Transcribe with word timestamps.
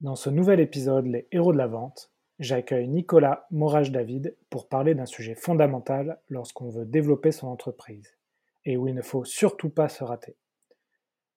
Dans 0.00 0.16
ce 0.16 0.30
nouvel 0.30 0.60
épisode 0.60 1.04
Les 1.04 1.28
héros 1.30 1.52
de 1.52 1.58
la 1.58 1.66
vente, 1.66 2.10
j'accueille 2.38 2.88
Nicolas 2.88 3.46
Morage-David 3.50 4.34
pour 4.48 4.66
parler 4.66 4.94
d'un 4.94 5.04
sujet 5.04 5.34
fondamental 5.34 6.18
lorsqu'on 6.30 6.70
veut 6.70 6.86
développer 6.86 7.32
son 7.32 7.48
entreprise 7.48 8.16
et 8.64 8.78
où 8.78 8.88
il 8.88 8.94
ne 8.94 9.02
faut 9.02 9.26
surtout 9.26 9.68
pas 9.68 9.90
se 9.90 10.02
rater. 10.02 10.38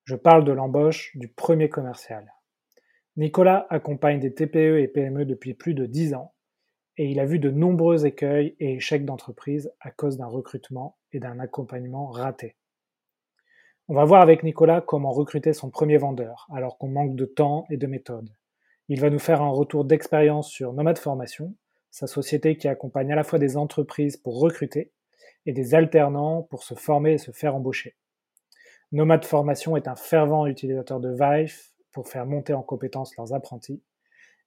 Je 0.05 0.15
parle 0.15 0.45
de 0.45 0.53
l'embauche 0.53 1.11
du 1.17 1.27
premier 1.27 1.67
commercial. 1.67 2.33
Nicolas 3.17 3.67
accompagne 3.69 4.21
des 4.21 4.33
TPE 4.33 4.79
et 4.79 4.87
PME 4.87 5.25
depuis 5.25 5.55
plus 5.55 5.73
de 5.73 5.85
10 5.85 6.13
ans 6.13 6.33
et 6.95 7.11
il 7.11 7.19
a 7.19 7.25
vu 7.25 7.39
de 7.39 7.51
nombreux 7.51 8.05
écueils 8.05 8.55
et 8.61 8.75
échecs 8.75 9.03
d'entreprise 9.03 9.73
à 9.81 9.91
cause 9.91 10.15
d'un 10.15 10.27
recrutement 10.27 10.95
et 11.11 11.19
d'un 11.19 11.37
accompagnement 11.39 12.07
raté. 12.07 12.55
On 13.89 13.93
va 13.93 14.05
voir 14.05 14.21
avec 14.21 14.41
Nicolas 14.41 14.79
comment 14.79 15.11
recruter 15.11 15.51
son 15.51 15.69
premier 15.69 15.97
vendeur 15.97 16.47
alors 16.53 16.77
qu'on 16.77 16.87
manque 16.87 17.17
de 17.17 17.25
temps 17.25 17.65
et 17.69 17.75
de 17.75 17.87
méthode 17.87 18.29
il 18.89 18.99
va 18.99 19.09
nous 19.09 19.19
faire 19.19 19.41
un 19.41 19.49
retour 19.49 19.85
d'expérience 19.85 20.49
sur 20.49 20.73
Nomad 20.73 20.97
Formation, 20.97 21.55
sa 21.89 22.07
société 22.07 22.57
qui 22.57 22.67
accompagne 22.67 23.11
à 23.11 23.15
la 23.15 23.23
fois 23.23 23.39
des 23.39 23.55
entreprises 23.55 24.17
pour 24.17 24.39
recruter 24.39 24.91
et 25.45 25.53
des 25.53 25.75
alternants 25.75 26.43
pour 26.43 26.63
se 26.63 26.73
former 26.73 27.13
et 27.13 27.17
se 27.17 27.31
faire 27.31 27.55
embaucher. 27.55 27.95
Nomad 28.91 29.25
Formation 29.25 29.77
est 29.77 29.87
un 29.87 29.95
fervent 29.95 30.45
utilisateur 30.47 30.99
de 30.99 31.09
Vive 31.09 31.57
pour 31.91 32.07
faire 32.07 32.25
monter 32.25 32.53
en 32.53 32.61
compétence 32.61 33.15
leurs 33.17 33.33
apprentis 33.33 33.81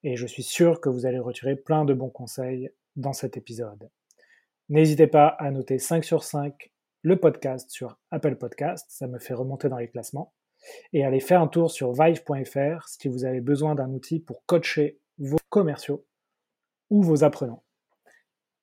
et 0.03 0.17
je 0.17 0.27
suis 0.27 0.43
sûr 0.43 0.81
que 0.81 0.89
vous 0.89 1.07
allez 1.07 1.19
retirer 1.19 1.57
plein 1.57 1.85
de 1.85 1.95
bons 1.95 2.11
conseils 2.11 2.71
dans 2.95 3.13
cet 3.13 3.37
épisode. 3.37 3.91
N'hésitez 4.69 5.07
pas 5.07 5.29
à 5.29 5.51
noter 5.51 5.79
5 5.79 6.05
sur 6.05 6.25
5 6.25 6.71
le 7.03 7.21
podcast 7.21 7.71
sur 7.71 7.99
Apple 8.11 8.37
Podcast, 8.37 8.87
ça 8.89 9.07
me 9.07 9.19
fait 9.19 9.35
remonter 9.35 9.69
dans 9.69 9.79
les 9.79 9.89
classements 9.89 10.33
et 10.93 11.05
allez 11.05 11.21
faire 11.21 11.41
un 11.41 11.49
tour 11.49 11.71
sur 11.71 11.93
vive.fr 11.93 12.89
si 12.89 13.09
vous 13.09 13.25
avez 13.25 13.41
besoin 13.41 13.75
d'un 13.75 13.91
outil 13.91 14.21
pour 14.21 14.45
coacher 14.47 14.99
vos 15.19 15.39
commerciaux 15.49 16.05
ou 16.91 17.03
vos 17.03 17.25
apprenants. 17.25 17.63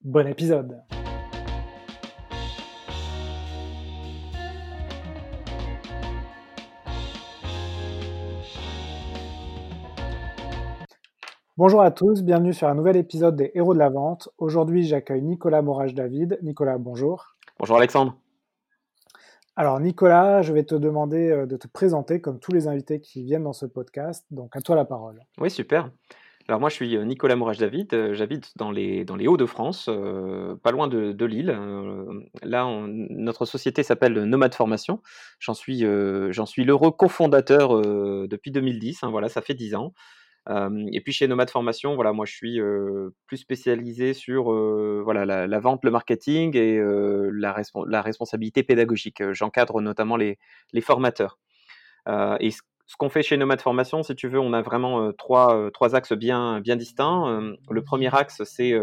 Bon 0.01 0.27
épisode 0.27 0.83
Bonjour 11.55 11.83
à 11.83 11.91
tous, 11.91 12.23
bienvenue 12.23 12.51
sur 12.51 12.67
un 12.67 12.73
nouvel 12.73 12.97
épisode 12.97 13.35
des 13.35 13.51
Héros 13.53 13.75
de 13.75 13.79
la 13.79 13.89
Vente. 13.89 14.27
Aujourd'hui, 14.39 14.87
j'accueille 14.87 15.21
Nicolas 15.21 15.61
Morage-David. 15.61 16.39
Nicolas, 16.41 16.79
bonjour. 16.79 17.35
Bonjour 17.59 17.77
Alexandre. 17.77 18.17
Alors 19.55 19.79
Nicolas, 19.79 20.41
je 20.41 20.51
vais 20.51 20.63
te 20.63 20.73
demander 20.73 21.29
euh, 21.29 21.45
de 21.45 21.57
te 21.57 21.67
présenter 21.67 22.19
comme 22.19 22.39
tous 22.39 22.51
les 22.51 22.67
invités 22.67 22.99
qui 22.99 23.23
viennent 23.23 23.43
dans 23.43 23.53
ce 23.53 23.67
podcast. 23.67 24.25
Donc 24.31 24.55
à 24.55 24.61
toi 24.61 24.75
la 24.75 24.85
parole. 24.85 25.19
Oui, 25.37 25.51
super. 25.51 25.91
Alors 26.47 26.59
moi 26.59 26.69
je 26.69 26.75
suis 26.75 26.97
euh, 26.97 27.05
Nicolas 27.05 27.35
Mourage-David, 27.35 27.93
euh, 27.93 28.13
j'habite 28.15 28.57
dans 28.57 28.71
les, 28.71 29.05
Hauts-de-France, 29.27 29.91
pas 30.63 30.71
loin 30.71 30.87
de, 30.87 31.25
Lille. 31.25 31.55
là, 32.41 32.67
notre 32.87 33.45
société 33.45 33.83
s'appelle 33.83 34.23
Nomade 34.23 34.55
Formation. 34.55 35.01
J'en 35.39 35.53
suis, 35.53 35.85
j'en 36.31 36.45
suis 36.47 36.65
l'heureux 36.65 36.91
cofondateur 36.91 37.79
depuis 38.27 38.51
2010, 38.51 39.03
hein, 39.03 39.11
voilà, 39.11 39.29
ça 39.29 39.41
fait 39.41 39.53
10 39.53 39.75
ans 39.75 39.93
et 40.49 41.01
puis 41.01 41.13
chez 41.13 41.27
Nomad 41.27 41.49
Formation, 41.49 41.95
voilà, 41.95 42.11
moi 42.11 42.25
je 42.25 42.33
suis 42.33 42.59
plus 43.27 43.37
spécialisé 43.37 44.13
sur 44.13 44.51
voilà, 45.03 45.25
la, 45.25 45.59
vente, 45.59 45.83
le 45.83 45.91
marketing 45.91 46.55
et 46.57 46.81
la, 47.31 48.01
responsabilité 48.01 48.63
pédagogique. 48.63 49.23
J'encadre 49.31 49.81
notamment 49.81 50.17
les, 50.17 50.37
formateurs. 50.81 51.39
et 52.07 52.51
ce, 52.51 52.61
qu'on 52.97 53.09
fait 53.09 53.23
chez 53.23 53.37
Nomad 53.37 53.61
Formation, 53.61 54.03
si 54.03 54.15
tu 54.15 54.27
veux, 54.27 54.39
on 54.39 54.53
a 54.53 54.61
vraiment 54.61 55.13
trois, 55.13 55.71
axes 55.95 56.13
bien, 56.13 56.59
bien 56.59 56.75
distincts. 56.75 57.55
le 57.69 57.83
premier 57.83 58.13
axe, 58.13 58.43
c'est 58.43 58.73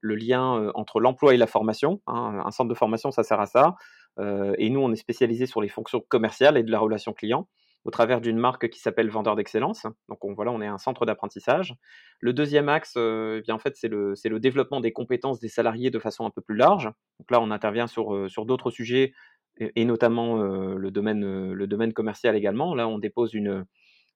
le 0.00 0.14
lien 0.14 0.70
entre 0.74 1.00
l'emploi 1.00 1.34
et 1.34 1.36
la 1.36 1.48
formation. 1.48 2.00
Hein. 2.06 2.40
Un 2.44 2.50
centre 2.52 2.68
de 2.68 2.74
formation, 2.74 3.10
ça 3.10 3.24
sert 3.24 3.40
à 3.40 3.46
ça. 3.46 3.74
et 4.20 4.70
nous, 4.70 4.80
on 4.80 4.92
est 4.92 4.96
spécialisé 4.96 5.46
sur 5.46 5.60
les 5.60 5.68
fonctions 5.68 6.00
commerciales 6.06 6.56
et 6.56 6.62
de 6.62 6.70
la 6.70 6.78
relation 6.78 7.12
client 7.12 7.48
au 7.84 7.90
travers 7.90 8.20
d'une 8.20 8.38
marque 8.38 8.68
qui 8.68 8.78
s'appelle 8.78 9.08
Vendeur 9.08 9.36
d'excellence. 9.36 9.86
Donc 10.08 10.24
on, 10.24 10.34
voilà, 10.34 10.52
on 10.52 10.60
est 10.60 10.66
un 10.66 10.78
centre 10.78 11.06
d'apprentissage. 11.06 11.74
Le 12.20 12.32
deuxième 12.32 12.68
axe, 12.68 12.94
euh, 12.96 13.38
eh 13.38 13.42
bien, 13.42 13.54
en 13.54 13.58
fait, 13.58 13.76
c'est 13.76 13.88
le, 13.88 14.14
le, 14.22 14.40
développement 14.40 14.80
des 14.80 14.92
compétences 14.92 15.40
des 15.40 15.48
salariés 15.48 15.90
de 15.90 15.98
façon 15.98 16.26
un 16.26 16.30
peu 16.30 16.42
plus 16.42 16.56
large. 16.56 16.84
Donc 17.18 17.30
là, 17.30 17.40
on 17.40 17.50
intervient 17.50 17.86
sur, 17.86 18.14
euh, 18.14 18.28
sur 18.28 18.44
d'autres 18.44 18.70
sujets 18.70 19.12
et, 19.58 19.84
notamment 19.84 20.42
euh, 20.42 20.76
le, 20.76 20.90
domaine, 20.90 21.52
le 21.52 21.66
domaine 21.66 21.92
commercial 21.92 22.36
également. 22.36 22.74
Là, 22.74 22.86
on 22.86 22.98
dépose 22.98 23.34
une, 23.34 23.64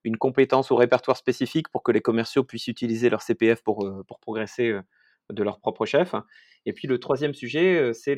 une 0.03 0.17
compétence 0.17 0.71
au 0.71 0.75
répertoire 0.75 1.17
spécifique 1.17 1.69
pour 1.69 1.83
que 1.83 1.91
les 1.91 2.01
commerciaux 2.01 2.43
puissent 2.43 2.67
utiliser 2.67 3.09
leur 3.09 3.21
CPF 3.21 3.63
pour, 3.63 3.87
pour 4.07 4.19
progresser 4.19 4.75
de 5.31 5.43
leur 5.43 5.59
propre 5.59 5.85
chef. 5.85 6.15
Et 6.65 6.73
puis 6.73 6.87
le 6.87 6.99
troisième 6.99 7.35
sujet, 7.35 7.91
c'est 7.93 8.17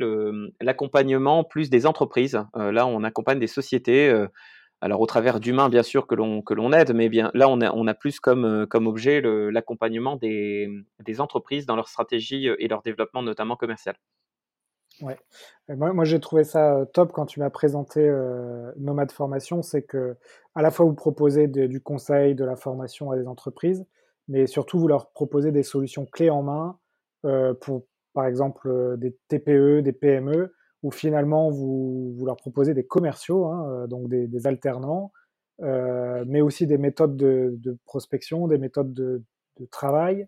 l'accompagnement 0.61 1.43
plus 1.43 1.69
des 1.69 1.85
entreprises. 1.85 2.39
là, 2.53 2.87
on 2.87 3.03
accompagne 3.03 3.39
des 3.39 3.47
sociétés 3.47 4.25
alors 4.81 5.01
au 5.01 5.05
travers 5.05 5.39
d'humains 5.39 5.69
bien 5.69 5.83
sûr 5.83 6.05
que 6.07 6.15
l'on 6.15 6.41
que 6.41 6.53
l'on 6.53 6.71
aide, 6.71 6.93
mais 6.93 7.09
là 7.33 7.49
on 7.49 7.87
a 7.87 7.93
plus 7.93 8.19
comme 8.19 8.45
euh, 8.45 8.87
objet 8.87 9.21
l'accompagnement 9.21 10.15
des, 10.15 10.69
entreprises 11.19 11.65
dans 11.65 11.75
leur 11.75 11.87
stratégie 11.87 12.47
euh, 12.47 12.55
et 12.59 12.67
leur 12.67 12.81
développement 12.83 13.23
notamment 13.23 13.55
commercial. 13.55 13.95
Ouais. 15.01 15.17
Moi, 15.69 16.05
j'ai 16.05 16.19
trouvé 16.19 16.43
ça 16.43 16.73
euh, 16.73 16.85
top 16.85 17.11
quand 17.11 17.27
tu 17.27 17.39
m'as 17.39 17.51
présenté 17.51 18.09
Nomade 18.77 19.11
Formation, 19.11 19.61
c'est 19.61 19.83
que 19.83 20.15
à 20.55 20.61
la 20.61 20.71
fois 20.71 20.85
vous 20.85 20.95
proposez 20.95 21.47
du 21.47 21.81
conseil, 21.81 22.33
de 22.35 22.43
la 22.43 22.55
formation 22.55 23.11
à 23.11 23.17
des 23.17 23.27
entreprises, 23.27 23.85
mais 24.27 24.47
surtout 24.47 24.79
vous 24.79 24.87
leur 24.87 25.11
proposez 25.11 25.51
des 25.51 25.63
solutions 25.63 26.05
clés 26.05 26.29
en 26.29 26.43
main 26.43 26.79
pour 27.61 27.85
par 28.13 28.25
exemple 28.25 28.97
des 28.97 29.15
TPE, 29.27 29.81
des 29.81 29.93
PME 29.93 30.53
où 30.83 30.91
finalement 30.91 31.49
vous, 31.49 32.13
vous, 32.13 32.25
leur 32.25 32.37
proposez 32.37 32.73
des 32.73 32.85
commerciaux, 32.85 33.45
hein, 33.45 33.69
euh, 33.71 33.87
donc 33.87 34.09
des, 34.09 34.47
alternants, 34.47 35.11
euh, 35.61 36.23
mais 36.27 36.41
aussi 36.41 36.67
des 36.67 36.77
méthodes 36.77 37.17
de, 37.17 37.77
prospection, 37.85 38.47
des 38.47 38.57
méthodes 38.57 38.93
de, 38.93 39.23
travail 39.71 40.27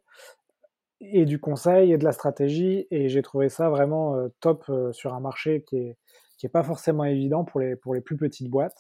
et 1.02 1.26
du 1.26 1.40
conseil 1.40 1.94
et 1.94 1.98
de 2.00 2.04
la 2.04 2.12
stratégie. 2.12 2.88
Et 2.90 3.10
j'ai 3.10 3.22
trouvé 3.22 3.48
ça 3.50 3.70
vraiment 3.70 4.16
euh, 4.16 4.30
top 4.40 4.72
sur 4.92 5.14
un 5.14 5.20
marché 5.20 5.64
qui 5.68 5.78
est, 5.78 5.98
qui 6.38 6.48
est 6.48 6.50
pas 6.50 6.64
forcément 6.64 7.04
évident 7.04 7.44
pour 7.44 7.60
les, 7.60 7.76
pour 7.76 7.94
les 7.94 8.02
plus 8.02 8.18
petites 8.18 8.50
boîtes. 8.50 8.80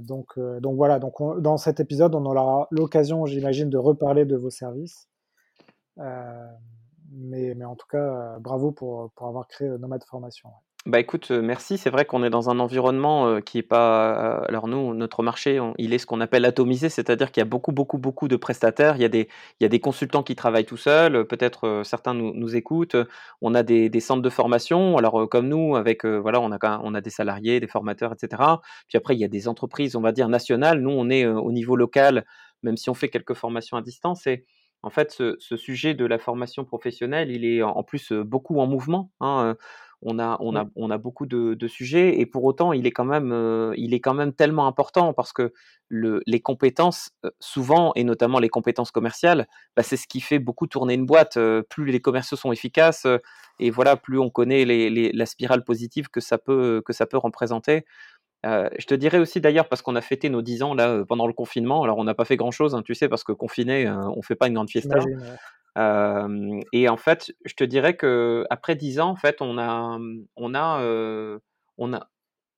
donc, 0.00 0.38
donc 0.38 0.76
voilà, 0.76 0.98
donc 0.98 1.14
dans 1.40 1.56
cet 1.56 1.80
épisode, 1.80 2.14
on 2.14 2.24
aura 2.24 2.68
l'occasion, 2.70 3.26
j'imagine, 3.26 3.68
de 3.68 3.78
reparler 3.78 4.24
de 4.24 4.36
vos 4.36 4.50
services. 4.50 5.08
Mais, 7.14 7.54
en 7.64 7.76
tout 7.76 7.86
cas, 7.90 8.38
bravo 8.40 8.72
pour, 8.72 9.10
pour 9.12 9.26
avoir 9.28 9.46
créé 9.48 9.68
Nomade 9.68 10.04
Formation. 10.04 10.50
Bah 10.84 10.98
écoute, 10.98 11.30
merci. 11.30 11.78
C'est 11.78 11.90
vrai 11.90 12.04
qu'on 12.04 12.24
est 12.24 12.30
dans 12.30 12.50
un 12.50 12.58
environnement 12.58 13.40
qui 13.40 13.58
est 13.58 13.62
pas. 13.62 14.38
alors 14.48 14.66
nous, 14.66 14.94
notre 14.94 15.22
marché, 15.22 15.60
il 15.78 15.94
est 15.94 15.98
ce 15.98 16.06
qu'on 16.06 16.20
appelle 16.20 16.44
atomisé, 16.44 16.88
c'est-à-dire 16.88 17.30
qu'il 17.30 17.40
y 17.40 17.46
a 17.46 17.48
beaucoup, 17.48 17.70
beaucoup, 17.70 17.98
beaucoup 17.98 18.26
de 18.26 18.34
prestataires. 18.34 18.96
Il 18.96 19.02
y 19.02 19.04
a 19.04 19.08
des, 19.08 19.28
il 19.60 19.62
y 19.62 19.64
a 19.64 19.68
des 19.68 19.78
consultants 19.78 20.24
qui 20.24 20.34
travaillent 20.34 20.64
tout 20.64 20.76
seuls. 20.76 21.24
Peut-être 21.28 21.82
certains 21.84 22.14
nous, 22.14 22.32
nous, 22.34 22.56
écoutent. 22.56 22.96
On 23.40 23.54
a 23.54 23.62
des, 23.62 23.90
des, 23.90 24.00
centres 24.00 24.22
de 24.22 24.30
formation. 24.30 24.96
Alors 24.96 25.28
comme 25.28 25.48
nous, 25.48 25.76
avec 25.76 26.04
voilà, 26.04 26.40
on 26.40 26.50
a 26.50 26.80
on 26.82 26.94
a 26.94 27.00
des 27.00 27.10
salariés, 27.10 27.60
des 27.60 27.68
formateurs, 27.68 28.12
etc. 28.12 28.42
Puis 28.88 28.98
après, 28.98 29.14
il 29.14 29.20
y 29.20 29.24
a 29.24 29.28
des 29.28 29.46
entreprises, 29.46 29.94
on 29.94 30.00
va 30.00 30.10
dire 30.10 30.28
nationales. 30.28 30.80
Nous, 30.80 30.90
on 30.90 31.10
est 31.10 31.26
au 31.26 31.52
niveau 31.52 31.76
local, 31.76 32.24
même 32.64 32.76
si 32.76 32.90
on 32.90 32.94
fait 32.94 33.08
quelques 33.08 33.34
formations 33.34 33.76
à 33.76 33.82
distance. 33.82 34.26
Et 34.26 34.46
en 34.82 34.90
fait, 34.90 35.12
ce, 35.12 35.36
ce 35.38 35.56
sujet 35.56 35.94
de 35.94 36.04
la 36.04 36.18
formation 36.18 36.64
professionnelle, 36.64 37.30
il 37.30 37.44
est 37.44 37.62
en 37.62 37.82
plus 37.82 38.12
beaucoup 38.12 38.58
en 38.60 38.66
mouvement. 38.66 39.10
Hein, 39.20 39.56
on 40.02 40.18
a, 40.18 40.36
on 40.40 40.56
a, 40.56 40.66
on 40.74 40.90
a 40.90 40.98
beaucoup 40.98 41.26
de, 41.26 41.68
sujets 41.68 42.18
et 42.18 42.26
pour 42.26 42.44
autant, 42.44 42.72
il 42.72 42.86
est 42.86 42.90
quand 42.90 43.04
même, 43.04 43.30
euh, 43.32 43.72
il 43.76 43.94
est 43.94 44.00
quand 44.00 44.14
même 44.14 44.32
tellement 44.32 44.66
important 44.66 45.12
parce 45.12 45.32
que 45.32 45.52
le, 45.88 46.22
les 46.26 46.40
compétences, 46.40 47.10
souvent, 47.38 47.92
et 47.94 48.02
notamment 48.02 48.40
les 48.40 48.48
compétences 48.48 48.90
commerciales, 48.90 49.46
bah, 49.76 49.82
c'est 49.82 49.96
ce 49.96 50.08
qui 50.08 50.20
fait 50.20 50.40
beaucoup 50.40 50.66
tourner 50.66 50.94
une 50.94 51.06
boîte. 51.06 51.38
Plus 51.68 51.86
les 51.86 52.00
commerciaux 52.00 52.36
sont 52.36 52.50
efficaces 52.50 53.06
et 53.58 53.70
voilà, 53.70 53.96
plus 53.96 54.18
on 54.18 54.30
connaît 54.30 54.64
les, 54.64 55.12
la 55.12 55.26
spirale 55.26 55.62
positive 55.64 56.08
que 56.08 56.20
ça 56.20 56.38
peut, 56.38 56.82
que 56.84 56.92
ça 56.92 57.06
peut 57.06 57.18
représenter. 57.18 57.84
Je 58.44 58.86
te 58.86 58.94
dirais 58.94 59.18
aussi 59.18 59.40
d'ailleurs, 59.40 59.68
parce 59.68 59.82
qu'on 59.82 59.96
a 59.96 60.00
fêté 60.00 60.28
nos 60.28 60.42
10 60.42 60.62
ans 60.62 60.74
là 60.74 61.04
pendant 61.06 61.26
le 61.26 61.32
confinement, 61.32 61.82
alors 61.82 61.98
on 61.98 62.04
n'a 62.04 62.14
pas 62.14 62.24
fait 62.24 62.36
grand 62.36 62.50
chose, 62.50 62.74
hein, 62.74 62.82
tu 62.84 62.94
sais, 62.94 63.08
parce 63.08 63.24
que 63.24 63.32
confiné, 63.32 63.88
on 63.88 64.22
fait 64.22 64.34
pas 64.34 64.48
une 64.48 64.54
grande 64.54 64.70
fiesta 64.70 64.98
et 65.76 66.88
en 66.88 66.96
fait, 66.96 67.32
je 67.44 67.54
te 67.54 67.64
dirais 67.64 67.96
que 67.96 68.44
après 68.50 68.76
10 68.76 69.00
ans, 69.00 69.08
en 69.08 69.16
fait, 69.16 69.40
on 69.40 69.58
a, 69.58 69.98
on 70.36 70.54
a, 70.54 70.82
on 71.78 71.94
a, 71.94 72.08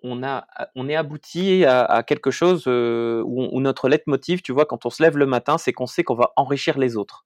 on 0.03 0.23
a, 0.23 0.47
on 0.75 0.89
est 0.89 0.97
abouti 0.97 1.65
à, 1.65 2.03
quelque 2.03 2.31
chose 2.31 2.67
où, 2.67 3.61
notre 3.61 3.89
leitmotiv, 3.89 4.43
tu 4.43 4.53
vois, 4.53 4.67
quand 4.67 4.85
on 4.87 4.91
se 4.91 5.03
lève 5.03 5.17
le 5.17 5.27
matin, 5.27 5.59
c'est 5.59 5.73
qu'on 5.73 5.87
sait 5.87 6.05
qu'on 6.05 6.15
va 6.15 6.33
enrichir 6.37 6.79
les 6.79 6.97
autres. 6.97 7.25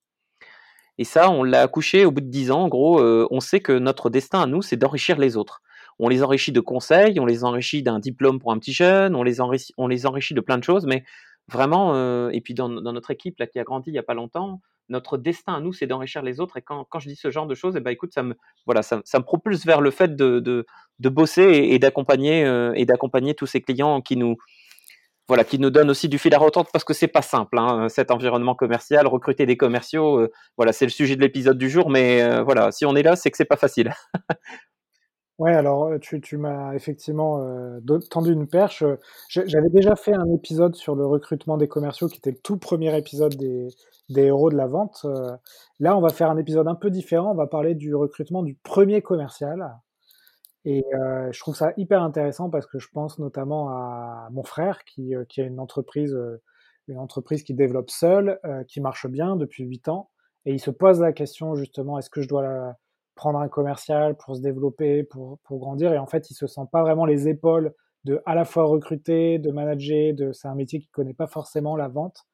Et 0.99 1.05
ça, 1.05 1.31
on 1.31 1.45
l'a 1.45 1.63
accouché 1.63 2.05
au 2.05 2.11
bout 2.11 2.21
de 2.21 2.31
10 2.31 2.51
ans. 2.51 2.63
En 2.63 2.69
gros, 2.69 3.01
on 3.03 3.41
sait 3.41 3.61
que 3.61 3.73
notre 3.73 4.11
destin 4.11 4.43
à 4.43 4.47
nous, 4.47 4.63
c'est 4.63 4.77
d'enrichir 4.77 5.19
les 5.19 5.37
autres. 5.37 5.63
On 5.99 6.09
les 6.09 6.23
enrichit 6.23 6.53
de 6.53 6.61
conseils, 6.61 7.19
on 7.19 7.27
les 7.27 7.45
enrichit 7.45 7.83
d'un 7.83 7.99
diplôme 7.99 8.39
pour 8.39 8.53
un 8.53 8.59
petit 8.59 8.73
jeune, 8.73 9.15
on 9.15 9.23
les 9.23 9.41
enrichit, 9.41 9.73
on 9.77 9.89
les 9.89 10.07
enrichit 10.07 10.35
de 10.35 10.41
plein 10.41 10.59
de 10.59 10.65
choses, 10.65 10.87
mais 10.87 11.05
vraiment, 11.49 12.31
et 12.31 12.41
puis 12.41 12.55
dans, 12.55 12.69
notre 12.69 13.11
équipe 13.11 13.39
là, 13.39 13.47
qui 13.47 13.59
a 13.59 13.65
grandi 13.65 13.91
il 13.91 13.95
n'y 13.95 13.99
a 13.99 14.05
pas 14.05 14.15
longtemps, 14.15 14.61
notre 14.89 15.19
destin 15.19 15.55
à 15.55 15.61
nous, 15.61 15.73
c'est 15.73 15.87
d'enrichir 15.87 16.23
les 16.23 16.41
autres. 16.41 16.57
Et 16.57 16.63
quand, 16.63 16.87
je 16.99 17.09
dis 17.09 17.17
ce 17.17 17.31
genre 17.31 17.47
de 17.47 17.55
choses, 17.55 17.75
eh 17.77 17.81
ben, 17.81 17.91
écoute, 17.91 18.13
ça 18.13 18.23
me, 18.23 18.35
voilà, 18.65 18.83
ça, 18.83 18.97
me 18.97 19.23
propulse 19.23 19.67
vers 19.67 19.81
le 19.81 19.91
fait 19.91 20.17
de, 20.17 20.41
de, 20.41 21.09
bosser 21.09 21.43
et, 21.43 21.79
d'accompagner 21.79 22.71
et 22.75 22.87
d'accompagner 22.87 23.35
tous 23.35 23.47
ces 23.47 23.61
clients 23.61 24.01
qui 24.01 24.17
nous, 24.17 24.37
voilà, 25.27 25.45
qui 25.45 25.59
nous 25.59 25.71
donnent 25.71 25.91
aussi 25.91 26.09
du 26.09 26.19
fil 26.19 26.35
à 26.35 26.39
retordre 26.39 26.71
parce 26.73 26.85
que 26.85 26.95
c'est 26.95 27.09
pas 27.09 27.23
simple, 27.23 27.59
hein, 27.59 27.89
cet 27.89 28.11
environnement 28.11 28.55
commercial, 28.55 29.07
recruter 29.07 29.45
des 29.45 29.57
commerciaux, 29.59 30.27
voilà, 30.57 30.73
c'est 30.73 30.87
le 30.87 30.91
sujet 30.91 31.17
de 31.17 31.21
l'épisode 31.21 31.59
du 31.59 31.69
jour, 31.69 31.91
mais 31.91 32.43
voilà, 32.43 32.73
si 32.73 32.87
on 32.87 32.97
est 32.97 33.03
là, 33.03 33.17
c'est 33.17 33.31
que 33.31 33.37
c'est 33.37 33.45
pas 33.45 33.57
facile. 33.57 33.93
Ouais, 35.39 35.55
alors 35.55 35.93
tu, 36.01 36.21
tu 36.21 36.37
m'as 36.37 36.75
effectivement 36.75 37.41
tendu 38.11 38.33
une 38.33 38.49
perche. 38.49 38.83
J'avais 39.29 39.69
déjà 39.71 39.95
fait 39.95 40.13
un 40.13 40.29
épisode 40.35 40.75
sur 40.75 40.97
le 40.97 41.07
recrutement 41.07 41.57
des 41.57 41.69
commerciaux 41.69 42.09
qui 42.09 42.19
était 42.19 42.33
le 42.33 42.39
tout 42.39 42.57
premier 42.57 42.97
épisode 42.99 43.37
des, 43.37 43.69
des 44.09 44.23
héros 44.25 44.51
de 44.51 44.57
la 44.57 44.67
vente. 44.67 45.07
là, 45.79 45.97
on 45.97 46.01
va 46.01 46.09
faire 46.09 46.31
un 46.31 46.39
épisode 46.39 46.67
un 46.67 46.75
peu 46.75 46.91
différent. 46.91 47.31
On 47.31 47.35
va 47.37 47.47
parler 47.47 47.77
du 47.77 47.95
recrutement 47.95 48.43
du 48.43 48.55
premier 48.57 49.01
commercial. 49.01 49.77
Et 50.65 50.85
je 51.31 51.39
trouve 51.41 51.55
ça 51.55 51.73
hyper 51.77 52.03
intéressant 52.03 52.51
parce 52.51 52.67
que 52.67 52.79
je 52.81 52.89
pense 52.93 53.19
notamment 53.21 53.71
à 53.71 54.29
mon 54.33 54.43
frère 54.43 54.85
qui, 54.85 55.15
qui 55.29 55.41
a 55.41 55.45
une 55.45 55.61
entreprise, 55.61 56.17
une 56.89 56.99
entreprise 56.99 57.45
qui 57.45 57.55
développe 57.55 57.91
seul, 57.91 58.41
qui 58.69 58.81
marche 58.81 59.07
bien 59.07 59.37
depuis 59.37 59.65
8 59.65 59.89
ans. 59.89 60.11
Et 60.47 60.53
il 60.53 60.61
se 60.61 60.71
pose 60.73 61.01
la 61.01 61.13
question 61.13 61.55
justement, 61.55 61.99
est-ce 61.99 62.11
que 62.11 62.23
je 62.23 62.29
dois 62.29 62.43
la 62.43 62.77
prendre 63.19 63.41
un 63.41 63.49
commercial 63.49 64.17
pour 64.17 64.37
se 64.37 64.41
développer, 64.41 65.03
pour, 65.03 65.41
grandir. 65.51 65.93
Et 65.93 65.99
en 65.99 66.07
fait, 66.07 66.31
il 66.31 66.35
se 66.35 66.47
sent 66.47 66.63
pas 66.73 66.83
vraiment 66.83 67.05
les 67.05 67.29
épaules 67.29 67.75
de 68.05 68.23
à 68.27 68.37
la 68.37 68.45
fois 68.45 68.65
recruter, 68.65 69.39
de 69.39 69.51
manager. 69.51 70.15
De, 70.15 70.33
c'est 70.33 70.47
un 70.47 70.55
métier 70.55 70.79
qu'il 70.79 70.89
connaît 70.91 71.15
pas 71.15 71.27
forcément 71.27 71.77
la 71.77 71.89
vente, 71.89 72.25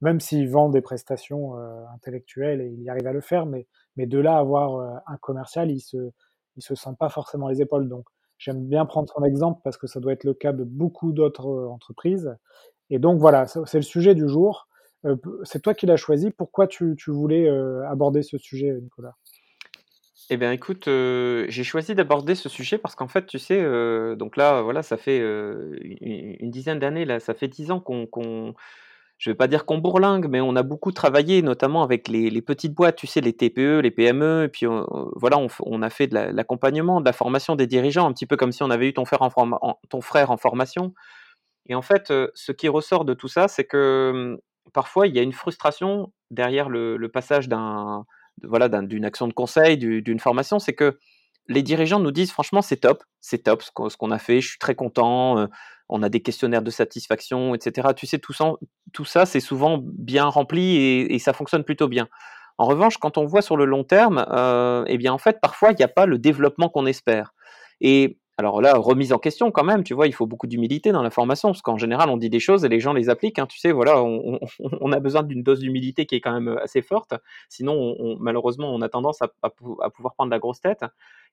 même 0.00 0.18
s'il 0.18 0.48
vend 0.48 0.70
des 0.70 0.80
prestations 0.80 1.58
euh, 1.58 1.84
intellectuelles 1.94 2.62
et 2.62 2.68
il 2.68 2.82
y 2.82 2.88
arrive 2.88 3.06
à 3.06 3.12
le 3.12 3.20
faire. 3.20 3.46
Mais, 3.46 3.66
de 3.96 4.18
là 4.18 4.38
avoir 4.38 4.76
euh, 4.76 4.96
un 5.06 5.18
commercial, 5.18 5.70
il 5.70 5.80
se, 5.80 6.10
se 6.58 6.74
sent 6.74 6.96
pas 6.98 7.10
forcément 7.10 7.48
les 7.48 7.60
épaules. 7.60 7.86
Donc, 7.88 8.06
j'aime 8.38 8.66
bien 8.66 8.86
prendre 8.86 9.10
son 9.14 9.22
exemple 9.24 9.60
parce 9.62 9.76
que 9.76 9.86
ça 9.86 10.00
doit 10.00 10.14
être 10.14 10.24
le 10.24 10.32
cas 10.32 10.54
de 10.54 10.64
beaucoup 10.64 11.12
d'autres 11.12 11.48
euh, 11.48 11.68
entreprises. 11.68 12.34
Et 12.88 12.98
donc 12.98 13.20
voilà, 13.20 13.46
c'est 13.46 13.78
le 13.78 13.82
sujet 13.82 14.16
du 14.16 14.26
jour. 14.28 14.66
c'est 15.44 15.62
toi 15.62 15.74
qui 15.74 15.86
l'as 15.86 15.96
choisi. 15.96 16.30
Pourquoi 16.32 16.66
tu, 16.66 16.96
tu 16.98 17.12
voulais 17.12 17.48
aborder 17.86 18.22
ce 18.22 18.36
sujet, 18.36 18.72
Nicolas? 18.82 19.14
Eh 20.28 20.36
bien, 20.36 20.52
écoute, 20.52 20.84
j'ai 20.86 21.64
choisi 21.64 21.94
d'aborder 21.94 22.34
ce 22.34 22.48
sujet 22.48 22.78
parce 22.78 22.94
qu'en 22.94 23.08
fait, 23.08 23.26
tu 23.26 23.38
sais, 23.38 23.62
donc 24.16 24.36
là, 24.36 24.62
voilà, 24.62 24.82
ça 24.82 24.96
fait, 24.96 25.18
une 25.18 26.50
dizaine 26.50 26.78
d'années, 26.78 27.04
là, 27.04 27.18
ça 27.20 27.34
fait 27.34 27.48
10 27.48 27.70
ans 27.70 27.80
qu'on 27.80 28.06
qu'on 28.06 28.54
je 29.18 29.28
vais 29.30 29.34
pas 29.34 29.48
dire 29.48 29.66
qu'on 29.66 29.76
bourlingue, 29.78 30.28
mais 30.30 30.40
on 30.40 30.56
a 30.56 30.62
beaucoup 30.62 30.92
travaillé, 30.92 31.42
notamment 31.42 31.82
avec 31.82 32.08
les 32.08 32.40
petites 32.42 32.74
boîtes, 32.74 32.96
tu 32.96 33.06
sais, 33.06 33.20
les 33.20 33.34
TPE, 33.34 33.80
les 33.82 33.90
PME 33.90 34.44
et 34.44 34.48
puis, 34.48 34.66
voilà, 35.14 35.38
on 35.60 35.82
a 35.82 35.90
fait 35.90 36.06
de 36.06 36.14
l'accompagnement, 36.14 37.00
de 37.00 37.04
la 37.04 37.12
formation 37.12 37.54
des 37.54 37.66
dirigeants, 37.66 38.06
un 38.08 38.12
petit 38.12 38.26
peu 38.26 38.36
comme 38.36 38.52
si 38.52 38.62
on 38.62 38.70
avait 38.70 38.88
eu 38.88 38.94
ton 38.94 39.04
frère 39.04 39.20
en 40.30 40.36
formation. 40.38 40.94
Et 41.68 41.74
en 41.74 41.82
fait, 41.82 42.12
ce 42.34 42.52
qui 42.52 42.68
ressort 42.68 43.04
de 43.04 43.14
tout 43.14 43.28
ça, 43.28 43.48
c'est 43.48 43.64
que, 43.64 44.36
mmh, 44.36 44.70
parfois, 44.72 45.06
il 45.06 45.14
y 45.14 45.18
a 45.18 45.22
une 45.22 45.34
frustration 45.34 46.12
derrière 46.30 46.70
le 46.70 47.08
passage 47.08 47.48
d'un 47.48 48.06
voilà, 48.42 48.68
d'une 48.68 49.04
action 49.04 49.28
de 49.28 49.32
conseil, 49.32 49.76
d'une 49.78 50.20
formation, 50.20 50.58
c'est 50.58 50.74
que 50.74 50.98
les 51.48 51.62
dirigeants 51.62 52.00
nous 52.00 52.12
disent 52.12 52.30
franchement 52.30 52.62
c'est 52.62 52.76
top, 52.76 53.02
c'est 53.20 53.42
top 53.42 53.62
ce 53.62 53.96
qu'on 53.96 54.10
a 54.10 54.18
fait, 54.18 54.40
je 54.40 54.50
suis 54.50 54.58
très 54.58 54.74
content, 54.74 55.38
euh, 55.38 55.46
on 55.88 56.02
a 56.02 56.08
des 56.08 56.22
questionnaires 56.22 56.62
de 56.62 56.70
satisfaction, 56.70 57.54
etc. 57.54 57.88
Tu 57.96 58.06
sais, 58.06 58.18
tout 58.18 58.32
ça, 58.32 58.52
tout 58.92 59.04
ça 59.04 59.26
c'est 59.26 59.40
souvent 59.40 59.80
bien 59.82 60.26
rempli 60.26 60.76
et, 60.76 61.18
ça 61.18 61.32
fonctionne 61.32 61.64
plutôt 61.64 61.88
bien. 61.88 62.08
En 62.56 62.66
revanche, 62.66 62.98
quand 62.98 63.18
on 63.18 63.24
voit 63.26 63.42
sur 63.42 63.56
le 63.56 63.64
long 63.64 63.84
terme, 63.84 64.24
euh, 64.30 64.84
eh 64.86 64.96
bien 64.96 65.12
en 65.12 65.18
fait 65.18 65.40
parfois 65.40 65.72
il 65.72 65.76
n'y 65.76 65.84
a 65.84 65.88
pas 65.88 66.06
le 66.06 66.18
développement 66.18 66.68
qu'on 66.68 66.86
espère. 66.86 67.32
Et 67.80 68.19
alors 68.40 68.62
là, 68.62 68.72
remise 68.74 69.12
en 69.12 69.18
question 69.18 69.50
quand 69.50 69.64
même, 69.64 69.84
tu 69.84 69.92
vois, 69.92 70.06
il 70.06 70.14
faut 70.14 70.26
beaucoup 70.26 70.46
d'humilité 70.46 70.92
dans 70.92 71.02
la 71.02 71.10
formation, 71.10 71.50
parce 71.50 71.60
qu'en 71.60 71.76
général, 71.76 72.08
on 72.08 72.16
dit 72.16 72.30
des 72.30 72.40
choses 72.40 72.64
et 72.64 72.70
les 72.70 72.80
gens 72.80 72.94
les 72.94 73.10
appliquent. 73.10 73.38
Hein, 73.38 73.46
tu 73.46 73.58
sais, 73.58 73.70
voilà, 73.70 74.02
on, 74.02 74.40
a 74.92 74.98
besoin 74.98 75.22
d'une 75.22 75.42
dose 75.42 75.60
d'humilité 75.60 76.06
qui 76.06 76.14
est 76.14 76.22
quand 76.22 76.32
même 76.32 76.48
euh, 76.48 76.62
assez 76.62 76.80
forte. 76.80 77.12
Sinon, 77.50 78.16
malheureusement, 78.18 78.74
on 78.74 78.80
a 78.80 78.88
tendance 78.88 79.20
à, 79.20 79.50
pouvoir 79.50 80.14
prendre 80.14 80.30
la 80.30 80.38
grosse 80.38 80.62
tête. 80.62 80.86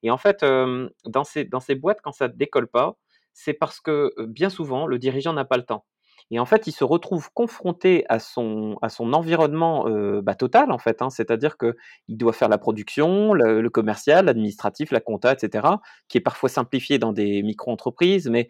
Et 0.04 0.12
en 0.12 0.18
fait, 0.18 0.44
euh, 0.44 0.90
dans, 1.06 1.24
ces, 1.24 1.76
boîtes, 1.76 2.02
quand 2.04 2.12
ça 2.12 2.28
ne 2.28 2.34
décolle 2.34 2.68
pas, 2.68 2.98
c'est 3.32 3.54
parce 3.54 3.80
que 3.80 4.12
euh, 4.18 4.26
bien 4.28 4.50
souvent, 4.50 4.86
le 4.86 5.00
dirigeant 5.00 5.32
n'a 5.32 5.46
pas 5.46 5.58
le 5.58 5.64
temps. 5.64 5.86
Et 6.32 6.40
en 6.40 6.46
fait, 6.46 6.68
il 6.68 6.72
se 6.72 6.84
retrouve 6.84 7.32
confronté 7.34 8.06
à 8.10 8.20
son, 8.20 8.78
à 8.82 8.90
son 8.90 9.14
environnement 9.14 9.86
bah, 10.22 10.36
total, 10.36 10.72
en 10.72 10.78
fait. 10.78 11.02
Hein. 11.02 11.10
C'est-à-dire 11.10 11.58
qu'il 11.58 11.74
doit 12.18 12.34
faire 12.34 12.50
la 12.50 12.58
production, 12.58 13.34
le, 13.34 13.70
commercial, 13.70 14.26
l'administratif, 14.26 14.92
la 14.92 15.00
compta, 15.00 15.32
etc., 15.32 15.68
qui 16.08 16.18
est 16.18 16.22
parfois 16.22 16.50
simplifié 16.50 17.00
dans 17.00 17.14
des 17.14 17.44
micro-entreprises. 17.44 18.30
Mais 18.30 18.50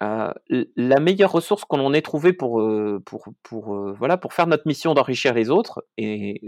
la 0.00 1.00
meilleure 1.00 1.32
ressource 1.32 1.64
qu'on 1.64 1.92
ait 1.92 2.02
trouvée 2.02 2.32
pour, 2.32 2.62
pour, 3.04 3.28
pour, 3.42 3.92
voilà, 3.94 4.16
pour 4.16 4.32
faire 4.32 4.46
notre 4.48 4.66
mission 4.66 4.92
d'enrichir 4.94 5.32
les 5.32 5.48
autres, 5.48 5.86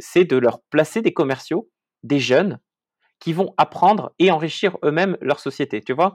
c'est 0.01 0.25
de 0.25 0.37
leur 0.37 0.61
placer 0.71 1.03
des 1.03 1.13
commerciaux, 1.13 1.69
des 2.03 2.19
jeunes, 2.19 2.59
qui 3.21 3.33
vont 3.33 3.55
apprendre 3.57 4.13
et 4.19 4.31
enrichir 4.31 4.77
eux-mêmes 4.85 5.17
leur 5.21 5.41
société. 5.41 5.83
Tu 5.83 5.93
vois? 5.93 6.15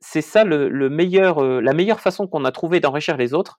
C'est 0.00 0.22
ça 0.22 0.44
le, 0.44 0.88
meilleur, 0.88 1.38
euh, 1.38 1.60
la 1.60 1.74
meilleure 1.74 2.00
façon 2.00 2.26
qu'on 2.26 2.44
a 2.44 2.52
trouvé 2.52 2.80
d'enrichir 2.80 3.16
les 3.16 3.34
autres, 3.34 3.58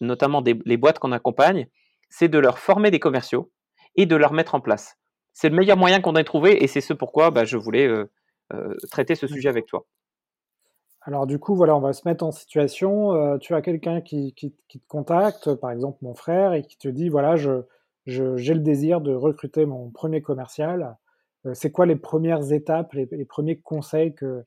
notamment 0.00 0.42
les 0.42 0.76
boîtes 0.76 1.00
qu'on 1.00 1.12
accompagne, 1.12 1.68
c'est 2.08 2.28
de 2.28 2.38
leur 2.38 2.58
former 2.58 2.90
des 2.90 3.00
commerciaux 3.00 3.50
et 3.96 4.06
de 4.06 4.16
leur 4.16 4.32
mettre 4.32 4.54
en 4.54 4.60
place. 4.60 4.96
C'est 5.32 5.48
le 5.48 5.56
meilleur 5.56 5.76
moyen 5.76 6.00
qu'on 6.00 6.14
ait 6.14 6.24
trouvé 6.24 6.62
et 6.62 6.68
c'est 6.68 6.80
ce 6.80 6.92
pourquoi 6.92 7.30
bah, 7.30 7.44
je 7.44 7.56
voulais 7.56 7.86
euh, 7.86 8.10
euh, 8.54 8.74
traiter 8.90 9.14
ce 9.14 9.26
sujet 9.26 9.48
avec 9.48 9.66
toi. 9.66 9.84
Alors 11.02 11.26
du 11.26 11.38
coup, 11.38 11.56
voilà, 11.56 11.76
on 11.76 11.80
va 11.80 11.92
se 11.92 12.06
mettre 12.06 12.24
en 12.24 12.30
situation. 12.30 13.38
tu 13.38 13.54
as 13.54 13.62
quelqu'un 13.62 14.00
qui, 14.00 14.34
te 14.34 14.78
contacte, 14.86 15.54
par 15.54 15.70
exemple 15.70 15.98
mon 16.02 16.14
frère, 16.14 16.52
et 16.52 16.62
qui 16.62 16.76
te 16.76 16.88
dit, 16.88 17.08
voilà, 17.08 17.36
j'ai 17.36 17.58
je, 18.06 18.52
le 18.52 18.60
désir 18.60 19.00
de 19.00 19.14
recruter 19.14 19.64
mon 19.64 19.90
premier 19.90 20.20
commercial. 20.20 20.98
c'est 21.54 21.72
quoi 21.72 21.86
les 21.86 21.96
premières 21.96 22.52
étapes, 22.52 22.92
les 22.92 23.24
premiers 23.24 23.58
conseils 23.58 24.14
que, 24.14 24.44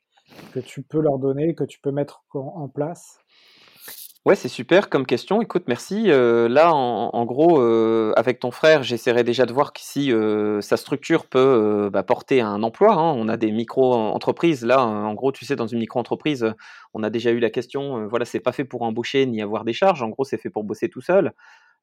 que 0.54 0.60
tu 0.60 0.82
peux 0.82 1.02
leur 1.02 1.18
donner, 1.20 1.56
que 1.56 1.64
tu 1.64 1.80
peux 1.80 1.92
mettre 1.92 2.24
en 2.34 2.68
place 2.68 3.20
Ouais, 4.26 4.36
c'est 4.36 4.48
super 4.48 4.90
comme 4.90 5.06
question. 5.06 5.42
Écoute, 5.42 5.66
merci. 5.68 6.06
Euh, 6.10 6.48
là, 6.48 6.74
en, 6.74 7.26
gros, 7.26 7.60
euh, 7.60 8.14
avec 8.16 8.40
ton 8.40 8.52
frère, 8.52 8.82
j'essaierai 8.82 9.26
déjà 9.26 9.46
de 9.46 9.52
voir 9.52 9.74
si 9.78 10.14
euh, 10.14 10.62
sa 10.62 10.78
structure 10.78 11.26
peut 11.26 11.90
bah, 11.92 12.04
porter 12.04 12.40
un 12.40 12.64
emploi. 12.64 12.94
Hein. 12.94 13.14
On 13.18 13.28
a 13.28 13.36
des 13.36 13.52
micro-entreprises. 13.52 14.64
Là, 14.64 14.82
en 14.86 15.14
gros, 15.14 15.34
tu 15.34 15.44
sais, 15.44 15.58
dans 15.58 15.68
une 15.68 15.80
micro-entreprise, 15.80 16.54
on 16.94 17.04
a 17.04 17.10
déjà 17.10 17.32
eu 17.32 17.40
la 17.40 17.50
question. 17.50 18.08
voilà, 18.08 18.24
c'est 18.24 18.40
pas 18.40 18.54
fait 18.54 18.64
pour 18.64 18.84
embaucher 18.84 19.26
ni 19.26 19.42
avoir 19.42 19.66
des 19.66 19.74
charges. 19.74 20.02
En 20.04 20.08
gros, 20.08 20.24
c'est 20.24 20.38
fait 20.38 20.50
pour 20.50 20.64
bosser 20.64 20.88
tout 20.88 21.02
seul. 21.02 21.34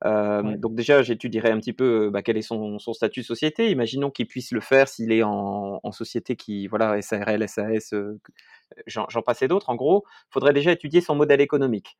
Donc 0.04 0.74
déjà, 0.74 1.02
j'étudierai 1.02 1.50
un 1.50 1.58
petit 1.58 1.72
peu 1.72 2.10
bah, 2.10 2.22
quel 2.22 2.36
est 2.36 2.42
son, 2.42 2.78
statut 2.78 3.20
de 3.20 3.26
société. 3.26 3.70
Imaginons 3.70 4.10
qu'il 4.10 4.26
puisse 4.26 4.52
le 4.52 4.60
faire 4.60 4.88
s'il 4.88 5.12
est 5.12 5.22
en, 5.22 5.80
en, 5.82 5.92
société 5.92 6.36
qui, 6.36 6.66
voilà, 6.66 7.00
SARL, 7.02 7.46
SAS, 7.48 7.94
j'en 8.86 9.22
passe 9.22 9.42
d'autres. 9.44 9.70
En 9.70 9.76
gros, 9.76 10.04
il 10.06 10.32
faudrait 10.32 10.52
déjà 10.52 10.72
étudier 10.72 11.00
son 11.00 11.14
modèle 11.14 11.40
économique 11.40 11.96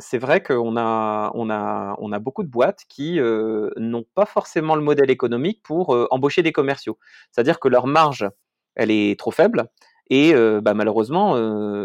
c'est 0.00 0.18
vrai 0.18 0.42
qu'on 0.42 0.76
a, 0.76 1.30
on 1.34 1.50
a, 1.50 1.96
on 1.98 2.12
a 2.12 2.18
beaucoup 2.18 2.42
de 2.42 2.48
boîtes 2.48 2.84
qui 2.88 3.20
n'ont 3.20 4.04
pas 4.14 4.26
forcément 4.26 4.76
le 4.76 4.82
modèle 4.82 5.10
économique 5.10 5.62
pour 5.62 5.90
embaucher 6.10 6.42
des 6.42 6.52
commerciaux. 6.52 6.98
C'est-à-dire 7.30 7.60
que 7.60 7.68
leur 7.68 7.86
marge, 7.86 8.28
elle 8.74 8.90
est 8.90 9.18
trop 9.18 9.30
faible. 9.30 9.64
Et 10.08 10.34
bah, 10.62 10.74
malheureusement, 10.74 11.34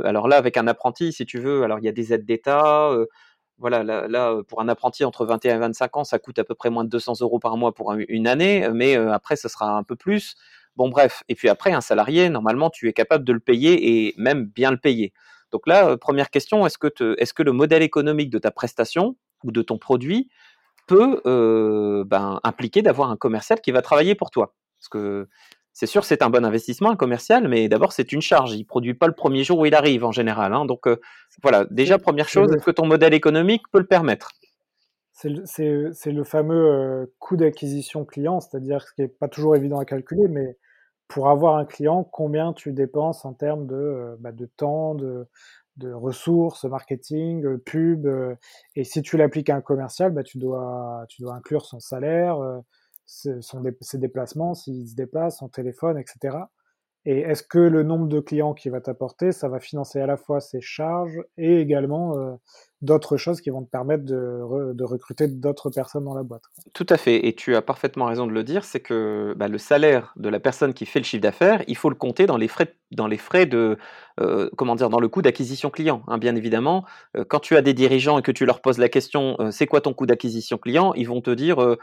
alors 0.03 0.27
là, 0.27 0.38
avec 0.38 0.58
un 0.58 0.68
apprenti, 0.68 1.12
si 1.13 1.25
tu 1.25 1.39
veux, 1.39 1.63
alors 1.63 1.80
il 1.80 1.86
y 1.86 1.89
a 1.89 1.94
des 1.94 2.13
aides 2.13 2.25
d'État. 2.25 2.91
Voilà, 3.62 3.84
là, 3.84 4.41
pour 4.48 4.60
un 4.60 4.68
apprenti 4.68 5.06
entre 5.06 5.25
21 5.25 5.56
et 5.56 5.60
25 5.60 5.98
ans, 5.98 6.03
ça 6.03 6.20
coûte 6.20 6.38
à 6.39 6.44
peu 6.44 6.56
près 6.56 6.70
moins 6.70 6.84
de 6.84 6.89
200 6.89 7.13
euros 7.22 7.39
par 7.39 7.56
mois 7.56 7.74
pour 7.74 7.94
une 7.94 8.27
année, 8.27 8.68
mais 8.74 8.96
après, 8.96 9.38
ce 9.38 9.48
sera 9.48 9.77
un 9.77 9.84
peu 9.84 9.96
plus. 9.96 10.36
Bon, 10.75 10.89
bref. 10.89 11.24
Et 11.30 11.36
puis 11.36 11.50
après, 11.50 11.72
un 11.72 11.82
salarié, 11.82 12.30
normalement, 12.30 12.70
tu 12.70 12.88
es 12.88 12.94
capable 12.94 13.24
de 13.24 13.34
le 13.34 13.39
payer 13.39 14.08
et 14.08 14.13
même 14.18 14.46
bien 14.46 14.72
le 14.72 14.77
payer. 14.77 15.13
Donc 15.51 15.68
là, 15.68 15.89
euh, 15.89 15.98
première 15.98 16.30
question, 16.30 16.65
est-ce 16.65 16.77
que, 16.77 17.44
le 17.44 17.51
modèle 17.51 17.84
économique 17.84 18.30
de 18.30 18.39
ta 18.39 18.51
prestation 18.51 19.15
ou 19.44 19.51
de 19.51 19.62
ton 19.62 19.77
produit 19.77 20.30
peut 20.88 21.22
euh, 21.25 22.03
ben, 22.06 22.39
impliquer 22.44 22.82
d'avoir 22.82 23.12
un 23.12 23.18
commercial 23.18 23.60
qui 23.62 23.72
va 23.72 23.82
travailler 23.82 24.15
pour 24.15 24.32
toi? 24.32 24.56
Parce 24.80 24.89
que 24.89 25.27
c'est 25.74 25.86
sûr, 25.86 26.04
c'est 26.04 26.22
un 26.22 26.30
bon 26.30 26.46
investissement, 26.46 26.92
un 26.92 26.96
commercial, 26.96 27.48
mais 27.48 27.70
d'abord, 27.70 27.94
c'est 27.94 28.12
une 28.12 28.22
charge. 28.22 28.54
Il 28.54 28.60
ne 28.60 28.66
produit 28.66 28.94
pas 28.94 29.08
le 29.08 29.13
premier 29.13 29.44
jour 29.44 29.60
où 29.60 29.66
il 29.66 29.75
arrive, 29.75 30.04
en 30.04 30.12
général. 30.12 30.54
Hein. 30.54 30.66
Donc, 30.66 30.88
euh, 30.88 31.00
voilà, 31.42 31.66
déjà, 31.72 31.98
première 31.98 32.28
chose, 32.28 32.51
est-ce 32.54 32.66
que 32.66 32.72
ton 32.72 32.86
modèle 32.86 33.13
économique 33.13 33.63
peut 33.72 33.80
le 33.80 33.88
permettre? 33.88 34.32
C'est 35.13 35.30
le, 35.30 36.24
fameux 36.24 37.13
coût 37.20 37.38
d'acquisition 37.38 38.06
client, 38.06 38.40
c'est-à-dire 38.40 38.82
ce 38.82 38.94
qui 38.94 39.01
n'est 39.01 39.08
pas 39.08 39.28
toujours 39.28 39.56
évident 39.56 39.78
à 39.78 39.86
calculer, 39.86 40.28
mais 40.28 40.58
pour 41.12 41.30
avoir 41.30 41.58
un 41.58 41.66
client, 41.66 42.06
combien 42.06 42.54
tu 42.54 42.72
dépenses 42.72 43.25
en 43.25 43.34
termes 43.34 43.68
de, 43.68 43.75
euh, 43.75 44.16
bah, 44.20 44.32
de 44.32 44.46
temps, 44.46 44.96
de, 44.96 45.28
de 45.75 45.92
ressources, 45.92 46.63
marketing, 46.63 47.46
euh, 47.46 47.58
pub. 47.58 48.06
Euh, 48.06 48.34
et 48.78 48.86
si 48.86 49.01
tu 49.01 49.18
l'appliques 49.18 49.50
à 49.50 49.58
un 49.58 49.62
commercial, 49.62 50.12
bah, 50.12 50.24
tu, 50.24 50.38
dois, 50.38 51.04
tu 51.10 51.22
dois 51.22 51.36
inclure 51.36 51.66
son 51.66 51.82
salaire, 51.82 52.38
euh, 53.25 53.41
son, 53.41 53.63
ses 53.82 53.98
déplacements, 53.98 54.53
s'il 54.53 54.88
se 54.88 54.96
déplace, 54.96 55.39
son 55.39 55.50
téléphone, 55.50 55.98
etc. 55.98 56.38
Et 57.06 57.20
est-ce 57.20 57.44
que 57.44 57.60
le 57.60 57.84
nombre 57.84 58.08
de 58.08 58.20
clients 58.20 58.53
qu'il 58.53 58.72
va 58.72 58.82
t'apporter, 58.82 59.32
ça 59.32 59.50
va 59.50 59.60
financer 59.60 60.00
à 60.00 60.06
la 60.06 60.18
fois 60.18 60.39
ses 60.39 60.62
charges 60.62 61.20
et 61.38 61.60
également 61.60 62.38
d'autres 62.81 63.17
choses 63.17 63.41
qui 63.41 63.50
vont 63.50 63.63
te 63.63 63.69
permettre 63.69 64.03
de, 64.03 64.73
de 64.73 64.83
recruter 64.83 65.27
d'autres 65.27 65.69
personnes 65.69 66.05
dans 66.05 66.15
la 66.15 66.23
boîte. 66.23 66.43
Tout 66.73 66.85
à 66.89 66.97
fait, 66.97 67.27
et 67.27 67.35
tu 67.35 67.55
as 67.55 67.61
parfaitement 67.61 68.05
raison 68.05 68.25
de 68.25 68.31
le 68.31 68.43
dire, 68.43 68.63
c'est 68.63 68.79
que 68.79 69.33
bah, 69.38 69.47
le 69.47 69.57
salaire 69.57 70.13
de 70.17 70.29
la 70.29 70.39
personne 70.39 70.73
qui 70.73 70.85
fait 70.85 71.00
le 71.00 71.05
chiffre 71.05 71.21
d'affaires, 71.21 71.63
il 71.67 71.77
faut 71.77 71.89
le 71.89 71.95
compter 71.95 72.25
dans 72.25 72.38
les 72.38 72.47
frais, 72.47 72.75
dans 72.91 73.07
les 73.07 73.17
frais 73.17 73.45
de, 73.45 73.77
euh, 74.19 74.50
comment 74.57 74.75
dire, 74.75 74.89
dans 74.89 75.00
le 75.00 75.07
coût 75.07 75.21
d'acquisition 75.21 75.69
client. 75.69 76.01
Hein, 76.07 76.17
bien 76.17 76.35
évidemment, 76.35 76.85
euh, 77.15 77.23
quand 77.23 77.39
tu 77.39 77.55
as 77.55 77.61
des 77.61 77.73
dirigeants 77.73 78.17
et 78.19 78.21
que 78.21 78.31
tu 78.31 78.45
leur 78.45 78.61
poses 78.61 78.79
la 78.79 78.89
question, 78.89 79.35
euh, 79.39 79.51
c'est 79.51 79.67
quoi 79.67 79.81
ton 79.81 79.93
coût 79.93 80.05
d'acquisition 80.05 80.57
client, 80.57 80.93
ils 80.95 81.07
vont 81.07 81.21
te 81.21 81.31
dire 81.31 81.77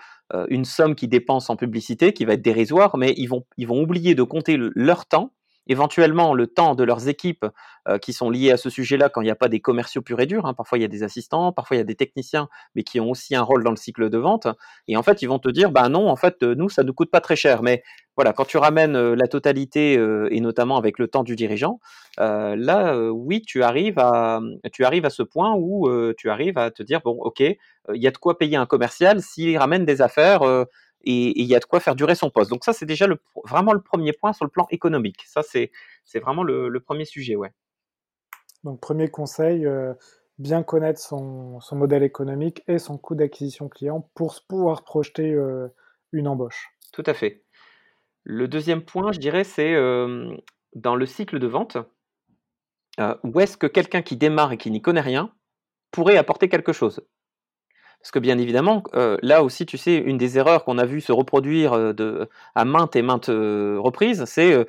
une 0.48 0.64
somme 0.64 0.94
qui 0.94 1.08
dépense 1.08 1.48
en 1.48 1.56
publicité, 1.56 2.12
qui 2.12 2.24
va 2.24 2.34
être 2.34 2.42
dérisoire, 2.42 2.98
mais 2.98 3.14
ils 3.16 3.28
vont, 3.28 3.44
ils 3.56 3.66
vont 3.66 3.80
oublier 3.80 4.14
de 4.14 4.22
compter 4.22 4.58
leur 4.58 5.06
temps 5.06 5.32
éventuellement 5.68 6.34
le 6.34 6.46
temps 6.46 6.74
de 6.74 6.82
leurs 6.82 7.08
équipes 7.08 7.46
euh, 7.88 7.98
qui 7.98 8.12
sont 8.12 8.30
liées 8.30 8.50
à 8.50 8.56
ce 8.56 8.70
sujet-là 8.70 9.08
quand 9.08 9.20
il 9.20 9.24
n'y 9.24 9.30
a 9.30 9.36
pas 9.36 9.48
des 9.48 9.60
commerciaux 9.60 10.02
purs 10.02 10.20
et 10.20 10.26
durs. 10.26 10.46
Hein. 10.46 10.54
Parfois, 10.54 10.78
il 10.78 10.82
y 10.82 10.84
a 10.84 10.88
des 10.88 11.02
assistants, 11.02 11.52
parfois, 11.52 11.76
il 11.76 11.80
y 11.80 11.82
a 11.82 11.84
des 11.84 11.94
techniciens, 11.94 12.48
mais 12.74 12.82
qui 12.82 12.98
ont 13.00 13.10
aussi 13.10 13.36
un 13.36 13.42
rôle 13.42 13.62
dans 13.62 13.70
le 13.70 13.76
cycle 13.76 14.10
de 14.10 14.18
vente. 14.18 14.48
Et 14.88 14.96
en 14.96 15.02
fait, 15.02 15.22
ils 15.22 15.26
vont 15.26 15.38
te 15.38 15.48
dire, 15.48 15.70
bah 15.70 15.88
non, 15.88 16.08
en 16.08 16.16
fait, 16.16 16.42
euh, 16.42 16.54
nous, 16.54 16.68
ça 16.68 16.82
ne 16.82 16.88
nous 16.88 16.94
coûte 16.94 17.10
pas 17.10 17.20
très 17.20 17.36
cher. 17.36 17.62
Mais 17.62 17.82
voilà, 18.16 18.32
quand 18.32 18.44
tu 18.44 18.56
ramènes 18.56 18.96
euh, 18.96 19.14
la 19.14 19.28
totalité, 19.28 19.94
et 20.30 20.40
notamment 20.40 20.76
avec 20.76 20.98
le 20.98 21.06
temps 21.08 21.22
du 21.22 21.36
dirigeant, 21.36 21.78
là, 22.18 22.96
oui, 23.10 23.42
tu 23.42 23.62
arrives, 23.62 23.98
à, 23.98 24.40
tu 24.72 24.84
arrives 24.84 25.04
à 25.04 25.10
ce 25.10 25.22
point 25.22 25.54
où 25.56 25.88
tu 26.16 26.30
arrives 26.30 26.58
à 26.58 26.70
te 26.70 26.82
dire, 26.82 27.00
bon, 27.04 27.16
OK, 27.20 27.40
il 27.40 27.56
y 27.94 28.06
a 28.06 28.10
de 28.10 28.18
quoi 28.18 28.38
payer 28.38 28.56
un 28.56 28.66
commercial 28.66 29.22
s'il 29.22 29.56
ramène 29.56 29.84
des 29.84 30.02
affaires 30.02 30.42
et 31.10 31.40
il 31.40 31.46
y 31.46 31.54
a 31.56 31.58
de 31.58 31.64
quoi 31.64 31.80
faire 31.80 31.96
durer 31.96 32.14
son 32.14 32.28
poste. 32.28 32.50
Donc 32.50 32.64
ça, 32.64 32.74
c'est 32.74 32.84
déjà 32.84 33.06
le, 33.06 33.18
vraiment 33.44 33.72
le 33.72 33.80
premier 33.80 34.12
point 34.12 34.34
sur 34.34 34.44
le 34.44 34.50
plan 34.50 34.66
économique. 34.70 35.24
Ça, 35.26 35.42
c'est 35.42 35.70
vraiment 36.20 36.42
le, 36.42 36.78
premier 36.80 37.06
sujet, 37.06 37.34
ouais. 37.34 37.50
Donc 38.62 38.78
premier 38.80 39.08
conseil, 39.08 39.64
euh, 39.64 39.94
bien 40.36 40.62
connaître 40.62 41.00
son, 41.00 41.60
son, 41.60 41.76
modèle 41.76 42.02
économique 42.02 42.62
et 42.68 42.78
son 42.78 42.98
coût 42.98 43.14
d'acquisition 43.14 43.70
client 43.70 44.10
pour 44.14 44.42
pouvoir 44.46 44.84
projeter 44.84 45.32
euh, 45.32 45.68
une 46.12 46.28
embauche. 46.28 46.68
Tout 46.92 47.04
à 47.06 47.14
fait. 47.14 47.42
Le 48.24 48.46
deuxième 48.46 48.82
point, 48.82 49.10
je 49.12 49.18
dirais, 49.18 49.44
c'est 49.44 49.72
euh, 49.72 50.36
dans 50.74 50.94
le 50.94 51.06
cycle 51.06 51.38
de 51.38 51.46
vente, 51.46 51.78
où 53.22 53.40
est-ce 53.40 53.56
que 53.56 53.68
quelqu'un 53.68 54.02
qui 54.02 54.16
démarre 54.16 54.52
et 54.52 54.58
qui 54.58 54.70
n'y 54.70 54.82
connaît 54.82 55.00
rien 55.00 55.32
pourrait 55.90 56.18
apporter 56.18 56.50
quelque 56.50 56.72
chose? 56.74 57.00
Parce 58.00 58.12
que 58.12 58.18
bien 58.20 58.38
évidemment, 58.38 58.84
euh, 58.94 59.16
là 59.22 59.42
aussi, 59.42 59.66
tu 59.66 59.76
sais, 59.76 59.96
une 59.96 60.18
des 60.18 60.38
erreurs 60.38 60.64
qu'on 60.64 60.78
a 60.78 60.86
vu 60.86 61.00
se 61.00 61.12
reproduire 61.12 61.74
euh, 61.74 62.26
à 62.54 62.64
maintes 62.64 62.94
et 62.96 63.02
maintes 63.02 63.28
euh, 63.28 63.76
reprises, 63.78 64.24
c'est 64.24 64.66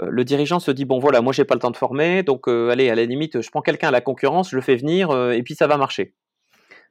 le 0.00 0.24
dirigeant 0.24 0.60
se 0.60 0.70
dit 0.70 0.84
bon 0.84 1.00
voilà, 1.00 1.20
moi 1.22 1.32
j'ai 1.32 1.44
pas 1.44 1.54
le 1.54 1.60
temps 1.60 1.72
de 1.72 1.76
former, 1.76 2.22
donc 2.22 2.46
allez 2.46 2.88
à 2.88 2.94
la 2.94 3.04
limite, 3.04 3.40
je 3.40 3.50
prends 3.50 3.62
quelqu'un 3.62 3.88
à 3.88 3.90
la 3.90 4.00
concurrence, 4.00 4.50
je 4.50 4.56
le 4.56 4.62
fais 4.62 4.76
venir 4.76 5.10
et 5.32 5.42
puis 5.42 5.56
ça 5.56 5.66
va 5.66 5.76
marcher. 5.76 6.14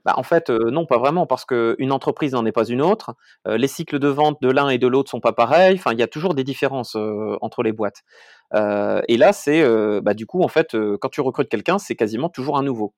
Bah, 0.03 0.13
en 0.17 0.24
fait, 0.24 0.50
non, 0.50 0.86
pas 0.86 0.98
vraiment, 0.98 1.25
parce 1.25 1.46
qu'une 1.46 1.91
entreprise 1.91 2.34
n'en 2.34 2.46
est 2.46 2.51
pas 2.51 2.65
une 2.65 2.82
autre. 2.82 3.15
les 3.46 3.67
cycles 3.70 4.00
de 4.00 4.10
vente 4.10 4.41
de 4.41 4.50
l'un 4.50 4.67
et 4.67 4.77
de 4.77 4.88
l'autre 4.88 5.10
sont 5.10 5.22
pas 5.22 5.32
pareils. 5.32 5.75
Enfin, 5.75 5.94
il 5.94 6.00
y 6.00 6.03
a 6.03 6.08
toujours 6.08 6.34
des 6.34 6.44
différences 6.44 6.98
entre 7.41 7.63
les 7.63 7.72
boîtes. 7.72 8.03
et 8.53 9.17
là, 9.17 9.32
c'est 9.32 9.63
bah, 10.01 10.13
du 10.13 10.25
coup, 10.25 10.44
en 10.44 10.50
fait, 10.50 10.75
quand 11.00 11.10
tu 11.10 11.22
recrutes 11.22 11.50
quelqu'un, 11.50 11.77
c'est 11.77 11.96
quasiment 11.96 12.27
toujours 12.27 12.58
un 12.58 12.63
nouveau. 12.63 12.94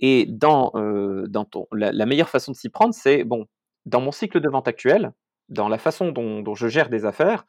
Et 0.00 0.26
dans, 0.26 0.72
euh, 0.74 1.26
la, 1.72 2.06
meilleure 2.06 2.30
façon 2.30 2.52
de 2.52 2.56
s'y 2.56 2.70
prendre, 2.70 2.94
c'est, 2.94 3.22
bon, 3.22 3.46
dans 3.84 4.00
mon 4.00 4.12
cycle 4.12 4.40
de 4.40 4.48
vente 4.48 4.66
actuel, 4.66 5.12
dans 5.48 5.68
la 5.68 5.78
façon 5.78 6.10
dont, 6.10 6.54
je 6.54 6.68
gère 6.68 6.88
des 6.88 7.04
affaires, 7.04 7.44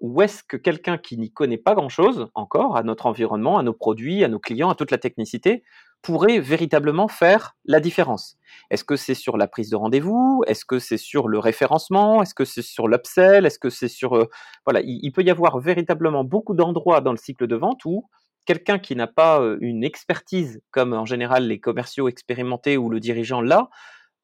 où 0.00 0.22
est-ce 0.22 0.42
que 0.42 0.56
quelqu'un 0.56 0.96
qui 0.96 1.18
n'y 1.18 1.30
connaît 1.30 1.58
pas 1.58 1.74
grand-chose 1.74 2.28
encore 2.34 2.78
à 2.78 2.82
notre 2.82 3.04
environnement, 3.04 3.58
à 3.58 3.62
nos 3.62 3.74
produits, 3.74 4.24
à 4.24 4.28
nos 4.28 4.38
clients, 4.38 4.70
à 4.70 4.74
toute 4.74 4.90
la 4.90 4.96
technicité, 4.96 5.62
pourrait 6.00 6.40
véritablement 6.40 7.06
faire 7.06 7.54
la 7.66 7.80
différence? 7.80 8.38
Est-ce 8.70 8.84
que 8.84 8.96
c'est 8.96 9.14
sur 9.14 9.36
la 9.36 9.46
prise 9.46 9.68
de 9.68 9.76
rendez-vous? 9.76 10.42
Est-ce 10.46 10.64
que 10.64 10.78
c'est 10.78 10.96
sur 10.96 11.28
le 11.28 11.38
référencement? 11.38 12.22
Est-ce 12.22 12.34
que 12.34 12.46
c'est 12.46 12.62
sur 12.62 12.88
l'upsell? 12.88 13.44
Est-ce 13.44 13.58
que 13.58 13.68
c'est 13.68 13.88
sur... 13.88 14.16
Euh, 14.16 14.30
voilà, 14.64 14.80
il, 14.80 15.00
il, 15.02 15.12
peut 15.12 15.22
y 15.22 15.30
avoir 15.30 15.58
véritablement 15.58 16.24
beaucoup 16.24 16.54
d'endroits 16.54 17.02
dans 17.02 17.12
le 17.12 17.18
cycle 17.18 17.46
de 17.46 17.56
vente 17.56 17.84
où 17.84 18.08
quelqu'un 18.46 18.78
qui 18.78 18.96
n'a 18.96 19.06
pas 19.06 19.40
une 19.60 19.84
expertise, 19.84 20.60
comme 20.70 20.92
en 20.92 21.06
général 21.06 21.46
les 21.46 21.60
commerciaux 21.60 22.08
expérimentés 22.08 22.76
ou 22.76 22.88
le 22.90 23.00
dirigeant 23.00 23.40
là, 23.40 23.68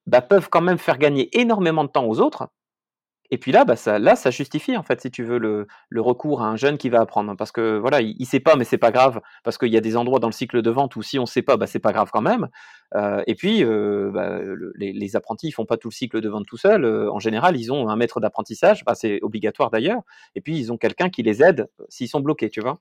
bah, 0.06 0.20
peuvent 0.20 0.48
quand 0.50 0.60
même 0.60 0.78
faire 0.78 0.98
gagner 0.98 1.28
énormément 1.38 1.84
de 1.84 1.90
temps 1.90 2.06
aux 2.06 2.20
autres. 2.20 2.48
Et 3.30 3.38
puis 3.38 3.50
là, 3.50 3.64
bah, 3.64 3.74
ça, 3.74 4.30
justifie 4.30 4.76
en 4.76 4.84
fait, 4.84 5.00
si 5.00 5.10
tu 5.10 5.24
veux, 5.24 5.38
le, 5.38 5.66
recours 6.00 6.42
à 6.42 6.46
un 6.46 6.56
jeune 6.56 6.78
qui 6.78 6.88
va 6.90 7.00
apprendre, 7.00 7.34
parce 7.36 7.50
que 7.50 7.76
voilà, 7.78 8.00
il, 8.00 8.14
ne 8.18 8.24
sait 8.24 8.38
pas, 8.38 8.54
mais 8.54 8.64
c'est 8.64 8.78
pas 8.78 8.92
grave, 8.92 9.20
parce 9.42 9.58
qu'il 9.58 9.72
y 9.72 9.76
a 9.76 9.80
des 9.80 9.96
endroits 9.96 10.20
dans 10.20 10.28
le 10.28 10.32
cycle 10.32 10.62
de 10.62 10.70
vente 10.70 10.94
où 10.94 11.02
si 11.02 11.18
on 11.18 11.26
sait 11.26 11.42
pas, 11.42 11.56
bah, 11.56 11.66
c'est 11.66 11.80
pas 11.80 11.92
grave 11.92 12.10
quand 12.12 12.22
même. 12.22 12.48
et 13.26 13.34
puis, 13.34 13.64
les, 13.64 14.92
les, 14.92 15.16
apprentis, 15.16 15.48
ils 15.48 15.52
font 15.52 15.66
pas 15.66 15.76
tout 15.76 15.88
le 15.88 15.94
cycle 15.94 16.20
de 16.20 16.28
vente 16.28 16.46
tout 16.46 16.56
seuls. 16.56 16.84
en 16.86 17.18
général, 17.18 17.56
ils 17.56 17.72
ont 17.72 17.88
un 17.88 17.96
maître 17.96 18.20
d'apprentissage, 18.20 18.84
c'est 18.94 19.18
obligatoire 19.22 19.70
d'ailleurs. 19.70 20.02
Et 20.36 20.40
puis, 20.40 20.56
ils 20.58 20.72
ont 20.72 20.78
quelqu'un 20.78 21.10
qui 21.10 21.22
les 21.22 21.42
aide 21.42 21.68
s'ils 21.88 22.08
sont 22.08 22.20
bloqués, 22.20 22.50
tu 22.50 22.60
vois? 22.60 22.80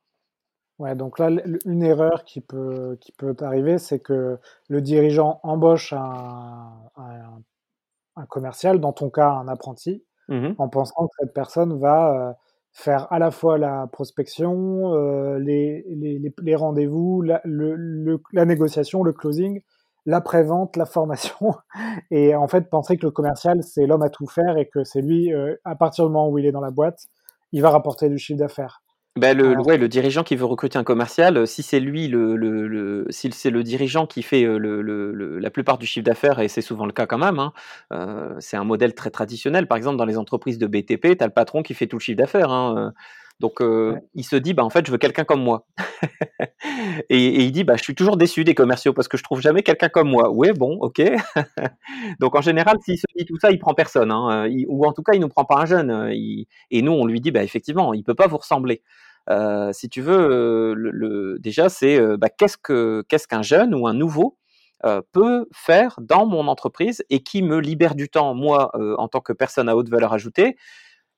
Ouais, 0.80 0.94
donc 0.96 1.20
là, 1.20 1.30
une 1.66 1.84
erreur 1.84 2.26
qui 2.26 2.42
peut, 2.42 2.98
qui 3.00 3.14
peut 3.14 3.34
arriver, 3.42 3.78
c'est 3.78 4.00
que 4.00 4.38
le 4.68 4.82
dirigeant 4.82 5.40
embauche 5.44 5.94
un, 5.94 6.74
un, 6.98 8.26
commercial, 8.28 8.80
dans 8.80 8.94
ton 8.94 9.10
cas 9.10 9.30
un 9.30 9.48
apprenti, 9.48 10.04
mmh 10.30 10.54
en 10.58 10.70
pensant 10.70 11.08
que 11.08 11.14
cette 11.20 11.34
personne 11.34 11.80
va 11.80 12.30
euh, 12.30 12.34
faire 12.74 13.12
à 13.14 13.20
la 13.20 13.32
fois 13.32 13.58
la 13.58 13.88
prospection, 13.92 14.94
euh, 14.96 15.38
les, 15.40 15.84
les, 15.90 16.34
les, 16.42 16.56
rendez-vous, 16.56 17.22
la, 17.22 17.42
le, 17.46 18.20
la 18.34 18.46
négociation, 18.46 19.04
le 19.04 19.14
closing, 19.14 19.62
la 20.06 20.22
prévente, 20.22 20.76
la 20.78 20.86
formation, 20.86 21.56
et 22.12 22.36
en 22.36 22.48
fait 22.48 22.70
penser 22.70 22.98
que 22.98 23.06
le 23.06 23.12
commercial, 23.12 23.64
c'est 23.64 23.86
l'homme 23.86 24.04
à 24.04 24.10
tout 24.10 24.28
faire 24.28 24.58
et 24.58 24.68
que 24.68 24.84
c'est 24.84 25.02
lui, 25.02 25.34
euh, 25.34 25.56
à 25.64 25.76
partir 25.76 26.06
du 26.06 26.12
moment 26.12 26.30
où 26.30 26.38
il 26.40 26.46
est 26.46 26.52
dans 26.52 26.62
la 26.62 26.72
boîte, 26.72 27.06
il 27.52 27.62
va 27.62 27.70
rapporter 27.70 28.10
du 28.10 28.18
chiffre 28.18 28.40
d'affaires. 28.40 28.82
Ben 29.18 29.38
le, 29.38 29.58
ouais, 29.62 29.78
le 29.78 29.88
dirigeant 29.88 30.24
qui 30.24 30.36
veut 30.36 30.44
recruter 30.44 30.78
un 30.78 30.84
commercial, 30.84 31.38
euh, 31.38 31.46
si 31.46 31.64
c'est 31.64 31.80
lui 31.80 32.10
le, 32.10 32.36
le, 32.36 32.68
le 32.68 33.06
si 33.12 33.32
c'est 33.32 33.50
le 33.50 33.64
dirigeant 33.64 34.08
qui 34.08 34.22
fait 34.22 34.44
euh, 34.44 34.58
le, 34.58 34.82
le, 34.82 35.40
la 35.40 35.50
plupart 35.50 35.78
du 35.78 35.86
chiffre 35.86 36.04
d'affaires, 36.04 36.42
et 36.42 36.50
c'est 36.50 36.62
souvent 36.62 36.86
le 36.86 36.92
cas 36.92 37.06
quand 37.06 37.18
même, 37.18 37.40
hein, 37.40 37.54
euh, 37.94 38.36
c'est 38.40 38.58
un 38.58 38.66
modèle 38.66 38.94
très 38.94 39.12
traditionnel. 39.12 39.68
Par 39.68 39.78
exemple, 39.78 39.96
dans 39.96 40.04
les 40.04 40.18
entreprises 40.18 40.58
de 40.58 40.68
BTP, 40.68 41.18
tu 41.18 41.24
as 41.24 41.28
le 41.28 41.34
patron 41.34 41.64
qui 41.64 41.74
fait 41.74 41.88
tout 41.88 41.96
le 41.96 42.02
chiffre 42.02 42.18
d'affaires. 42.18 42.52
Hein, 42.52 42.76
euh. 42.78 42.92
donc, 43.40 43.62
euh, 43.62 43.96
il 44.16 44.26
se 44.26 44.36
dit, 44.36 44.54
bah, 44.54 44.66
en 44.66 44.70
fait, 44.70 44.86
je 44.86 44.92
veux 44.92 44.98
quelqu'un 44.98 45.24
comme 45.24 45.42
moi. 45.44 45.66
et, 47.10 47.18
et, 47.26 47.44
il 47.44 47.52
dit, 47.54 47.64
bah, 47.64 47.76
je 47.78 47.84
suis 47.84 47.96
toujours 47.96 48.18
déçu 48.18 48.44
des 48.44 48.56
commerciaux 48.56 48.94
parce 48.94 49.08
que 49.08 49.18
je 49.18 49.24
trouve 49.24 49.42
jamais 49.42 49.64
quelqu'un 49.64 49.90
comme 49.90 50.10
moi. 50.10 50.30
Ouais, 50.32 50.54
bon, 50.54 50.78
ok. 50.82 51.02
donc, 52.20 52.36
en 52.36 52.42
général, 52.42 52.78
s'il 52.84 52.98
se 52.98 53.06
dit 53.18 53.26
tout 53.26 53.38
ça, 53.40 53.52
il 53.52 53.60
prend 53.60 53.74
personne. 53.74 54.12
Hein, 54.12 54.50
ou 54.68 54.86
en 54.86 54.94
tout 54.94 55.04
cas, 55.04 55.14
il 55.14 55.22
nous 55.22 55.30
prend 55.30 55.46
pas 55.46 55.62
un 55.62 55.66
jeune. 55.66 56.10
Il, 56.14 56.48
et 56.72 56.82
nous, 56.82 56.92
on 56.94 57.06
lui 57.06 57.22
dit, 57.22 57.32
bah, 57.32 57.44
effectivement, 57.44 57.94
il 57.94 58.04
peut 58.04 58.16
pas 58.16 58.28
vous 58.28 58.38
ressembler. 58.38 58.82
Euh, 59.30 59.72
si 59.74 59.90
tu 59.90 60.02
veux, 60.02 60.18
euh, 60.18 61.38
déjà, 61.40 61.70
c'est 61.70 62.00
euh, 62.00 62.18
bah, 62.18 62.30
qu'est-ce 62.30 62.58
que 62.58 63.04
qu'est-ce 63.10 63.28
qu'un 63.28 63.42
jeune 63.42 63.74
ou 63.74 63.88
un 63.88 63.94
nouveau 63.94 64.38
peut 65.12 65.48
faire 65.52 65.98
dans 66.00 66.28
mon 66.28 66.48
entreprise 66.48 67.04
et 67.10 67.24
qui 67.24 67.42
me 67.42 67.60
libère 67.60 67.96
du 67.96 68.08
temps, 68.08 68.36
moi, 68.36 68.70
en 69.00 69.08
tant 69.08 69.20
que 69.20 69.34
personne 69.34 69.68
à 69.68 69.76
haute 69.76 69.90
valeur 69.90 70.14
ajoutée, 70.14 70.58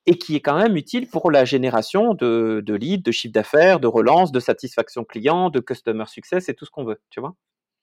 et 0.05 0.17
qui 0.17 0.37
est 0.37 0.39
quand 0.39 0.57
même 0.57 0.77
utile 0.77 1.09
pour 1.09 1.31
la 1.31 1.43
génération 1.43 2.13
de, 2.13 2.63
de 2.65 2.73
leads, 2.75 3.03
de 3.03 3.11
chiffre 3.11 3.33
d'affaires, 3.33 3.81
de 3.81 3.87
relance, 3.87 4.31
de 4.31 4.39
satisfaction 4.39 5.03
client, 5.03 5.49
de 5.49 5.59
customer 5.59 6.05
success 6.05 6.47
et 6.47 6.53
tout 6.53 6.63
ce 6.63 6.71
qu'on 6.71 6.85
veut, 6.85 7.01
tu 7.09 7.19
vois? 7.19 7.35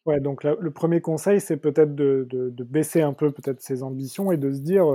Ouais, 0.06 0.20
donc 0.20 0.42
le 0.42 0.70
premier 0.70 1.02
conseil, 1.02 1.38
c'est 1.38 1.58
peut-être 1.58 1.94
de, 1.94 2.26
baisser 2.64 3.02
un 3.02 3.12
peu 3.12 3.30
peut-être 3.30 3.60
ses 3.60 3.82
ambitions 3.82 4.32
et 4.32 4.38
de 4.38 4.52
se 4.52 4.60
dire 4.60 4.86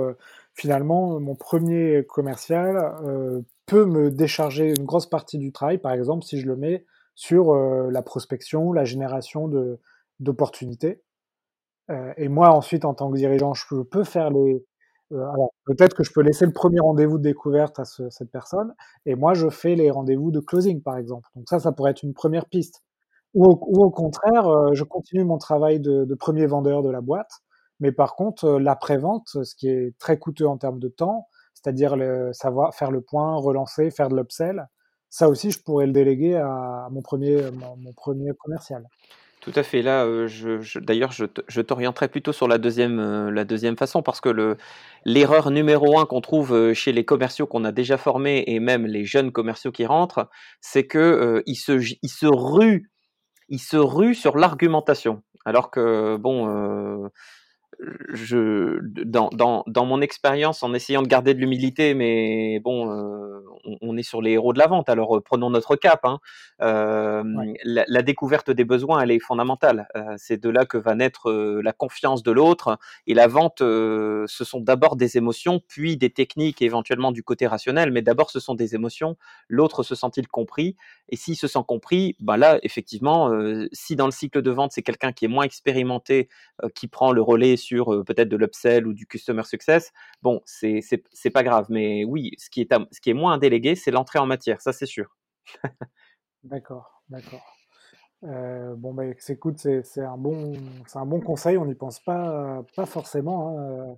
finalement 0.54 1.20
mon 1.20 1.36
premier 1.36 2.04
commercial 2.04 3.44
peut 3.70 3.84
me 3.84 4.10
décharger 4.10 4.70
une 4.76 4.84
grosse 4.84 5.06
partie 5.06 5.38
du 5.38 5.52
travail, 5.52 5.78
par 5.78 5.92
exemple, 5.92 6.24
si 6.24 6.40
je 6.40 6.46
le 6.46 6.56
mets 6.56 6.84
sur 7.14 7.52
euh, 7.52 7.88
la 7.92 8.02
prospection, 8.02 8.72
la 8.72 8.84
génération 8.84 9.48
d'opportunités. 10.18 11.02
Euh, 11.88 12.12
et 12.16 12.28
moi, 12.28 12.50
ensuite, 12.50 12.84
en 12.84 12.94
tant 12.94 13.08
que 13.12 13.16
dirigeant, 13.16 13.54
je 13.54 13.64
peux, 13.82 14.02
faire 14.02 14.30
les. 14.30 14.66
Euh, 15.12 15.24
peut-être 15.66 15.94
que 15.94 16.02
je 16.02 16.12
peux 16.12 16.20
laisser 16.20 16.46
le 16.46 16.52
premier 16.52 16.80
rendez-vous 16.80 17.18
de 17.18 17.22
découverte 17.22 17.78
à 17.78 17.84
cette 17.84 18.32
personne, 18.32 18.74
et 19.06 19.14
moi, 19.14 19.34
je 19.34 19.48
fais 19.48 19.76
les 19.76 19.92
rendez-vous 19.92 20.32
de 20.32 20.40
closing, 20.40 20.82
par 20.82 20.96
exemple. 20.96 21.28
Donc 21.36 21.48
ça, 21.48 21.60
ça 21.60 21.70
pourrait 21.70 21.92
être 21.92 22.02
une 22.02 22.14
première 22.14 22.46
piste. 22.46 22.82
Ou 23.34 23.44
au, 23.44 23.90
contraire, 23.90 24.48
je 24.72 24.82
continue 24.82 25.22
mon 25.22 25.38
travail 25.38 25.78
de, 25.78 26.14
premier 26.16 26.46
vendeur 26.46 26.82
de 26.82 26.90
la 26.90 27.00
boîte, 27.00 27.30
mais 27.78 27.92
par 27.92 28.16
contre, 28.16 28.58
l'après-vente, 28.58 29.28
ce 29.44 29.54
qui 29.54 29.68
est 29.68 29.96
très 30.00 30.18
coûteux 30.18 30.48
en 30.48 30.58
termes 30.58 30.80
de 30.80 30.88
temps, 30.88 31.28
c'est-à-dire 31.54 31.96
savoir 32.32 32.74
faire 32.74 32.90
le 32.90 33.00
point, 33.00 33.36
relancer, 33.36 33.90
faire 33.90 34.08
de 34.08 34.16
l'upsell. 34.16 34.66
ça 35.08 35.28
aussi, 35.28 35.50
je 35.50 35.62
pourrais 35.62 35.86
le 35.86 35.92
déléguer 35.92 36.36
à 36.36 36.88
mon 36.90 37.02
premier, 37.02 37.50
mon, 37.52 37.92
premier 37.92 38.32
commercial. 38.38 38.84
Tout 39.40 39.52
à 39.54 39.62
fait. 39.62 39.80
Là, 39.80 40.04
euh, 40.04 40.26
je, 40.26 40.78
d'ailleurs, 40.78 41.12
je, 41.12 41.60
t'orienterai 41.60 42.08
plutôt 42.08 42.32
sur 42.32 42.46
la 42.46 42.58
deuxième, 42.58 42.98
euh, 43.00 43.30
la 43.30 43.44
deuxième 43.44 43.76
façon 43.76 44.02
parce 44.02 44.20
que 44.20 44.28
le, 44.28 44.58
l'erreur 45.06 45.50
numéro 45.50 45.98
un 45.98 46.04
qu'on 46.04 46.20
trouve 46.20 46.52
euh, 46.54 46.74
chez 46.74 46.92
les 46.92 47.06
commerciaux 47.06 47.46
qu'on 47.46 47.64
a 47.64 47.72
déjà 47.72 47.96
formés 47.96 48.44
et 48.46 48.60
même 48.60 48.86
les 48.86 49.06
jeunes 49.06 49.32
commerciaux 49.32 49.72
qui 49.72 49.86
rentrent, 49.86 50.28
c'est 50.60 50.86
que 50.86 51.42
ils 51.46 51.56
se, 51.56 51.72
ils 52.02 52.10
se 52.10 52.26
ruent, 52.26 52.90
ils 53.48 53.58
se 53.60 53.78
ruent 53.78 54.14
sur 54.14 54.36
l'argumentation. 54.36 55.22
Alors 55.46 55.70
que 55.70 56.16
bon, 56.18 57.08
je, 58.12 58.78
dans, 59.04 59.30
dans, 59.30 59.64
dans 59.66 59.86
mon 59.86 60.00
expérience, 60.00 60.62
en 60.62 60.74
essayant 60.74 61.02
de 61.02 61.08
garder 61.08 61.34
de 61.34 61.40
l'humilité, 61.40 61.94
mais 61.94 62.60
bon, 62.60 62.90
euh, 62.90 63.40
on, 63.80 63.96
est 63.96 64.02
sur 64.02 64.20
les 64.20 64.32
héros 64.32 64.52
de 64.52 64.58
la 64.58 64.66
vente, 64.66 64.88
alors 64.88 65.16
euh, 65.16 65.20
prenons 65.20 65.50
notre 65.50 65.76
cap. 65.76 66.00
Hein. 66.04 66.18
Euh, 66.60 67.22
la, 67.64 67.84
la, 67.86 68.02
découverte 68.02 68.50
des 68.50 68.64
besoins, 68.64 69.00
elle 69.00 69.10
est 69.10 69.18
fondamentale. 69.18 69.88
C'est 70.16 70.40
de 70.40 70.48
là 70.48 70.64
que 70.66 70.76
va 70.76 70.94
naître 70.94 71.30
la 71.32 71.72
confiance 71.72 72.22
de 72.22 72.30
l'autre. 72.30 72.78
Et 73.06 73.14
la 73.14 73.26
vente, 73.26 73.58
ce 73.60 74.26
sont 74.26 74.60
d'abord 74.60 74.96
des 74.96 75.16
émotions, 75.16 75.60
puis 75.66 75.96
des 75.96 76.10
techniques, 76.10 76.62
éventuellement 76.62 77.12
du 77.12 77.22
côté 77.22 77.46
rationnel, 77.46 77.92
mais 77.92 78.02
d'abord 78.02 78.30
ce 78.30 78.40
sont 78.40 78.54
des 78.54 78.74
émotions. 78.74 79.16
L'autre 79.48 79.82
se 79.82 79.94
sent-il 79.94 80.28
compris? 80.28 80.76
Et 81.08 81.16
s'il 81.16 81.36
se 81.36 81.46
sent 81.46 81.60
compris, 81.66 82.16
bah 82.20 82.36
là, 82.36 82.58
effectivement, 82.62 83.30
si 83.72 83.96
dans 83.96 84.06
le 84.06 84.12
cycle 84.12 84.42
de 84.42 84.50
vente, 84.50 84.72
c'est 84.72 84.82
quelqu'un 84.82 85.12
qui 85.12 85.24
est 85.26 85.28
moins 85.28 85.44
expérimenté, 85.44 86.28
qui 86.74 86.88
prend 86.88 87.12
le 87.12 87.22
relais 87.22 87.56
sur 87.60 87.92
euh, 87.92 88.04
peut-être 88.04 88.28
de 88.28 88.36
l'upsell 88.36 88.86
ou 88.86 88.92
du 88.92 89.06
customer 89.06 89.44
success, 89.44 89.92
bon, 90.22 90.42
c'est 90.46 90.80
pas 91.32 91.42
grave. 91.42 91.66
Mais 91.68 92.04
oui, 92.04 92.32
ce 92.38 92.50
qui 92.50 92.62
est, 92.62 92.74
ce 92.90 93.00
qui 93.00 93.10
est 93.10 93.14
moins 93.14 93.38
délégué, 93.38 93.74
c'est 93.76 93.90
l'entrée 93.90 94.18
en 94.18 94.26
matière, 94.26 94.60
ça 94.60 94.72
c'est 94.72 94.86
sûr. 94.86 95.16
d'accord, 96.44 97.02
d'accord. 97.08 97.44
Euh, 98.24 98.74
bon, 98.76 98.92
bah, 98.92 99.04
écoute, 99.06 99.58
c'est 99.58 100.00
un, 100.02 100.16
bon, 100.18 100.52
un 100.94 101.06
bon 101.06 101.20
conseil, 101.20 101.56
on 101.56 101.64
n'y 101.64 101.74
pense 101.74 102.00
pas, 102.00 102.62
pas 102.76 102.86
forcément. 102.86 103.58
Hein. 103.58 103.96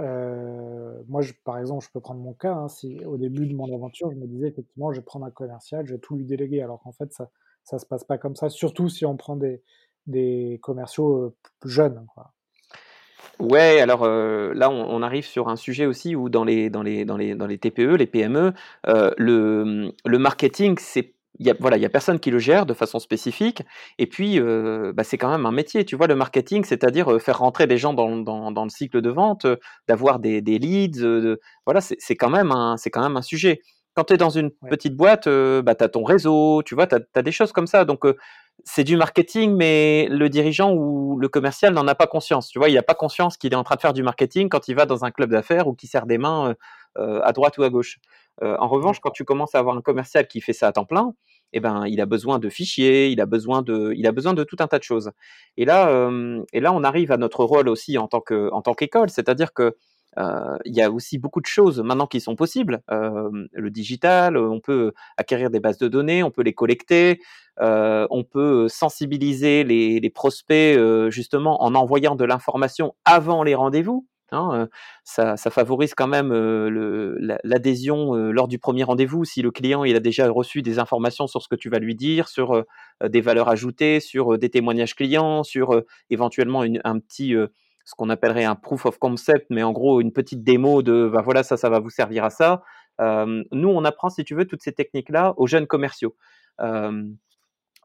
Euh, 0.00 1.02
moi, 1.08 1.22
je, 1.22 1.32
par 1.44 1.58
exemple, 1.58 1.84
je 1.84 1.90
peux 1.92 2.00
prendre 2.00 2.20
mon 2.20 2.34
cas. 2.34 2.54
Hein, 2.54 2.68
si 2.68 3.04
au 3.04 3.16
début 3.16 3.46
de 3.46 3.54
mon 3.54 3.72
aventure, 3.72 4.10
je 4.10 4.16
me 4.16 4.26
disais 4.26 4.48
effectivement, 4.48 4.92
je 4.92 4.98
vais 4.98 5.04
prendre 5.04 5.26
un 5.26 5.30
commercial, 5.30 5.86
je 5.86 5.94
vais 5.94 6.00
tout 6.00 6.16
lui 6.16 6.24
déléguer, 6.24 6.62
alors 6.62 6.80
qu'en 6.80 6.92
fait, 6.92 7.12
ça 7.12 7.28
ne 7.72 7.78
se 7.78 7.86
passe 7.86 8.04
pas 8.04 8.18
comme 8.18 8.34
ça, 8.34 8.48
surtout 8.48 8.88
si 8.88 9.06
on 9.06 9.16
prend 9.16 9.36
des, 9.36 9.62
des 10.06 10.58
commerciaux 10.62 11.36
jeunes. 11.64 12.06
Ouais, 13.40 13.80
alors 13.80 14.02
euh, 14.04 14.52
là, 14.54 14.70
on, 14.70 15.02
arrive 15.02 15.24
sur 15.24 15.48
un 15.48 15.56
sujet 15.56 15.86
aussi 15.86 16.14
où 16.14 16.28
dans 16.28 16.44
les, 16.44 16.68
dans 16.68 16.82
les, 16.82 17.04
dans 17.06 17.16
les, 17.16 17.34
dans 17.34 17.46
les 17.46 17.58
TPE, 17.58 17.96
les 17.96 18.06
PME, 18.06 18.52
euh, 18.86 19.10
le, 19.16 19.92
le 20.04 20.18
marketing, 20.18 20.76
c'est 20.78 21.14
il 21.38 21.46
y 21.46 21.50
a, 21.50 21.54
voilà, 21.58 21.78
il 21.78 21.82
y 21.82 21.86
a 21.86 21.88
personne 21.88 22.20
qui 22.20 22.30
le 22.30 22.38
gère 22.38 22.66
de 22.66 22.74
façon 22.74 22.98
spécifique. 22.98 23.62
Et 23.98 24.06
puis, 24.06 24.38
euh, 24.38 24.92
bah, 24.94 25.04
c'est 25.04 25.16
quand 25.16 25.30
même 25.30 25.46
un 25.46 25.52
métier. 25.52 25.86
Tu 25.86 25.96
vois, 25.96 26.06
le 26.06 26.14
marketing, 26.14 26.64
c'est-à-dire 26.64 27.18
faire 27.18 27.38
rentrer 27.38 27.66
des 27.66 27.78
gens 27.78 27.94
dans, 27.94 28.14
dans, 28.18 28.50
dans 28.52 28.64
le 28.64 28.68
cycle 28.68 29.00
de 29.00 29.08
vente, 29.08 29.46
d'avoir 29.88 30.18
des, 30.18 30.42
des 30.42 30.58
leads. 30.58 31.38
voilà, 31.64 31.80
c'est 31.80 32.16
quand 32.16 32.28
même 32.28 32.50
un, 32.50 32.76
c'est 32.76 32.90
quand 32.90 33.02
même 33.02 33.16
un 33.16 33.22
sujet. 33.22 33.62
Quand 33.94 34.04
tu 34.04 34.14
es 34.14 34.16
dans 34.18 34.28
une 34.28 34.50
petite 34.68 34.94
boîte, 34.96 35.28
bah, 35.28 35.74
tu 35.74 35.84
as 35.84 35.88
ton 35.88 36.04
réseau, 36.04 36.62
tu 36.62 36.74
vois, 36.74 36.86
tu 36.86 36.96
as, 37.14 37.22
des 37.22 37.32
choses 37.32 37.52
comme 37.52 37.66
ça. 37.66 37.86
Donc, 37.86 38.04
c'est 38.64 38.84
du 38.84 38.96
marketing, 38.96 39.54
mais 39.56 40.06
le 40.10 40.28
dirigeant 40.28 40.72
ou 40.72 41.18
le 41.18 41.28
commercial 41.28 41.72
n'en 41.74 41.86
a 41.86 41.94
pas 41.94 42.06
conscience. 42.06 42.48
Tu 42.48 42.58
vois, 42.58 42.68
il 42.68 42.74
n'a 42.74 42.82
pas 42.82 42.94
conscience 42.94 43.36
qu'il 43.36 43.52
est 43.52 43.56
en 43.56 43.64
train 43.64 43.76
de 43.76 43.80
faire 43.80 43.92
du 43.92 44.02
marketing 44.02 44.48
quand 44.48 44.68
il 44.68 44.74
va 44.74 44.86
dans 44.86 45.04
un 45.04 45.10
club 45.10 45.30
d'affaires 45.30 45.66
ou 45.68 45.74
qu'il 45.74 45.88
sert 45.88 46.06
des 46.06 46.18
mains 46.18 46.50
euh, 46.50 46.54
euh, 46.98 47.20
à 47.22 47.32
droite 47.32 47.58
ou 47.58 47.62
à 47.62 47.70
gauche. 47.70 47.98
Euh, 48.42 48.56
en 48.58 48.68
revanche, 48.68 49.00
quand 49.00 49.10
tu 49.10 49.24
commences 49.24 49.54
à 49.54 49.58
avoir 49.58 49.76
un 49.76 49.82
commercial 49.82 50.26
qui 50.26 50.40
fait 50.40 50.52
ça 50.52 50.68
à 50.68 50.72
temps 50.72 50.84
plein, 50.84 51.14
eh 51.52 51.60
ben, 51.60 51.84
il 51.86 52.00
a 52.00 52.06
besoin 52.06 52.38
de 52.38 52.48
fichiers, 52.48 53.08
il 53.08 53.20
a 53.20 53.26
besoin 53.26 53.62
de, 53.62 53.92
il 53.96 54.06
a 54.06 54.12
besoin 54.12 54.34
de 54.34 54.44
tout 54.44 54.56
un 54.60 54.66
tas 54.66 54.78
de 54.78 54.84
choses. 54.84 55.10
Et 55.56 55.64
là, 55.64 56.10
et 56.52 56.60
là, 56.60 56.72
on 56.72 56.84
arrive 56.84 57.10
à 57.10 57.16
notre 57.16 57.44
rôle 57.44 57.68
aussi 57.68 57.98
en 57.98 58.06
tant 58.06 58.20
que, 58.20 58.50
en 58.52 58.62
tant 58.62 58.72
qu'école, 58.72 59.10
c'est-à-dire 59.10 59.52
que 59.52 59.76
il 60.16 60.74
y 60.74 60.82
a 60.82 60.90
aussi 60.90 61.18
beaucoup 61.18 61.40
de 61.40 61.46
choses 61.46 61.80
maintenant 61.80 62.06
qui 62.06 62.20
sont 62.20 62.36
possibles. 62.36 62.82
Euh, 62.90 63.30
le 63.52 63.70
digital, 63.70 64.36
on 64.36 64.60
peut 64.60 64.92
acquérir 65.16 65.50
des 65.50 65.60
bases 65.60 65.78
de 65.78 65.88
données, 65.88 66.22
on 66.22 66.30
peut 66.30 66.42
les 66.42 66.54
collecter, 66.54 67.20
euh, 67.60 68.06
on 68.10 68.24
peut 68.24 68.68
sensibiliser 68.68 69.64
les, 69.64 70.10
prospects 70.10 70.78
justement 71.10 71.62
en 71.62 71.74
envoyant 71.74 72.16
de 72.16 72.24
l'information 72.24 72.94
avant 73.04 73.42
les 73.42 73.54
rendez-vous. 73.54 74.06
Hein, 74.32 74.68
ça, 75.02 75.36
favorise 75.36 75.94
quand 75.94 76.06
même 76.06 76.32
l'adhésion 77.42 78.14
lors 78.14 78.46
du 78.48 78.58
premier 78.58 78.84
rendez-vous 78.84 79.24
si 79.24 79.42
le 79.42 79.50
client 79.50 79.82
il 79.82 79.96
a 79.96 80.00
déjà 80.00 80.30
reçu 80.30 80.62
des 80.62 80.78
informations 80.78 81.26
sur 81.26 81.42
ce 81.42 81.48
que 81.48 81.56
tu 81.56 81.68
vas 81.68 81.80
lui 81.80 81.96
dire, 81.96 82.28
sur 82.28 82.64
des 83.04 83.20
valeurs 83.20 83.48
ajoutées, 83.48 83.98
sur 83.98 84.38
des 84.38 84.48
témoignages 84.48 84.94
clients, 84.94 85.42
sur 85.42 85.82
éventuellement 86.10 86.62
un 86.62 86.98
petit 86.98 87.34
ce 87.90 87.96
qu'on 87.96 88.08
appellerait 88.08 88.44
un 88.44 88.54
proof 88.54 88.86
of 88.86 88.98
concept, 88.98 89.46
mais 89.50 89.64
en 89.64 89.72
gros 89.72 90.00
une 90.00 90.12
petite 90.12 90.44
démo 90.44 90.82
de 90.82 91.10
bah 91.12 91.22
voilà 91.24 91.42
ça 91.42 91.56
ça 91.56 91.68
va 91.68 91.80
vous 91.80 91.90
servir 91.90 92.24
à 92.24 92.30
ça. 92.30 92.62
Euh, 93.00 93.42
nous 93.50 93.68
on 93.68 93.84
apprend 93.84 94.10
si 94.10 94.22
tu 94.22 94.36
veux 94.36 94.44
toutes 94.44 94.62
ces 94.62 94.72
techniques 94.72 95.08
là 95.08 95.34
aux 95.38 95.48
jeunes 95.48 95.66
commerciaux. 95.66 96.14
Euh, 96.60 97.02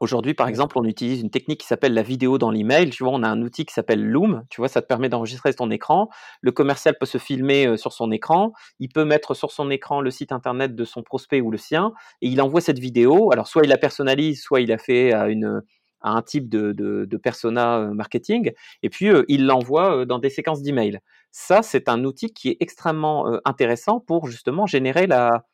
Aujourd'hui, 0.02 0.34
par 0.34 0.50
exemple, 0.50 0.78
on 0.78 0.84
utilise 0.84 1.22
une 1.22 1.30
technique 1.30 1.62
qui 1.62 1.68
s'appelle 1.68 1.94
la 1.94 2.02
vidéo 2.02 2.38
dans 2.38 2.52
l'email. 2.52 2.89
Tu 2.89 3.02
vois, 3.02 3.13
on 3.13 3.24
a 3.24 3.30
un 3.30 3.41
outil 3.41 3.65
qui 3.65 3.74
s'appelle 3.74 4.06
Loom. 4.06 4.44
Tu 4.50 4.60
vois, 4.60 4.68
ça 4.68 4.82
te 4.82 4.88
permet 4.88 5.08
d'enregistrer 5.08 5.54
ton 5.54 5.72
écran. 5.72 6.10
Le 6.41 6.52
commercial 6.52 6.98
peut 7.00 7.06
se 7.06 7.18
filmer 7.18 7.78
sur 7.78 7.94
son 7.94 8.12
écran. 8.12 8.52
Il 8.82 8.89
peut 8.89 9.06
mettre 9.06 9.34
sur 9.36 9.54
son 9.54 9.72
écran 9.72 10.02
le 10.02 10.12
site 10.12 10.34
internet 10.34 10.76
de 10.76 10.84
son 10.84 11.02
prospect 11.02 11.39
ou 11.39 11.50
le 11.50 11.58
sien, 11.58 11.94
et 12.22 12.28
il 12.28 12.41
envoie 12.41 12.60
cette 12.60 12.80
vidéo. 12.80 13.32
Alors, 13.32 13.48
soit 13.48 13.63
il 13.63 13.70
la 13.70 13.78
personnalise, 13.78 14.41
soit 14.41 14.60
il 14.60 14.74
a 14.74 14.78
fait 14.78 15.13
à 15.13 15.30
une 15.30 15.62
à 16.01 16.12
un 16.12 16.21
type 16.21 16.49
de, 16.49 17.17
persona 17.17 17.79
euh, 17.79 17.93
marketing, 17.93 18.51
et 18.84 18.89
puis 18.89 19.10
euh, 19.10 19.23
il 19.27 19.45
l'envoie 19.45 19.97
euh, 19.97 20.05
dans 20.05 20.19
des 20.19 20.29
séquences 20.29 20.62
d'emails. 20.62 20.99
Ça, 21.31 21.62
c'est 21.62 21.89
un 21.89 22.03
outil 22.03 22.34
qui 22.34 22.49
est 22.49 22.58
extrêmement 22.60 23.39
intéressant 23.43 23.99
pour 23.99 24.27
justement 24.27 24.65
générer 24.65 25.05
la, 25.08 25.45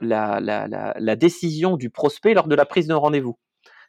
la, 0.00 0.40
la, 0.40 0.66
la, 0.98 1.16
décision 1.16 1.76
du 1.76 1.90
prospect 1.90 2.32
lors 2.32 2.48
de 2.48 2.54
la 2.54 2.64
prise 2.64 2.86
de 2.86 2.94
rendez-vous 2.94 3.36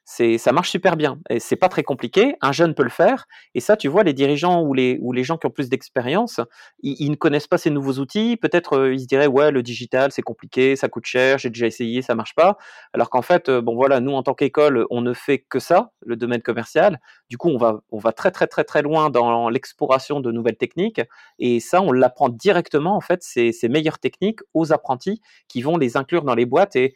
c'est 0.03 0.37
ça 0.37 0.51
marche 0.51 0.69
super 0.71 0.97
bien 0.97 1.19
et 1.29 1.39
c'est 1.39 1.55
pas 1.55 1.69
très 1.69 1.83
compliqué. 1.83 2.35
Un 2.41 2.51
jeune 2.51 2.73
peut 2.73 2.83
le 2.83 2.89
faire 2.89 3.27
et 3.55 3.59
ça, 3.59 3.77
tu 3.77 3.87
vois, 3.87 4.03
les 4.03 4.13
dirigeants 4.13 4.61
ou 4.61 4.73
les 4.73 4.97
ou 5.01 5.13
les 5.13 5.23
gens 5.23 5.37
qui 5.37 5.45
ont 5.47 5.51
plus 5.51 5.69
d'expérience, 5.69 6.39
ils, 6.81 7.09
ne 7.09 7.15
connaissent 7.15 7.47
pas 7.47 7.57
ces 7.57 7.69
nouveaux 7.69 7.93
outils. 7.99 8.37
Peut-être 8.37 8.77
euh, 8.77 8.93
ils 8.93 9.01
se 9.01 9.07
diraient 9.07 9.27
ouais, 9.27 9.51
le 9.51 9.63
digital 9.63 10.11
c'est 10.11 10.21
compliqué, 10.21 10.75
ça 10.75 10.89
coûte 10.89 11.05
cher, 11.05 11.37
j'ai 11.37 11.49
déjà 11.49 11.67
essayé, 11.67 12.01
ça 12.01 12.15
marche 12.15 12.35
pas. 12.35 12.57
Alors 12.93 13.09
qu'en 13.09 13.21
fait, 13.21 13.49
euh, 13.49 13.61
bon 13.61 13.75
voilà, 13.75 13.99
nous 13.99 14.13
en 14.13 14.23
tant 14.23 14.33
qu'école, 14.33 14.85
on 14.89 15.01
ne 15.01 15.13
fait 15.13 15.39
que 15.39 15.59
ça, 15.59 15.91
le 16.01 16.15
domaine 16.15 16.41
commercial. 16.41 16.99
Du 17.29 17.37
coup, 17.37 17.49
on 17.49 17.57
va 17.57 17.81
on 17.91 17.99
va 17.99 18.11
très 18.11 18.31
très 18.31 18.47
très 18.47 18.63
très 18.63 18.81
loin 18.81 19.09
dans 19.09 19.49
l'exploration 19.49 20.19
de 20.19 20.31
nouvelles 20.31 20.57
techniques 20.57 21.01
et 21.39 21.59
ça, 21.59 21.81
on 21.81 21.91
l'apprend 21.91 22.29
directement 22.29 22.95
en 22.95 23.01
fait 23.01 23.23
ces, 23.23 23.51
ces 23.51 23.69
meilleures 23.69 23.99
techniques 23.99 24.39
aux 24.53 24.73
apprentis 24.73 25.21
qui 25.47 25.61
vont 25.61 25.77
les 25.77 25.97
inclure 25.97 26.23
dans 26.23 26.35
les 26.35 26.45
boîtes 26.45 26.75
et 26.75 26.93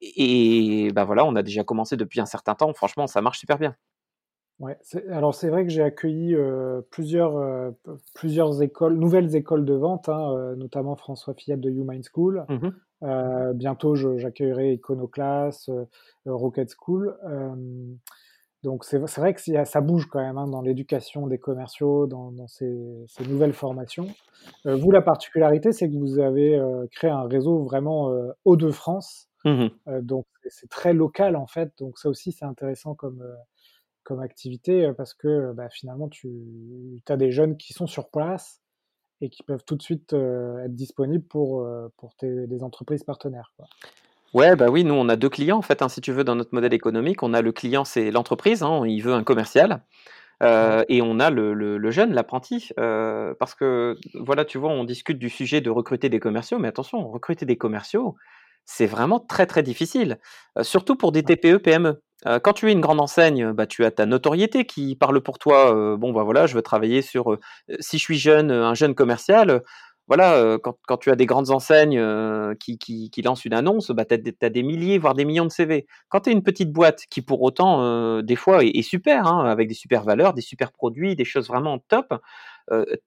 et 0.00 0.90
ben 0.94 1.04
voilà, 1.04 1.24
on 1.24 1.36
a 1.36 1.42
déjà 1.42 1.64
commencé 1.64 1.96
depuis 1.96 2.20
un 2.20 2.26
certain 2.26 2.54
temps. 2.54 2.72
Franchement, 2.72 3.06
ça 3.06 3.20
marche 3.20 3.38
super 3.38 3.58
bien. 3.58 3.76
Ouais, 4.60 4.76
alors 5.10 5.34
c'est 5.34 5.48
vrai 5.48 5.64
que 5.64 5.70
j'ai 5.70 5.82
accueilli 5.82 6.34
euh, 6.34 6.82
plusieurs, 6.90 7.38
euh, 7.38 7.70
plusieurs 8.14 8.62
écoles, 8.62 8.94
nouvelles 8.94 9.34
écoles 9.34 9.64
de 9.64 9.72
vente, 9.72 10.10
hein, 10.10 10.34
euh, 10.36 10.54
notamment 10.54 10.96
François 10.96 11.32
Fillette 11.32 11.60
de 11.60 11.70
Human 11.70 12.02
School. 12.14 12.44
Mmh 12.48 12.68
bientôt, 13.54 13.94
j'accueillerai 13.94 14.74
Iconoclast, 14.74 15.72
Rocket 16.26 16.70
School. 16.78 17.16
donc 18.62 18.84
c'est 18.84 18.98
vrai 18.98 19.32
que 19.32 19.40
ça 19.64 19.80
bouge 19.80 20.04
quand 20.04 20.20
même 20.20 20.36
hein, 20.36 20.46
dans 20.46 20.60
l'éducation 20.60 21.26
des 21.26 21.38
commerciaux, 21.38 22.06
dans, 22.06 22.30
dans 22.30 22.46
ces, 22.46 22.70
ces, 23.06 23.24
nouvelles 23.26 23.54
formations. 23.54 24.06
vous, 24.66 24.90
la 24.90 25.00
particularité, 25.00 25.72
c'est 25.72 25.88
que 25.88 25.96
vous 25.96 26.18
avez 26.18 26.60
créé 26.90 27.10
un 27.10 27.26
réseau 27.26 27.62
vraiment 27.64 28.12
haut 28.44 28.56
de 28.56 28.70
France 28.70 29.29
Mmh 29.44 29.68
donc 30.02 30.26
c'est 30.48 30.68
très 30.68 30.92
local 30.92 31.34
en 31.34 31.46
fait, 31.46 31.72
donc 31.78 31.98
ça 31.98 32.08
aussi 32.08 32.32
c'est 32.32 32.44
intéressant 32.44 32.94
comme, 32.94 33.24
comme 34.02 34.20
activité 34.20 34.92
parce 34.96 35.14
que 35.14 35.52
bah, 35.52 35.70
finalement 35.70 36.08
tu 36.08 36.28
as 37.08 37.16
des 37.16 37.30
jeunes 37.32 37.56
qui 37.56 37.72
sont 37.72 37.86
sur 37.86 38.10
place 38.10 38.60
et 39.22 39.30
qui 39.30 39.42
peuvent 39.42 39.64
tout 39.64 39.76
de 39.76 39.82
suite 39.82 40.12
être 40.12 40.74
disponibles 40.74 41.24
pour, 41.24 41.66
pour 41.96 42.14
tes, 42.16 42.46
des 42.46 42.62
entreprises 42.62 43.02
partenaires. 43.02 43.52
Quoi. 43.56 43.66
Ouais, 44.32 44.54
bah 44.54 44.68
oui, 44.70 44.84
nous 44.84 44.94
on 44.94 45.08
a 45.08 45.16
deux 45.16 45.28
clients 45.28 45.58
en 45.58 45.62
fait, 45.62 45.82
hein, 45.82 45.88
si 45.88 46.00
tu 46.00 46.12
veux, 46.12 46.22
dans 46.22 46.36
notre 46.36 46.54
modèle 46.54 46.72
économique. 46.72 47.22
On 47.22 47.34
a 47.34 47.42
le 47.42 47.52
client, 47.52 47.84
c'est 47.84 48.10
l'entreprise, 48.10 48.62
hein, 48.62 48.82
il 48.86 49.00
veut 49.00 49.12
un 49.12 49.24
commercial. 49.24 49.82
et 50.42 51.02
on 51.02 51.20
a 51.20 51.30
le, 51.30 51.52
le, 51.52 51.90
jeune, 51.90 52.12
l'apprenti, 52.12 52.70
parce 52.76 53.54
que 53.54 53.96
voilà, 54.14 54.44
tu 54.44 54.58
vois, 54.58 54.70
on 54.70 54.84
discute 54.84 55.18
du 55.18 55.28
sujet 55.28 55.60
de 55.60 55.70
recruter 55.70 56.08
des 56.08 56.20
commerciaux, 56.20 56.58
mais 56.58 56.68
attention, 56.68 57.10
recruter 57.10 57.44
des 57.44 57.56
commerciaux, 57.56 58.16
c'est 58.64 58.86
vraiment 58.86 59.20
très 59.20 59.46
très 59.46 59.62
difficile, 59.62 60.18
surtout 60.62 60.96
pour 60.96 61.12
des 61.12 61.22
TPE, 61.22 61.58
PME. 61.58 62.02
quand 62.42 62.52
tu 62.52 62.68
es 62.68 62.72
une 62.72 62.80
grande 62.80 63.00
enseigne, 63.00 63.52
bah, 63.52 63.66
tu 63.66 63.84
as 63.84 63.90
ta 63.90 64.06
notoriété 64.06 64.64
qui 64.64 64.96
parle 64.96 65.20
pour 65.20 65.38
toi. 65.38 65.96
bon, 65.96 66.12
bah 66.12 66.22
voilà, 66.22 66.46
je 66.46 66.54
veux 66.54 66.62
travailler 66.62 67.02
sur. 67.02 67.38
si 67.80 67.98
je 67.98 68.02
suis 68.02 68.18
jeune, 68.18 68.50
un 68.50 68.74
jeune 68.74 68.94
commercial, 68.94 69.62
voilà, 70.10 70.58
quand, 70.60 70.96
tu 70.98 71.10
as 71.12 71.14
des 71.14 71.24
grandes 71.24 71.50
enseignes 71.50 72.02
qui, 72.58 72.78
qui, 72.78 73.22
lancent 73.22 73.44
une 73.44 73.54
annonce, 73.54 73.92
bah, 73.92 74.04
tu 74.04 74.14
as, 74.14 74.50
des 74.50 74.62
milliers, 74.64 74.98
voire 74.98 75.14
des 75.14 75.24
millions 75.24 75.44
de 75.44 75.52
CV. 75.52 75.86
Quand 76.08 76.22
tu 76.22 76.30
es 76.30 76.32
une 76.32 76.42
petite 76.42 76.72
boîte 76.72 77.04
qui, 77.10 77.22
pour 77.22 77.42
autant, 77.42 78.20
des 78.20 78.34
fois 78.34 78.64
est, 78.64 78.82
super, 78.82 79.28
hein, 79.28 79.44
avec 79.48 79.68
des 79.68 79.74
super 79.74 80.02
valeurs, 80.02 80.34
des 80.34 80.42
super 80.42 80.72
produits, 80.72 81.14
des 81.14 81.24
choses 81.24 81.46
vraiment 81.46 81.78
top, 81.78 82.12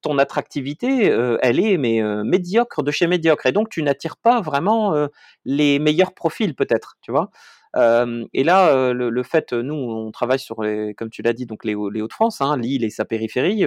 ton 0.02 0.18
attractivité, 0.18 1.06
elle 1.42 1.60
est 1.60 1.78
mais 1.78 2.02
médiocre 2.24 2.84
de 2.84 2.92
chez 2.92 3.08
médiocre. 3.08 3.46
Et 3.46 3.52
donc, 3.52 3.70
tu 3.70 3.84
n'attires 3.84 4.18
pas 4.18 4.42
vraiment 4.42 5.08
les 5.46 5.80
meilleurs 5.80 6.14
profils, 6.14 6.56
peut-être, 6.56 6.98
tu 7.02 7.12
vois. 7.12 7.32
et 7.76 8.44
là, 8.44 8.94
le, 8.94 9.24
fait, 9.24 9.54
nous, 9.54 9.76
on 9.76 10.12
travaille 10.12 10.40
sur, 10.40 10.64
les, 10.64 10.94
comme 10.96 11.10
tu 11.10 11.22
l'as 11.22 11.34
dit, 11.34 11.46
donc 11.46 11.64
les, 11.64 11.76
les 11.92 12.02
Hauts-de-France, 12.02 12.42
hein, 12.42 12.58
Lille 12.58 12.84
et 12.84 12.90
sa 12.90 13.06
périphérie. 13.06 13.66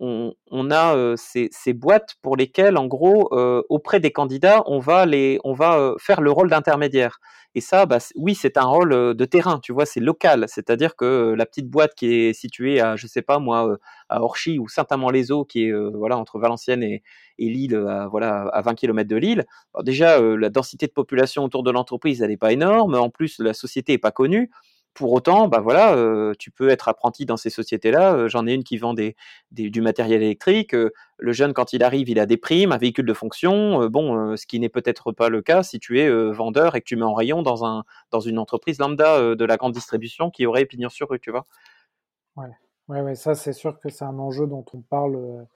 On, 0.00 0.32
on, 0.50 0.70
a 0.70 1.16
ces, 1.16 1.48
ces, 1.52 1.72
boîtes 1.72 2.16
pour 2.22 2.36
lesquelles, 2.36 2.76
en 2.76 2.86
gros, 2.86 3.30
auprès 3.68 4.00
des 4.00 4.10
candidats, 4.10 4.62
on 4.66 4.78
va, 4.78 5.06
faire 5.98 6.20
le 6.20 6.30
rôle 6.30 6.50
d'intermédiaire. 6.50 7.20
Et 7.56 7.60
ça, 7.60 7.84
bah, 7.84 7.98
oui, 8.14 8.36
c'est 8.36 8.56
un 8.56 8.64
rôle 8.64 9.14
de 9.16 9.24
terrain, 9.24 9.58
tu 9.58 9.72
vois, 9.72 9.84
c'est 9.84 10.00
local. 10.00 10.44
C'est-à-dire 10.46 10.94
que 10.94 11.34
la 11.36 11.46
petite 11.46 11.68
boîte 11.68 11.94
qui 11.96 12.06
est 12.06 12.32
située 12.32 12.80
à, 12.80 12.94
je 12.94 13.08
sais 13.08 13.22
pas 13.22 13.40
moi, 13.40 13.76
à 14.08 14.22
Orchy 14.22 14.58
ou 14.58 14.68
Saint-Amand-les-Eaux, 14.68 15.44
qui 15.44 15.64
est 15.64 15.72
voilà 15.72 16.16
entre 16.16 16.38
Valenciennes 16.38 16.82
et, 16.82 17.02
Lille, 17.38 17.74
à, 17.88 18.06
voilà 18.08 18.42
à 18.52 18.60
20 18.62 18.74
km 18.74 19.08
de 19.08 19.16
Lille. 19.16 19.44
déjà, 19.82 20.20
la 20.20 20.48
densité 20.48 20.86
de 20.86 20.92
population 20.92 21.44
autour 21.44 21.62
de 21.64 21.70
l'entreprise, 21.70 22.22
elle 22.22 22.30
n'est 22.30 22.36
pas 22.36 22.52
énorme. 22.52 22.94
En 22.94 23.10
plus, 23.10 23.38
la 23.40 23.54
société 23.54 23.94
est 23.94 23.98
pas 23.98 24.12
connue. 24.12 24.50
Pour 24.94 25.12
autant, 25.12 25.48
bah 25.48 25.60
voilà, 25.60 25.96
tu 26.38 26.50
peux 26.50 26.68
être 26.68 26.88
apprenti 26.88 27.24
dans 27.24 27.36
ces 27.36 27.50
sociétés-là. 27.50 28.28
J'en 28.28 28.46
ai 28.46 28.54
une 28.54 28.64
qui 28.64 28.76
vend 28.76 28.92
des, 28.92 29.16
du 29.52 29.80
matériel 29.80 30.22
électrique. 30.22 30.72
le 30.72 31.32
jeune, 31.32 31.52
quand 31.52 31.72
il 31.72 31.82
arrive, 31.82 32.08
il 32.08 32.18
a 32.18 32.26
des 32.26 32.36
primes, 32.36 32.72
un 32.72 32.76
véhicule 32.78 33.06
de 33.06 33.14
fonction. 33.14 33.88
bon, 33.88 34.36
ce 34.36 34.46
qui 34.46 34.58
n'est 34.58 34.68
peut-être 34.68 35.12
pas 35.12 35.28
le 35.28 35.42
cas 35.42 35.62
si 35.62 35.78
tu 35.78 36.00
es 36.00 36.10
vendeur 36.32 36.74
et 36.74 36.80
que 36.80 36.86
tu 36.86 36.96
mets 36.96 37.04
en 37.04 37.14
rayon 37.14 37.42
dans, 37.42 37.64
un, 37.64 37.84
dans 38.10 38.20
une 38.20 38.38
entreprise 38.38 38.78
lambda 38.78 39.34
de 39.34 39.44
la 39.44 39.56
grande 39.56 39.72
distribution 39.72 40.30
qui 40.30 40.44
aurait 40.44 40.66
pignon 40.66 40.88
sur 40.88 41.08
rue, 41.08 41.20
tu 41.20 41.30
vois. 41.30 41.46
Ouais, 42.36 42.50
ouais, 42.88 43.00
ouais 43.00 43.14
ça 43.14 43.34
c'est 43.34 43.52
sûr 43.52 43.78
que 43.80 43.90
c'est 43.90 44.04
un 44.04 44.18
enjeu 44.18 44.46
dont 44.46 44.64
on 44.74 44.80
parle 44.80 45.46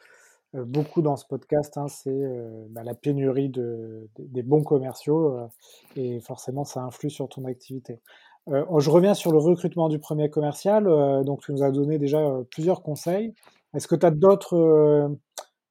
beaucoup 0.55 1.03
dans 1.03 1.17
ce 1.17 1.27
podcast. 1.27 1.77
Hein, 1.77 1.89
c'est 1.89 2.23
bah, 2.71 2.85
la 2.85 2.95
pénurie 2.95 3.49
de, 3.49 4.09
des 4.19 4.43
bons 4.43 4.63
commerciaux 4.63 5.49
et 5.97 6.21
forcément 6.21 6.65
ça 6.65 6.83
influe 6.83 7.11
sur 7.11 7.29
ton 7.29 7.45
activité. 7.47 8.01
Euh, 8.49 8.65
je 8.81 8.91
reviens 8.91 9.15
sur 9.15 9.33
le 9.33 9.39
recrutement 9.39 9.89
du 9.89 9.99
premier 9.99 10.31
commercial. 10.31 10.87
Euh, 10.87 11.23
donc, 11.25 11.41
tu 11.43 11.53
nous 11.53 11.63
as 11.63 11.71
donné 11.71 11.99
déjà 11.99 12.19
euh, 12.19 12.45
plusieurs 12.51 12.83
conseils. 12.83 13.35
Est-ce 13.75 13.89
que 13.89 13.97
tu 13.97 14.07
as 14.07 14.11
d'autres 14.11 15.11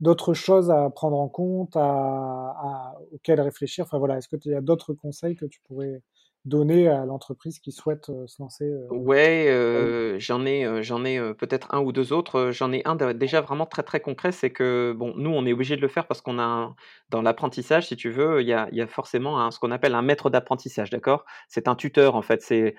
d'autres 0.01 0.33
choses 0.33 0.69
à 0.69 0.89
prendre 0.89 1.17
en 1.17 1.29
compte, 1.29 1.77
à, 1.77 2.95
auxquelles 3.13 3.39
réfléchir? 3.41 3.85
Enfin 3.85 3.97
voilà, 3.99 4.17
est-ce 4.17 4.27
que 4.27 4.35
tu 4.35 4.49
y 4.49 4.55
a 4.55 4.61
d'autres 4.61 4.93
conseils 4.93 5.35
que 5.35 5.45
tu 5.45 5.61
pourrais 5.61 6.01
donner 6.45 6.87
à 6.87 7.05
l'entreprise 7.05 7.59
qui 7.59 7.71
souhaite 7.71 8.05
se 8.27 8.41
lancer 8.41 8.71
Ouais, 8.89 10.15
j'en 10.19 10.45
ai, 10.45 10.83
j'en 10.83 11.03
ai 11.05 11.19
peut-être 11.35 11.73
un 11.73 11.79
ou 11.81 11.91
deux 11.91 12.13
autres. 12.13 12.51
J'en 12.51 12.71
ai 12.71 12.83
un 12.85 12.95
déjà 13.13 13.41
vraiment 13.41 13.65
très 13.65 13.81
très 13.81 14.01
concret, 14.01 14.31
c'est 14.31 14.51
que 14.51 14.93
bon, 14.95 15.13
nous 15.15 15.31
on 15.31 15.45
est 15.45 15.53
obligé 15.53 15.75
de 15.75 15.81
le 15.81 15.87
faire 15.87 16.05
parce 16.05 16.21
qu'on 16.21 16.37
a 16.37 16.75
dans 17.09 17.21
l'apprentissage, 17.21 17.87
si 17.87 17.95
tu 17.95 18.11
veux, 18.11 18.41
il 18.41 18.47
y 18.47 18.53
a, 18.53 18.67
y 18.71 18.81
a 18.81 18.87
forcément 18.87 19.49
ce 19.49 19.57
qu'on 19.59 19.71
appelle 19.71 19.95
un 19.95 20.01
maître 20.03 20.29
d'apprentissage, 20.29 20.89
d'accord? 20.91 21.25
C'est 21.47 21.67
un 21.67 21.75
tuteur 21.75 22.15
en 22.15 22.21
fait. 22.21 22.41
C'est 22.43 22.75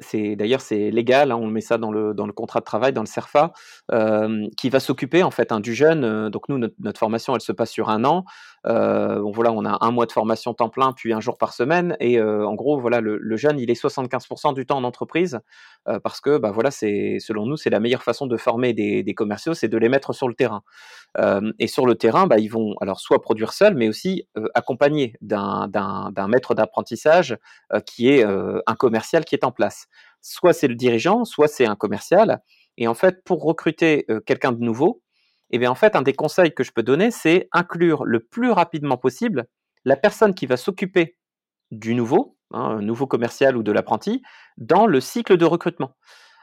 c'est 0.00 0.36
d'ailleurs 0.36 0.60
c'est 0.60 0.90
légal, 0.90 1.32
hein, 1.32 1.36
on 1.36 1.46
met 1.46 1.60
ça 1.60 1.78
dans 1.78 1.90
le, 1.90 2.14
contrat 2.32 2.60
de 2.60 2.64
travail, 2.64 2.92
dans 2.92 3.00
le 3.00 3.06
CERFA, 3.06 3.52
euh, 3.92 4.46
qui 4.56 4.68
va 4.68 4.80
s'occuper 4.80 5.22
en 5.22 5.30
fait 5.30 5.52
hein, 5.52 5.60
du 5.60 5.74
jeune. 5.74 6.04
Euh, 6.04 6.30
donc 6.30 6.48
nous 6.48 6.58
notre, 6.58 6.98
formation 6.98 7.34
elle 7.34 7.40
se 7.40 7.52
passe 7.52 7.70
sur 7.70 7.88
un 7.88 8.04
an. 8.04 8.24
Euh, 8.66 9.22
voilà, 9.32 9.52
on 9.52 9.64
a 9.64 9.78
un 9.80 9.90
mois 9.90 10.04
de 10.04 10.12
formation 10.12 10.52
temps 10.52 10.68
plein 10.68 10.92
puis 10.92 11.14
un 11.14 11.20
jour 11.20 11.38
par 11.38 11.54
semaine 11.54 11.96
et 11.98 12.20
en 12.20 12.54
gros 12.54 12.78
voilà 12.78 13.00
le, 13.00 13.36
jeune 13.36 13.58
il 13.58 13.70
est 13.70 13.82
75% 13.82 14.54
du 14.54 14.66
temps 14.66 14.76
en 14.76 14.84
entreprise 14.84 15.40
parce 16.04 16.20
que 16.20 16.36
bah 16.36 16.50
voilà 16.50 16.70
c'est 16.70 17.18
selon 17.20 17.46
nous 17.46 17.56
c'est 17.56 17.70
la 17.70 17.80
meilleure 17.80 18.02
façon 18.02 18.26
de 18.26 18.36
former 18.36 18.74
des, 18.74 19.14
commerciaux, 19.14 19.54
c'est 19.54 19.68
de 19.68 19.78
les 19.78 19.88
mettre 19.88 20.12
sur 20.12 20.28
le 20.28 20.34
terrain. 20.34 20.62
et 21.58 21.66
sur 21.68 21.86
le 21.86 21.94
terrain 21.94 22.26
bah 22.26 22.38
ils 22.38 22.48
vont 22.48 22.74
alors 22.82 23.00
soit 23.00 23.22
produire 23.22 23.54
seuls 23.54 23.74
mais 23.74 23.88
aussi 23.88 24.26
accompagnés 24.54 25.14
d'un 25.22 25.70
maître 26.28 26.54
d'apprentissage 26.54 27.38
qui 27.86 28.10
est 28.10 28.24
un 28.24 28.74
commercial 28.74 29.24
qui 29.24 29.34
est 29.34 29.44
en 29.44 29.52
place. 29.52 29.69
Soit 30.20 30.52
c'est 30.52 30.68
le 30.68 30.74
dirigeant, 30.74 31.24
soit 31.24 31.48
c'est 31.48 31.66
un 31.66 31.76
commercial. 31.76 32.40
Et 32.76 32.88
en 32.88 32.94
fait, 32.94 33.22
pour 33.24 33.42
recruter 33.42 34.04
euh, 34.10 34.20
quelqu'un 34.20 34.52
de 34.52 34.62
nouveau, 34.62 35.02
eh 35.50 35.58
bien, 35.58 35.70
en 35.70 35.74
fait, 35.74 35.96
un 35.96 36.02
des 36.02 36.12
conseils 36.12 36.54
que 36.54 36.62
je 36.62 36.72
peux 36.72 36.82
donner, 36.82 37.10
c'est 37.10 37.48
inclure 37.52 38.04
le 38.04 38.20
plus 38.20 38.50
rapidement 38.50 38.96
possible 38.96 39.46
la 39.84 39.96
personne 39.96 40.34
qui 40.34 40.46
va 40.46 40.56
s'occuper 40.56 41.16
du 41.70 41.94
nouveau, 41.94 42.36
hein, 42.52 42.78
un 42.78 42.82
nouveau 42.82 43.06
commercial 43.06 43.56
ou 43.56 43.62
de 43.62 43.72
l'apprenti, 43.72 44.22
dans 44.58 44.86
le 44.86 45.00
cycle 45.00 45.36
de 45.36 45.44
recrutement. 45.44 45.96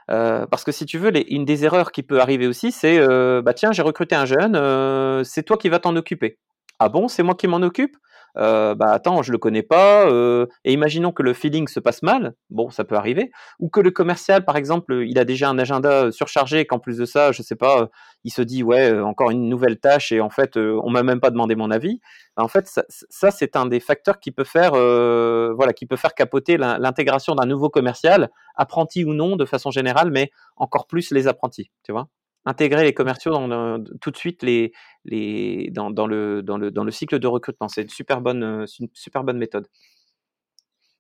Euh, 0.10 0.46
parce 0.48 0.64
que 0.64 0.72
si 0.72 0.86
tu 0.86 0.98
veux, 0.98 1.12
une 1.32 1.46
des 1.46 1.66
erreurs 1.66 1.92
qui 1.92 2.02
peut 2.04 2.20
arriver 2.22 2.48
aussi, 2.48 2.72
c'est 2.72 2.98
euh, 2.98 3.42
bah 3.42 3.54
tiens, 3.54 3.72
j'ai 3.74 3.82
recruté 3.82 4.16
un 4.16 4.26
jeune, 4.26 5.24
c'est 5.26 5.44
toi 5.44 5.58
qui 5.58 5.70
vas 5.70 5.80
t'en 5.80 5.96
occuper. 5.96 6.40
Ah 6.80 6.90
bon, 6.90 7.08
c'est 7.08 7.24
moi 7.24 7.36
qui 7.36 7.48
m'en 7.48 7.58
occupe? 7.58 7.98
Euh, 8.38 8.76
bah 8.76 8.92
attends, 8.92 9.22
je 9.24 9.32
le 9.32 9.38
connais 9.38 9.64
pas, 9.64 10.10
euh, 10.10 10.46
et 10.66 10.74
imaginons 10.74 11.12
que 11.12 11.24
le 11.24 11.34
feeling 11.34 11.68
se 11.68 11.80
passe 11.80 12.04
mal, 12.04 12.34
bon, 12.50 12.70
ça 12.70 12.84
peut 12.84 12.96
arriver, 12.96 13.32
ou 13.60 13.70
que 13.70 13.80
le 13.80 13.92
commercial, 13.92 14.46
par 14.46 14.58
exemple, 14.58 15.04
il 15.08 15.18
a 15.20 15.26
déjà 15.26 15.50
un 15.50 15.58
agenda 15.60 16.12
surchargé, 16.12 16.66
qu'en 16.66 16.80
plus 16.80 16.98
de 16.98 17.06
ça, 17.06 17.32
je 17.32 17.42
sais 17.42 17.56
pas, 17.56 17.90
il 18.24 18.32
se 18.32 18.42
dit 18.42 18.64
ouais, 18.64 19.00
encore 19.00 19.32
une 19.32 19.50
nouvelle 19.50 19.80
tâche, 19.80 20.12
et 20.12 20.22
en 20.22 20.30
fait, 20.30 20.58
on 20.58 20.90
m'a 20.90 21.04
même 21.04 21.20
pas 21.20 21.32
demandé 21.32 21.56
mon 21.56 21.72
avis. 21.72 22.00
Bah, 22.38 22.44
en 22.44 22.48
fait, 22.48 22.68
ça, 22.90 23.32
c'est 23.32 23.56
un 23.56 23.66
des 23.66 23.80
facteurs 23.80 24.20
qui 24.20 24.32
peut 24.32 24.44
faire, 24.44 24.74
euh, 24.76 25.54
voilà, 25.56 25.74
qui 25.74 25.88
peut 25.88 25.96
faire 25.96 26.14
capoter 26.14 26.58
l'intégration 26.58 27.34
d'un 27.36 27.48
nouveau 27.48 27.70
commercial, 27.70 28.30
apprenti 28.56 29.04
ou 29.06 29.14
non, 29.14 29.36
de 29.36 29.46
façon 29.46 29.72
générale, 29.72 30.12
mais 30.12 30.32
encore 30.56 30.88
plus 30.88 31.12
les 31.12 31.28
apprentis, 31.28 31.72
tu 31.84 31.92
vois 31.92 32.08
intégrer 32.48 32.86
les 32.86 32.94
commerciaux 32.94 33.32
dans 33.32 33.84
tout 34.00 34.10
de 34.10 34.18
suite 34.18 34.42
les, 34.42 34.72
les, 35.04 35.70
dans, 35.72 35.92
dans, 35.92 36.08
le, 36.08 36.42
dans, 36.42 36.58
le, 36.58 36.72
dans 36.72 36.86
le 36.86 36.92
cycle 36.92 37.20
de 37.20 37.28
recrutement. 37.28 37.68
C'est 37.68 37.82
une 37.82 37.90
super 37.90 38.22
bonne, 38.22 38.44
euh, 38.44 38.66
une 38.80 38.88
super 38.94 39.24
bonne 39.26 39.38
méthode. 39.38 39.68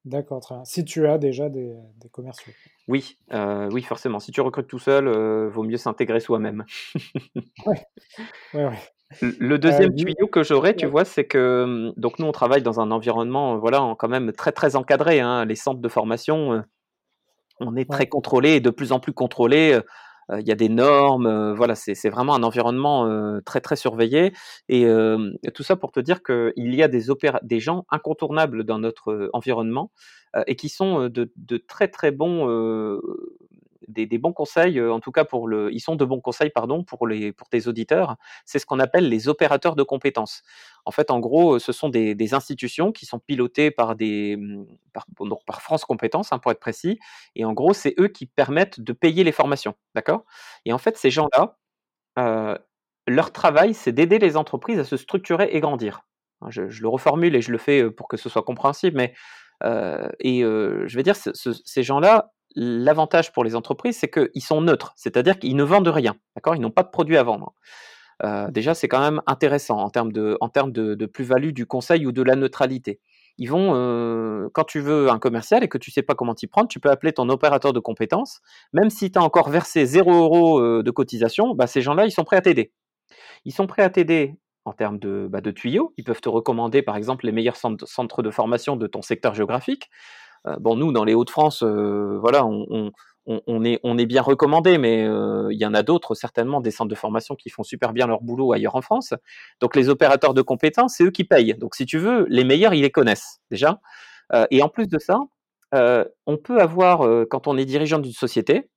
D'accord, 0.04 0.42
très 0.42 0.56
bien. 0.56 0.66
Si 0.66 0.84
tu 0.84 1.08
as 1.08 1.18
déjà 1.18 1.50
des, 1.50 1.74
des 2.02 2.10
commerciaux. 2.10 2.52
Oui, 2.90 3.18
euh, 3.34 3.70
oui, 3.72 3.82
forcément. 3.82 4.20
Si 4.20 4.32
tu 4.32 4.42
recrutes 4.42 4.68
tout 4.68 4.80
seul, 4.80 5.08
euh, 5.08 5.50
vaut 5.50 5.64
mieux 5.64 5.78
s'intégrer 5.78 6.20
soi-même. 6.20 6.66
ouais. 7.66 7.86
Ouais, 8.54 8.66
ouais. 8.66 8.80
Le 9.22 9.58
deuxième 9.58 9.96
tuyau 9.96 10.28
que 10.28 10.44
j'aurais, 10.44 10.76
tu 10.76 10.86
vois, 10.86 11.06
c'est 11.06 11.26
que 11.26 11.94
donc 11.96 12.20
nous 12.20 12.26
on 12.26 12.34
travaille 12.34 12.62
dans 12.62 12.82
un 12.82 12.92
environnement, 12.92 13.58
voilà, 13.58 13.96
quand 13.98 14.10
même 14.10 14.34
très 14.34 14.52
très 14.52 14.76
encadré. 14.76 15.22
Hein. 15.22 15.46
Les 15.46 15.56
centres 15.56 15.80
de 15.80 15.88
formation, 15.88 16.62
on 17.62 17.76
est 17.78 17.90
très 17.90 18.08
contrôlé 18.08 18.56
et 18.56 18.60
de 18.60 18.70
plus 18.70 18.92
en 18.92 19.00
plus 19.00 19.14
contrôlé 19.14 19.80
il 20.30 20.48
y 20.48 20.52
a 20.52 20.56
des 20.56 20.70
normes, 20.70 21.54
voilà, 21.54 21.76
c'est 21.76 22.10
vraiment 22.10 22.36
un 22.36 22.44
environnement 22.44 23.40
très 23.46 23.62
très 23.62 23.76
surveillé. 23.76 24.34
Et 24.70 24.86
tout 25.54 25.63
ça 25.63 25.76
pour 25.76 25.92
te 25.92 26.00
dire 26.00 26.22
qu'il 26.24 26.76
y 26.76 26.84
a 26.84 26.88
des, 26.88 27.06
des 27.44 27.60
gens 27.60 27.86
incontournables 27.90 28.63
dans 28.63 28.80
notre 28.80 29.30
environnement 29.34 29.92
et 30.46 30.56
qui 30.56 30.70
sont 30.70 31.08
de, 31.10 31.32
de 31.36 31.58
très 31.58 31.88
très 31.88 32.12
bons 32.12 32.48
des, 33.88 34.17
bons 34.17 34.34
conseils, 34.34 34.80
euh, 34.80 34.93
en 34.93 35.00
tout 35.00 35.12
cas 35.12 35.23
pour 35.23 35.47
le, 35.47 35.73
ils 35.73 35.80
sont 35.80 35.95
de 35.95 36.06
bons 36.06 36.19
conseils 36.19 36.50
pardon 36.50 36.84
pour 36.84 37.08
les 37.08 37.32
pour 37.32 37.50
tes 37.50 37.67
auditeurs. 37.67 38.17
C'est 38.45 38.60
ce 38.60 38.65
qu'on 38.65 38.80
appelle 38.80 39.10
les 39.10 39.30
opérateurs 39.30 39.76
de 39.76 39.84
compétences. 39.84 40.43
En 40.86 40.91
fait, 40.91 41.12
en 41.12 41.19
gros, 41.19 41.60
ce 41.60 41.71
sont 41.71 41.89
des, 41.89 42.34
institutions 42.34 42.91
qui 42.91 43.06
sont 43.06 43.19
pilotées 43.19 43.71
par 43.71 43.95
des 43.95 44.36
mmh, 44.38 44.65
par, 44.93 45.06
par 45.45 45.62
France 45.62 45.86
Compétences 45.86 46.34
hein, 46.34 46.39
pour 46.39 46.52
être 46.52 46.60
précis. 46.60 47.00
Et 47.36 47.45
en 47.45 47.54
gros, 47.54 47.73
c'est 47.73 47.95
eux 48.00 48.10
qui 48.10 48.26
permettent 48.26 48.82
de 48.82 48.93
payer 48.93 49.23
les 49.23 49.32
formations, 49.32 49.76
d'accord? 49.95 50.26
Et 50.65 50.73
en 50.73 50.78
fait, 50.78 50.97
ces 50.97 51.10
gens-là, 51.10 51.58
euh, 52.19 52.58
leur 53.08 53.32
travail, 53.32 53.73
c'est 53.73 53.93
d'aider 53.93 54.19
les 54.19 54.36
entreprises 54.38 54.80
à 54.80 54.84
se 54.84 54.97
structurer 54.97 55.50
et 55.52 55.60
grandir. 55.62 56.02
Hein, 56.41 56.47
je, 56.50 56.63
le 56.63 56.88
reformule 56.89 57.36
et 57.36 57.41
je 57.41 57.52
le 57.52 57.58
fais 57.58 57.84
euh, 57.84 57.91
pour 57.91 58.08
que 58.08 58.17
ce 58.17 58.30
soit 58.30 58.43
compréhensible, 58.43 58.97
mais 58.97 59.13
et 60.19 60.41
je 60.41 60.95
vais 60.95 61.02
dire, 61.02 61.15
ces 61.15 61.84
gens-là, 61.84 62.32
l'avantage 62.58 63.32
pour 63.32 63.43
les 63.43 63.56
entreprises, 63.56 63.98
c'est 64.00 64.10
qu'ils 64.10 64.41
sont 64.41 64.62
neutres, 64.62 64.93
c'est-à-dire 64.96 65.38
qu'ils 65.38 65.56
ne 65.56 65.63
vendent 65.63 65.88
rien, 65.88 66.15
d'accord? 66.36 66.56
Ils 66.56 66.62
n'ont 66.62 66.72
pas 66.72 66.84
de 66.84 66.89
produit 66.89 67.15
à 67.15 67.24
vendre. 67.24 67.54
Euh, 68.24 68.50
déjà, 68.50 68.74
c'est 68.74 68.88
quand 68.88 69.00
même 69.00 69.22
intéressant 69.28 69.78
en 69.78 69.89
termes 69.89 70.12
de, 70.12 71.06
plus-value 71.06 71.52
du 71.52 71.67
conseil 71.67 72.08
ou 72.08 72.12
de 72.12 72.24
la 72.24 72.36
neutralité. 72.36 73.00
Ils 73.38 73.52
vont, 73.52 73.76
euh, 73.76 74.50
quand 74.54 74.63
tu 74.63 74.80
veux 74.80 75.12
un 75.12 75.20
commercial 75.20 75.63
et 75.63 75.67
que 75.67 75.78
tu 75.78 75.91
sais 75.91 76.02
pas 76.02 76.15
comment 76.15 76.34
t'y 76.34 76.48
prendre, 76.48 76.67
tu 76.67 76.80
peux 76.80 76.89
appeler 76.89 77.13
ton 77.13 77.30
opérateur 77.30 77.72
de 77.72 77.80
compétences. 77.80 78.41
Même 78.74 78.89
si 78.89 79.12
tu 79.12 79.20
as 79.20 79.22
encore 79.22 79.50
versé 79.50 79.86
0 79.86 80.12
euros 80.12 80.60
euh, 80.60 80.82
de 80.82 80.89
cotisation, 80.89 81.54
bah, 81.54 81.67
ces 81.67 81.82
gens-là, 81.82 82.08
ils 82.08 82.12
sont 82.12 82.24
prêts 82.24 82.38
à 82.38 82.41
t'aider. 82.41 82.72
Ils 83.46 83.54
sont 83.54 83.67
prêts 83.67 83.84
à 83.84 83.91
t'aider 83.91 84.34
en 84.65 84.74
termes 84.74 84.98
de, 84.98 85.28
bah, 85.30 85.41
de 85.41 85.52
tuyaux. 85.52 85.93
Ils 85.98 86.04
peuvent 86.04 86.22
te 86.22 86.30
recommander, 86.30 86.82
par 86.82 86.98
exemple, 86.98 87.28
les 87.28 87.32
meilleurs 87.32 87.58
centres 87.58 88.24
de 88.24 88.32
formation 88.32 88.76
de 88.76 88.88
ton 88.88 89.04
secteur 89.04 89.36
géographique. 89.36 89.91
Euh, 90.48 90.56
bon, 90.60 90.76
nous, 90.76 90.92
dans 90.92 91.04
les 91.04 91.14
Hauts-de-France, 91.14 91.64
euh, 91.64 92.18
voilà, 92.20 92.46
on, 92.46 92.92
est, 93.66 94.06
bien 94.06 94.22
recommandé, 94.22 94.78
mais 94.78 95.02
il 95.04 95.58
y 95.58 95.66
en 95.66 95.74
a 95.74 95.84
d'autres 95.84 96.16
certainement, 96.16 96.62
des 96.62 96.72
centres 96.72 96.90
de 96.90 96.96
formation 96.96 97.36
qui 97.36 97.50
font 97.50 97.64
super 97.64 97.94
bien 97.94 98.08
leur 98.08 98.22
boulot 98.22 98.54
ailleurs 98.54 98.76
en 98.76 98.82
France. 98.82 99.14
Donc 99.60 99.76
les 99.76 99.90
opérateurs 99.90 100.34
de 100.34 100.42
compétences, 100.42 100.96
c'est 100.98 101.04
eux 101.04 101.12
qui 101.12 101.26
payent. 101.26 101.56
Donc 101.56 101.76
si 101.76 101.86
tu 101.86 101.98
veux, 101.98 102.26
les 102.30 102.44
meilleurs, 102.44 102.74
ils 102.74 102.82
les 102.82 102.92
connaissent 102.92 103.40
déjà. 103.52 103.80
et 104.50 104.62
en 104.62 104.70
plus 104.70 104.88
de 104.88 104.98
ça, 104.98 105.20
on 105.74 106.38
peut 106.38 106.60
avoir, 106.60 107.28
quand 107.30 107.48
on 107.48 107.58
est 107.58 107.66
dirigeant 107.66 108.00
d'une 108.00 108.14
société, 108.14 108.70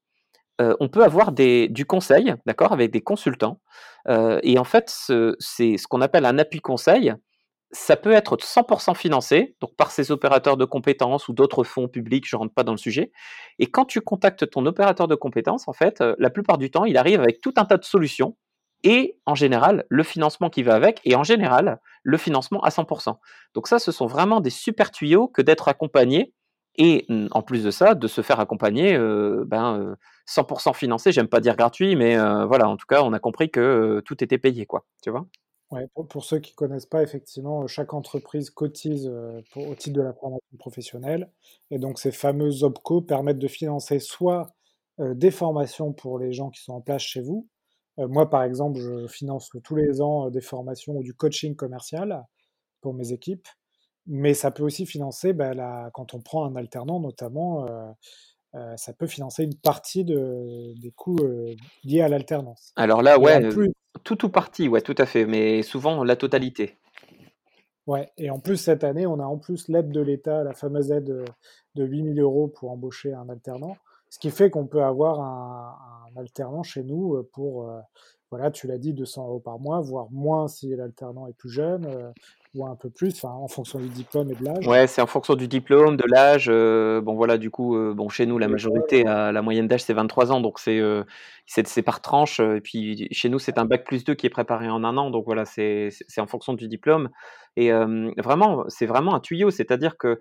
on 0.59 0.89
peut 0.89 1.05
avoir 1.05 1.31
du 1.31 1.87
conseil, 1.87 2.35
d'accord, 2.45 2.73
avec 2.73 2.91
des 2.91 3.03
consultants. 3.03 3.61
et 4.09 4.59
en 4.59 4.65
fait, 4.65 4.91
c'est 5.39 5.77
ce 5.77 5.87
qu'on 5.87 6.01
appelle 6.01 6.25
un 6.25 6.39
appui 6.39 6.61
conseil 6.61 7.15
ça 7.73 7.97
peut 7.97 8.13
être 8.13 8.37
100% 8.37 8.97
financé, 8.97 9.57
donc 9.61 9.75
par 9.77 9.91
ces 9.91 10.11
opérateurs 10.11 10.57
de 10.57 10.65
compétences 10.65 11.29
ou 11.29 11.33
d'autres 11.33 11.63
fonds 11.63 11.89
publics, 11.89 12.29
je 12.29 12.35
ne 12.37 12.41
rentre 12.41 12.55
pas 12.55 12.65
dans 12.65 12.73
le 12.73 12.79
sujet. 12.79 13.13
Et 13.59 13.67
quand 13.67 13.85
tu 13.85 14.01
contactes 14.01 14.51
ton 14.51 14.67
opérateur 14.67 15.07
de 15.07 15.15
compétences, 15.15 15.69
en 15.69 15.73
fait, 15.73 16.01
euh, 16.01 16.17
la 16.19 16.31
plupart 16.31 16.59
du 16.59 16.71
temps, 16.71 16.85
il 16.85 16.97
arrive 16.97 17.21
avec 17.21 17.41
tout 17.41 17.55
un 17.57 17.65
tas 17.65 17.77
de 17.77 17.85
solutions 17.85 18.37
et 18.83 19.19
en 19.27 19.35
général, 19.35 19.85
le 19.89 20.03
financement 20.03 20.51
qui 20.51 20.63
va 20.63 20.75
avec 20.75 21.01
et 21.05 21.15
en 21.15 21.23
général, 21.23 21.81
le 22.03 22.17
financement 22.17 22.61
à 22.63 22.71
100%. 22.71 23.19
Donc 23.55 23.69
ça, 23.69 23.79
ce 23.79 23.93
sont 23.93 24.07
vraiment 24.07 24.41
des 24.41 24.51
super 24.51 24.91
tuyaux 24.91 25.29
que 25.29 25.43
d'être 25.43 25.69
accompagné 25.69 26.33
et 26.77 27.05
mm, 27.09 27.29
en 27.31 27.43
plus 27.43 27.63
de 27.63 27.71
ça, 27.71 27.95
de 27.95 28.09
se 28.09 28.21
faire 28.21 28.41
accompagner 28.41 28.97
euh, 28.97 29.45
ben, 29.47 29.97
100% 30.29 30.71
euh, 30.71 30.73
financé, 30.73 31.13
j'aime 31.13 31.29
pas 31.29 31.41
dire 31.41 31.57
gratuit, 31.57 31.95
mais 31.95 32.17
voilà, 32.47 32.69
en 32.69 32.77
tout 32.77 32.87
cas, 32.89 33.03
on 33.03 33.13
a 33.13 33.21
compris 33.21 33.51
que 33.51 34.03
tout 34.05 34.25
était 34.25 34.39
payé, 34.39 34.67
quoi, 34.67 34.87
tu 35.03 35.11
vois 35.11 35.27
Pour, 36.09 36.25
ceux 36.25 36.41
qui 36.41 36.53
ne 36.53 36.57
connaissent 36.57 36.87
pas, 36.87 37.03
effectivement, 37.03 37.65
chaque 37.69 37.95
entreprise 37.95 38.51
cotise 38.51 39.07
euh, 39.07 39.41
au 39.55 39.75
titre 39.77 39.97
de 39.97 40.03
la 40.03 40.13
formation 40.13 40.57
professionnelle. 40.59 41.31
Et 41.71 41.79
donc, 41.79 42.01
ces 42.01 42.11
fameux 42.11 42.65
OPCO 42.65 43.03
permettent 43.03 43.39
de 43.39 43.47
financer 43.47 44.01
soit 44.01 44.49
euh, 44.99 45.15
des 45.15 45.31
formations 45.31 45.93
pour 45.93 46.19
les 46.19 46.33
gens 46.33 46.51
qui 46.51 46.61
sont 46.61 46.73
en 46.73 46.81
place 46.81 47.03
chez 47.03 47.21
vous. 47.21 47.49
Euh, 48.01 48.09
moi, 48.09 48.29
par 48.29 48.43
exemple, 48.43 48.81
je 48.81 49.07
finance 49.07 49.51
tous 49.63 49.77
les 49.77 50.01
ans 50.01 50.29
des 50.31 50.41
formations 50.41 50.97
ou 50.97 51.05
du 51.05 51.15
coaching 51.15 51.55
commercial 51.55 52.25
pour 52.81 52.93
mes 52.93 53.13
équipes. 53.13 53.47
Mais 54.07 54.35
ça 54.35 54.51
peut 54.51 54.65
aussi 54.65 54.87
financer, 54.87 55.33
ben, 55.33 55.91
quand 55.95 56.15
on 56.15 56.21
prend 56.21 56.47
un 56.47 56.57
alternant, 56.57 56.99
notamment, 56.99 57.67
ça 58.77 58.93
peut 58.93 59.07
financer 59.07 59.45
une 59.45 59.55
partie 59.55 60.05
de, 60.05 60.75
des 60.81 60.91
coûts 60.91 61.19
liés 61.85 62.01
à 62.01 62.09
l'alternance. 62.09 62.73
Alors 62.77 63.03
là, 63.03 63.19
ouais, 63.19 63.49
tout 64.05 64.25
ou 64.25 64.29
partie, 64.29 64.69
ouais, 64.69 64.81
tout 64.81 64.95
à 64.99 65.07
fait, 65.07 65.27
mais 65.27 65.63
souvent 65.63 66.05
la 66.05 66.17
totalité. 66.17 66.79
Ouais, 67.87 68.13
et 68.19 68.31
en 68.31 68.39
plus, 68.39 68.57
cette 68.57 68.85
année, 68.85 69.07
on 69.07 69.19
a 69.21 69.25
en 69.25 69.39
plus 69.39 69.69
l'aide 69.69 69.91
de 69.91 70.01
l'État, 70.01 70.45
la 70.45 70.53
fameuse 70.53 70.93
aide 70.93 71.25
de 71.75 71.85
8000 71.85 72.21
euros 72.21 72.49
pour 72.49 72.71
embaucher 72.71 73.13
un 73.15 73.29
alternant, 73.29 73.77
ce 74.11 74.19
qui 74.19 74.31
fait 74.31 74.51
qu'on 74.51 74.67
peut 74.67 74.83
avoir 74.83 75.21
un, 75.21 75.77
alternant 76.17 76.63
chez 76.63 76.83
nous 76.83 77.23
pour, 77.33 77.71
voilà, 78.31 78.51
tu 78.51 78.67
l'as 78.67 78.79
dit, 78.79 78.93
200 78.93 79.27
euros 79.27 79.41
par 79.41 79.59
mois, 79.59 79.81
voire 79.81 80.07
moins 80.11 80.49
si 80.49 80.75
l'alternant 80.75 81.27
est 81.27 81.33
plus 81.33 81.51
jeune, 81.51 82.13
ou 82.55 82.67
un 82.67 82.75
peu 82.75 82.91
plus, 82.91 83.25
en 83.25 83.47
fonction 83.47 83.79
du 83.79 83.89
diplôme 83.89 84.31
et 84.31 84.35
de 84.35 84.45
l'âge. 84.45 84.67
Ouais, 84.67 84.89
c'est 84.89 85.01
en 85.01 85.07
fonction 85.07 85.37
du 85.37 85.47
diplôme, 85.47 85.97
de 85.97 86.05
l'âge. 86.09 86.49
Euh, 86.49 87.01
bon, 87.01 87.15
voilà, 87.15 87.39
du 87.39 87.51
coup, 87.51 87.77
euh, 87.77 87.95
bon, 87.95 88.09
chez 88.09 88.27
nous, 88.27 88.39
la 88.39 88.49
majorité, 88.49 89.05
la 89.05 89.43
moyenne 89.43 89.69
d'âge, 89.69 89.85
c'est 89.85 89.95
23 89.95 90.33
ans, 90.33 90.41
donc 90.41 90.59
c'est 90.59 90.81
euh, 90.81 91.05
c'est 91.47 91.83
par 91.83 92.01
tranche. 92.01 92.41
Et 92.41 92.61
puis, 92.61 93.09
chez 93.13 93.29
nous, 93.29 93.39
c'est 93.39 93.59
un 93.59 93.65
bac 93.65 93.85
plus 93.85 94.05
2 94.05 94.15
qui 94.15 94.27
est 94.27 94.31
préparé 94.31 94.69
en 94.69 94.83
un 94.83 94.97
an, 94.97 95.11
donc 95.11 95.27
voilà, 95.27 95.45
c'est 95.45 95.91
en 96.19 96.27
fonction 96.27 96.55
du 96.55 96.67
diplôme. 96.67 97.09
Et 97.57 97.73
vraiment, 98.19 98.65
c'est 98.69 98.87
vraiment 98.87 99.15
un 99.15 99.21
tuyau, 99.21 99.51
c'est-à-dire 99.51 99.97
que 99.99 100.21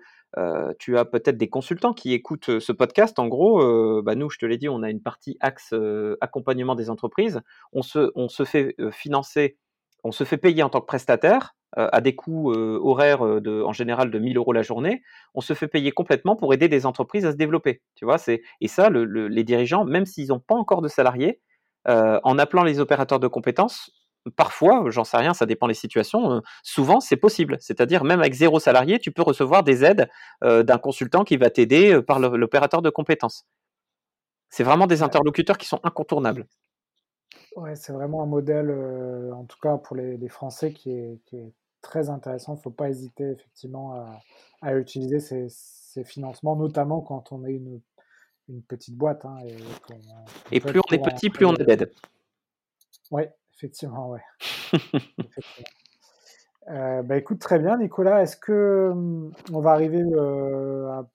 tu 0.78 0.98
as 0.98 1.04
peut-être 1.04 1.36
des 1.36 1.48
consultants 1.48 1.92
qui 1.92 2.12
écoutent 2.12 2.58
ce 2.58 2.72
podcast. 2.72 3.20
En 3.20 3.28
gros, 3.28 4.02
bah, 4.02 4.16
nous, 4.16 4.28
je 4.28 4.38
te 4.38 4.46
l'ai 4.46 4.58
dit, 4.58 4.68
on 4.68 4.82
a 4.82 4.90
une 4.90 5.00
partie 5.00 5.36
axe 5.38 5.72
accompagnement 6.20 6.74
des 6.74 6.90
entreprises. 6.90 7.40
On 7.72 7.82
se, 7.82 7.99
on 8.14 8.28
se 8.28 8.44
fait 8.44 8.76
financer, 8.90 9.56
on 10.04 10.12
se 10.12 10.24
fait 10.24 10.38
payer 10.38 10.62
en 10.62 10.68
tant 10.68 10.80
que 10.80 10.86
prestataire 10.86 11.54
euh, 11.78 11.88
à 11.92 12.00
des 12.00 12.16
coûts 12.16 12.50
euh, 12.50 12.80
horaires 12.82 13.24
euh, 13.24 13.40
de, 13.40 13.62
en 13.62 13.72
général 13.72 14.10
de 14.10 14.18
1000 14.18 14.36
euros 14.36 14.52
la 14.52 14.62
journée, 14.62 15.02
on 15.34 15.40
se 15.40 15.54
fait 15.54 15.68
payer 15.68 15.92
complètement 15.92 16.34
pour 16.34 16.52
aider 16.52 16.68
des 16.68 16.84
entreprises 16.84 17.24
à 17.24 17.30
se 17.30 17.36
développer. 17.36 17.80
Tu 17.94 18.04
vois, 18.04 18.18
c'est 18.18 18.42
et 18.60 18.66
ça, 18.66 18.90
les 18.90 19.44
dirigeants, 19.44 19.84
même 19.84 20.04
s'ils 20.04 20.28
n'ont 20.28 20.40
pas 20.40 20.56
encore 20.56 20.82
de 20.82 20.88
salariés, 20.88 21.40
en 21.86 22.38
appelant 22.38 22.62
les 22.62 22.78
opérateurs 22.78 23.20
de 23.20 23.26
compétences, 23.26 23.90
parfois, 24.36 24.84
j'en 24.88 25.04
sais 25.04 25.16
rien, 25.16 25.32
ça 25.32 25.46
dépend 25.46 25.66
des 25.66 25.74
situations, 25.74 26.42
souvent 26.62 27.00
c'est 27.00 27.16
possible. 27.16 27.56
C'est-à-dire 27.60 28.04
même 28.04 28.20
avec 28.20 28.34
zéro 28.34 28.60
salarié, 28.60 28.98
tu 28.98 29.12
peux 29.12 29.22
recevoir 29.22 29.62
des 29.62 29.82
aides 29.82 30.10
d'un 30.42 30.78
consultant 30.78 31.24
qui 31.24 31.38
va 31.38 31.48
t'aider 31.48 32.02
par 32.02 32.18
l'opérateur 32.18 32.82
de 32.82 32.90
compétences. 32.90 33.46
C'est 34.50 34.64
vraiment 34.64 34.86
des 34.86 35.02
interlocuteurs 35.02 35.56
qui 35.56 35.66
sont 35.66 35.80
incontournables. 35.84 36.46
Ouais, 37.56 37.76
c'est 37.76 37.92
vraiment 37.92 38.22
un 38.22 38.26
modèle, 38.26 38.70
en 39.32 39.44
tout 39.44 39.58
cas 39.60 39.76
pour 39.76 39.96
les, 39.96 40.28
Français, 40.28 40.72
qui 40.72 40.90
est, 40.90 41.20
qui 41.26 41.36
est, 41.36 41.52
très 41.82 42.10
intéressant. 42.10 42.54
Il 42.54 42.56
ne 42.56 42.62
faut 42.62 42.70
pas 42.70 42.90
hésiter 42.90 43.30
effectivement 43.30 43.94
à, 44.62 44.74
utiliser 44.74 45.20
ces, 45.20 46.04
financements, 46.04 46.56
notamment 46.56 47.00
quand 47.00 47.32
on 47.32 47.44
est 47.44 47.52
une, 47.52 47.80
une 48.48 48.62
petite 48.62 48.96
boîte. 48.96 49.24
Hein, 49.24 49.38
et, 50.52 50.60
plus 50.60 50.80
on 50.80 50.94
est 50.94 51.02
petit, 51.02 51.30
plus 51.30 51.46
on 51.46 51.54
a 51.54 51.64
d'aide. 51.64 51.90
Oui, 53.10 53.22
effectivement, 53.54 54.10
ouais. 54.10 54.22
Euh, 56.68 57.02
bah, 57.02 57.16
écoute, 57.16 57.40
très 57.40 57.58
bien, 57.58 57.78
Nicolas. 57.78 58.22
Est-ce 58.22 58.36
que 58.36 58.90
hum, 58.92 59.32
on 59.52 59.60
va 59.60 59.72
arriver 59.72 60.02
euh, 60.02 60.88
à, 60.88 61.08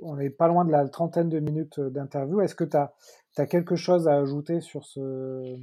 On 0.00 0.16
n'est 0.16 0.30
pas 0.30 0.48
loin 0.48 0.64
de 0.64 0.72
la 0.72 0.88
trentaine 0.88 1.28
de 1.28 1.38
minutes 1.38 1.80
d'interview. 1.80 2.40
Est-ce 2.40 2.54
que 2.54 2.64
tu 2.64 2.76
as, 2.76 2.94
as, 3.38 3.46
quelque 3.46 3.76
chose 3.76 4.08
à 4.08 4.16
ajouter 4.16 4.60
sur 4.60 4.84
ce, 4.84 5.56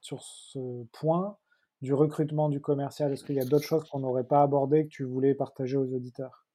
sur 0.00 0.22
ce 0.22 0.84
point 0.92 1.36
du 1.82 1.94
recrutement 1.94 2.48
du 2.48 2.60
commercial? 2.60 3.12
Est-ce 3.12 3.24
qu'il 3.24 3.36
y 3.36 3.40
a 3.40 3.44
d'autres 3.44 3.64
choses 3.64 3.84
qu'on 3.84 4.00
n'aurait 4.00 4.24
pas 4.24 4.42
abordées 4.42 4.84
que 4.84 4.90
tu 4.90 5.04
voulais 5.04 5.34
partager 5.34 5.76
aux 5.76 5.92
auditeurs? 5.92 6.46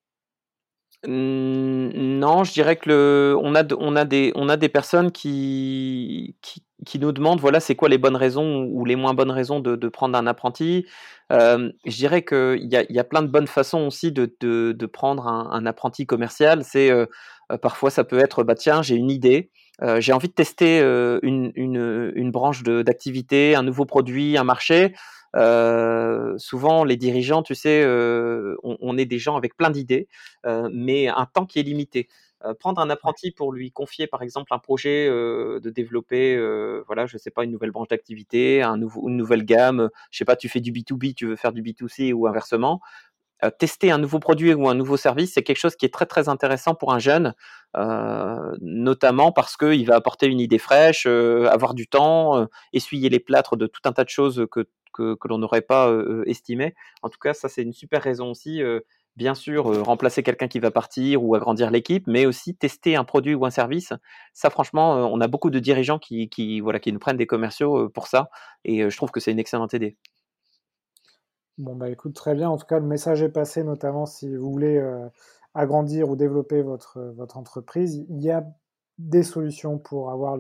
Mmh, 1.08 1.90
non, 1.96 2.44
je 2.44 2.54
dirais 2.54 2.76
que 2.76 2.90
le, 2.90 3.36
on 3.42 3.56
a, 3.56 3.64
on 3.74 3.96
a 3.96 4.06
des, 4.06 4.32
on 4.36 4.50
a 4.50 4.58
des 4.58 4.70
personnes 4.70 5.12
qui, 5.12 6.36
qui, 6.86 7.00
nous 7.00 7.12
demandent, 7.12 7.40
voilà, 7.40 7.60
c'est 7.60 7.76
quoi 7.76 7.90
les 7.90 7.98
bonnes 7.98 8.16
raisons 8.16 8.66
ou 8.66 8.86
les 8.86 8.96
moins 8.96 9.16
bonnes 9.16 9.32
raisons 9.32 9.60
de, 9.60 9.76
prendre 9.90 10.16
un 10.18 10.28
apprenti. 10.28 10.86
je 11.32 11.96
dirais 11.96 12.24
qu'il 12.24 12.68
y 12.72 12.76
a, 12.76 12.86
y 12.92 13.00
a 13.00 13.04
plein 13.04 13.24
de 13.24 13.28
bonnes 13.28 13.48
façons 13.48 13.88
aussi 13.88 14.12
de, 14.12 14.32
de, 14.42 14.86
prendre 14.86 15.28
un, 15.28 15.66
apprenti 15.66 16.06
commercial. 16.06 16.64
C'est 16.64 16.92
parfois 17.62 17.90
ça 17.90 18.04
peut 18.04 18.20
être, 18.20 18.44
bah 18.44 18.56
tiens, 18.56 18.84
j'ai 18.84 18.96
une 18.96 19.10
idée. 19.10 19.52
J'ai 19.98 20.14
envie 20.14 20.28
de 20.28 20.34
tester 20.34 20.80
une, 21.24 21.52
une, 21.56 22.12
une, 22.16 22.32
branche 22.32 22.64
d'activité, 22.64 23.56
un 23.56 23.64
nouveau 23.64 23.86
produit, 23.86 24.38
un 24.38 24.44
marché. 24.44 24.94
Euh, 25.36 26.38
souvent, 26.38 26.84
les 26.84 26.98
dirigeants, 26.98 27.44
tu 27.44 27.56
sais, 27.56 27.84
euh, 27.84 28.56
on, 28.64 28.98
est 28.98 29.06
des 29.06 29.20
gens 29.20 29.36
avec 29.38 29.56
plein 29.56 29.70
d'idées, 29.70 30.08
euh, 30.46 30.70
mais 30.74 31.08
un 31.08 31.26
temps 31.26 31.46
qui 31.46 31.60
est 31.60 31.64
limité. 31.64 32.10
prendre 32.60 32.82
un 32.82 32.90
apprenti 32.90 33.32
pour 33.32 33.54
lui 33.54 33.72
confier, 33.72 34.08
par 34.08 34.24
exemple, 34.24 34.54
un 34.54 34.60
projet 34.60 35.08
de 35.08 35.70
développer, 35.70 36.38
voilà, 36.88 37.06
je 37.06 37.18
sais 37.18 37.32
pas, 37.32 37.44
une 37.44 37.52
nouvelle 37.52 37.72
branche 37.72 37.90
d'activité, 37.90 38.64
un 38.64 38.78
nouveau, 38.78 39.08
une 39.10 39.18
nouvelle 39.18 39.46
gamme. 39.46 39.90
Je 40.10 40.18
sais 40.18 40.26
pas, 40.26 40.36
tu 40.36 40.50
fais 40.50 40.60
du 40.60 40.72
B2B, 40.72 41.14
tu 41.14 41.28
veux 41.28 41.36
faire 41.36 41.54
du 41.54 41.62
B2C 41.62 42.14
ou 42.14 42.28
inversement. 42.28 42.82
Tester 43.58 43.92
un 43.92 43.98
nouveau 43.98 44.20
produit 44.20 44.54
ou 44.54 44.70
un 44.70 44.76
nouveau 44.76 44.98
service, 44.98 45.34
c'est 45.34 45.44
quelque 45.44 45.58
chose 45.58 45.76
qui 45.76 45.86
est 45.86 45.94
très 45.94 46.06
très 46.06 46.30
intéressant 46.30 46.76
pour 46.76 46.94
un 46.94 47.00
jeune, 47.00 47.34
notamment 48.62 49.32
parce 49.32 49.58
qu'il 49.58 49.86
va 49.86 49.96
apporter 49.96 50.28
une 50.28 50.40
idée 50.40 50.60
fraîche, 50.60 51.06
avoir 51.06 51.74
du 51.74 51.88
temps, 51.88 52.48
essuyer 52.74 53.10
les 53.10 53.20
plâtres 53.20 53.58
de 53.58 53.68
tout 53.68 53.82
un 53.86 53.94
tas 53.94 54.04
de 54.04 54.10
choses 54.10 54.46
que 54.52 55.28
l'on 55.28 55.38
n'aurait 55.38 55.62
pas 55.62 55.92
estimé. 56.26 56.76
En 57.02 57.10
tout 57.10 57.20
cas, 57.20 57.34
ça 57.34 57.50
c'est 57.50 57.64
une 57.64 57.74
super 57.74 58.02
raison 58.04 58.32
aussi. 58.32 58.62
bien 59.16 59.36
sûr, 59.36 59.66
remplacer 59.84 60.24
quelqu'un 60.24 60.48
qui 60.48 60.60
va 60.60 60.72
partir 60.72 61.24
ou 61.24 61.36
agrandir 61.36 61.70
l'équipe, 61.72 62.06
mais 62.08 62.26
aussi 62.26 62.56
tester 62.56 62.96
un 62.96 63.04
produit 63.04 63.36
ou 63.36 63.46
un 63.46 63.50
service. 63.50 63.94
Ça, 64.34 64.50
franchement, 64.50 65.12
on 65.12 65.20
a 65.22 65.28
beaucoup 65.28 65.50
de 65.50 65.60
dirigeants 65.60 66.00
qui, 66.00 66.30
qui, 66.30 66.60
voilà, 66.62 66.80
qui 66.80 66.94
nous 66.94 67.00
prennent 67.00 67.18
des 67.18 67.28
commerciaux 67.28 67.90
pour 67.90 68.08
ça, 68.08 68.30
et 68.64 68.90
je 68.90 68.96
trouve 68.98 69.12
que 69.12 69.20
c'est 69.20 69.32
une 69.32 69.40
excellente 69.40 69.74
idée. 69.74 69.98
Bon, 71.62 71.76
bah 71.76 71.92
écoute, 71.92 72.16
très 72.16 72.34
bien. 72.34 72.50
En 72.50 72.58
tout 72.58 72.66
cas, 72.66 72.80
le 72.80 72.88
message 72.88 73.22
est 73.22 73.30
passé, 73.30 73.64
notamment 73.64 74.08
si 74.08 74.36
vous 74.36 74.50
voulez 74.50 74.84
agrandir 75.54 76.10
ou 76.10 76.16
développer 76.16 76.64
votre, 76.64 77.00
votre 77.16 77.38
entreprise. 77.38 78.04
Il 78.10 78.20
y 78.20 78.32
a 78.32 78.44
des 78.98 79.22
solutions 79.22 79.78
pour 79.78 80.10
avoir 80.10 80.38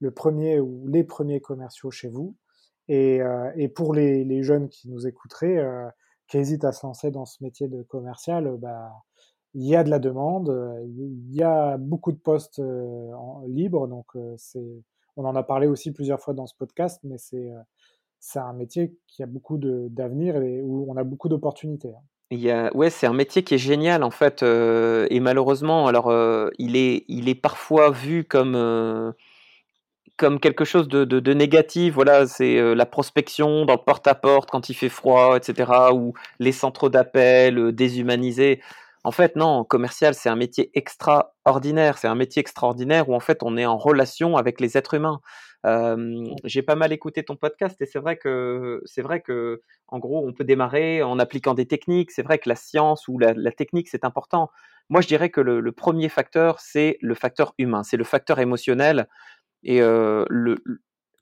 le 0.00 0.10
premier 0.10 0.58
ou 0.58 0.88
les 0.88 1.04
premiers 1.04 1.40
commerciaux 1.40 1.92
chez 1.92 2.08
vous. 2.08 2.34
Et, 2.88 3.22
euh, 3.22 3.52
et 3.54 3.68
pour 3.68 3.94
les, 3.94 4.24
les, 4.24 4.42
jeunes 4.42 4.68
qui 4.68 4.88
nous 4.88 5.06
écouteraient, 5.06 5.58
euh, 5.58 5.88
qui 6.26 6.38
hésitent 6.38 6.64
à 6.64 6.72
se 6.72 6.84
lancer 6.84 7.12
dans 7.12 7.26
ce 7.26 7.44
métier 7.44 7.68
de 7.68 7.84
commercial, 7.84 8.48
euh, 8.48 8.56
bah, 8.56 8.90
il 9.54 9.66
y 9.68 9.76
a 9.76 9.84
de 9.84 9.90
la 9.90 10.00
demande, 10.00 10.52
il 10.84 11.32
y 11.32 11.44
a 11.44 11.78
beaucoup 11.78 12.10
de 12.10 12.18
postes 12.18 12.60
libres, 13.46 13.88
donc 13.88 14.04
on 15.16 15.24
en 15.24 15.34
a 15.34 15.42
parlé 15.42 15.66
aussi 15.66 15.92
plusieurs 15.92 16.20
fois 16.20 16.34
dans 16.34 16.46
ce 16.46 16.54
podcast, 16.54 17.00
mais 17.04 17.16
c'est, 17.16 17.54
c'est 18.20 18.38
un 18.38 18.52
métier 18.52 18.96
qui 19.06 19.22
a 19.22 19.26
beaucoup 19.26 19.58
d'avenir 19.58 20.36
et 20.36 20.60
où 20.62 20.86
on 20.88 20.96
a 20.96 21.04
beaucoup 21.04 21.28
d'opportunités. 21.28 21.92
Hein. 21.94 22.02
Il 22.30 22.90
c'est 22.90 23.06
un 23.06 23.12
métier 23.12 23.44
qui 23.44 23.54
est 23.54 23.58
génial 23.58 24.02
en 24.02 24.10
fait, 24.10 24.42
heu 24.42 25.06
et 25.10 25.20
malheureusement 25.20 25.86
alors, 25.86 26.10
heu, 26.10 26.50
il 26.58 26.74
est 26.76 27.04
il 27.06 27.28
est 27.28 27.36
parfois 27.36 27.90
vu 27.92 28.24
comme, 28.24 28.56
heu, 28.56 29.12
comme 30.16 30.40
quelque 30.40 30.64
chose 30.64 30.88
de 30.88 31.04
de 31.04 31.34
négatif. 31.34 31.94
Voilà, 31.94 32.26
c'est, 32.26 32.74
la 32.74 32.86
prospection 32.86 33.64
dans 33.64 33.74
le 33.74 33.84
porte-à-porte 33.84 34.50
quand 34.50 34.68
il 34.70 34.74
fait 34.74 34.88
froid 34.88 35.36
et 35.36 35.42
cetera 35.42 35.94
ou 35.94 36.14
les 36.40 36.52
centres 36.52 36.88
d'appel, 36.88 37.72
déshumanisés. 37.72 38.60
En 39.04 39.12
fait, 39.12 39.36
non, 39.36 39.62
commercial, 39.62 40.14
c'est 40.14 40.28
un 40.28 40.34
métier 40.34 40.70
extraordinaire. 40.74 41.96
C'est 41.98 42.08
un 42.08 42.16
métier 42.16 42.40
extraordinaire 42.40 43.08
où 43.08 43.14
en 43.14 43.20
fait, 43.20 43.44
on 43.44 43.56
est 43.56 43.66
en 43.66 43.78
relation 43.78 44.36
avec 44.36 44.60
les 44.60 44.76
êtres 44.76 44.94
humains. 44.94 45.20
J'ai 46.44 46.62
pas 46.62 46.76
mal 46.76 46.92
écouté 46.92 47.24
ton 47.24 47.36
podcast 47.36 47.80
et 47.80 47.86
c'est 47.86 47.98
vrai 47.98 48.16
que 48.16 48.82
c'est 48.84 49.02
vrai 49.02 49.20
que 49.20 49.62
en 49.88 49.98
gros, 49.98 50.26
on 50.26 50.32
peut 50.32 50.44
démarrer 50.44 51.02
en 51.02 51.18
appliquant 51.18 51.54
des 51.54 51.66
techniques. 51.66 52.10
C'est 52.10 52.22
vrai 52.22 52.38
que 52.38 52.48
la 52.48 52.56
science 52.56 53.08
ou 53.08 53.18
la, 53.18 53.34
technique, 53.52 53.88
c'est 53.88 54.04
important. 54.04 54.50
Moi, 54.88 55.00
je 55.00 55.08
dirais 55.08 55.30
que 55.30 55.40
le, 55.40 55.72
premier 55.72 56.08
facteur, 56.08 56.60
c'est 56.60 56.98
le 57.00 57.14
facteur 57.14 57.54
humain, 57.58 57.82
c'est 57.82 57.96
le 57.96 58.04
facteur 58.04 58.38
émotionnel. 58.38 59.08
Et 59.64 59.80
le, 59.80 60.56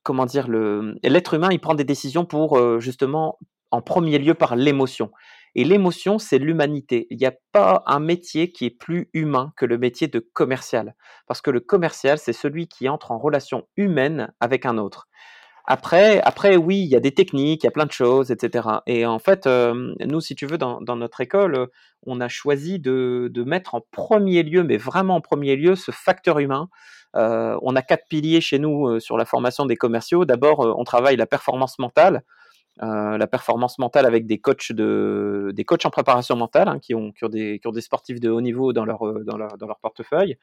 comment 0.02 0.26
dire, 0.26 0.48
le, 0.48 0.96
l'être 1.02 1.34
humain, 1.34 1.48
il 1.50 1.60
prend 1.60 1.74
des 1.74 1.84
décisions 1.84 2.24
pour 2.24 2.80
justement, 2.80 3.38
en 3.70 3.82
premier 3.82 4.18
lieu, 4.18 4.34
par 4.34 4.56
l'émotion. 4.56 5.10
Et 5.54 5.64
l'émotion, 5.64 6.18
c'est 6.18 6.38
l'humanité. 6.38 7.06
Il 7.10 7.18
n'y 7.18 7.26
a 7.26 7.34
pas 7.52 7.82
un 7.86 8.00
métier 8.00 8.50
qui 8.50 8.66
est 8.66 8.70
plus 8.70 9.08
humain 9.12 9.52
que 9.56 9.66
le 9.66 9.78
métier 9.78 10.08
de 10.08 10.18
commercial. 10.18 10.94
Parce 11.26 11.40
que 11.40 11.50
le 11.50 11.60
commercial, 11.60 12.18
c'est 12.18 12.32
celui 12.32 12.66
qui 12.66 12.88
entre 12.88 13.12
en 13.12 13.18
relation 13.18 13.66
humaine 13.76 14.32
avec 14.40 14.66
un 14.66 14.78
autre. 14.78 15.08
Après, 15.66 16.20
après, 16.22 16.56
oui, 16.56 16.80
il 16.80 16.88
y 16.88 16.96
a 16.96 17.00
des 17.00 17.14
techniques, 17.14 17.62
il 17.62 17.66
y 17.66 17.68
a 17.68 17.72
plein 17.72 17.86
de 17.86 17.92
choses, 17.92 18.30
etc. 18.30 18.68
Et 18.86 19.06
en 19.06 19.18
fait, 19.18 19.46
euh, 19.46 19.94
nous, 20.00 20.20
si 20.20 20.34
tu 20.34 20.44
veux, 20.44 20.58
dans, 20.58 20.80
notre 20.80 21.22
école, 21.22 21.68
on 22.02 22.20
a 22.20 22.28
choisi 22.28 22.78
de, 22.78 23.30
mettre 23.46 23.74
en 23.74 23.80
premier 23.90 24.42
lieu, 24.42 24.62
mais 24.62 24.76
vraiment 24.76 25.16
en 25.16 25.20
premier 25.22 25.56
lieu, 25.56 25.74
ce 25.74 25.90
facteur 25.90 26.38
humain. 26.38 26.68
Euh, 27.16 27.56
on 27.62 27.76
a 27.76 27.82
quatre 27.82 28.04
piliers 28.10 28.42
chez 28.42 28.58
nous 28.58 28.88
euh, 28.88 29.00
sur 29.00 29.16
la 29.16 29.24
formation 29.24 29.64
des 29.64 29.76
commerciaux. 29.76 30.26
D'abord, 30.26 30.60
on 30.78 30.84
travaille 30.84 31.16
la 31.16 31.26
performance 31.26 31.78
mentale. 31.78 32.24
Euh, 32.82 33.16
la 33.18 33.28
performance 33.28 33.78
mentale 33.78 34.04
avec 34.04 34.26
des 34.26 34.38
coachs 34.38 34.72
de 34.72 35.52
des 35.54 35.64
coachs 35.64 35.86
en 35.86 35.90
préparation 35.90 36.34
mentale 36.34 36.68
hein, 36.68 36.80
qui, 36.80 36.92
ont, 36.92 37.12
qui, 37.12 37.24
ont 37.24 37.28
des, 37.28 37.60
qui 37.60 37.68
ont 37.68 37.72
des 37.72 37.80
sportifs 37.80 38.18
de 38.18 38.28
haut 38.30 38.40
niveau 38.40 38.72
dans 38.72 38.84
leur 38.84 38.98
dans 39.22 39.36
leur, 39.36 39.56
dans 39.56 39.68
leur 39.68 39.78
portefeuille. 39.78 40.36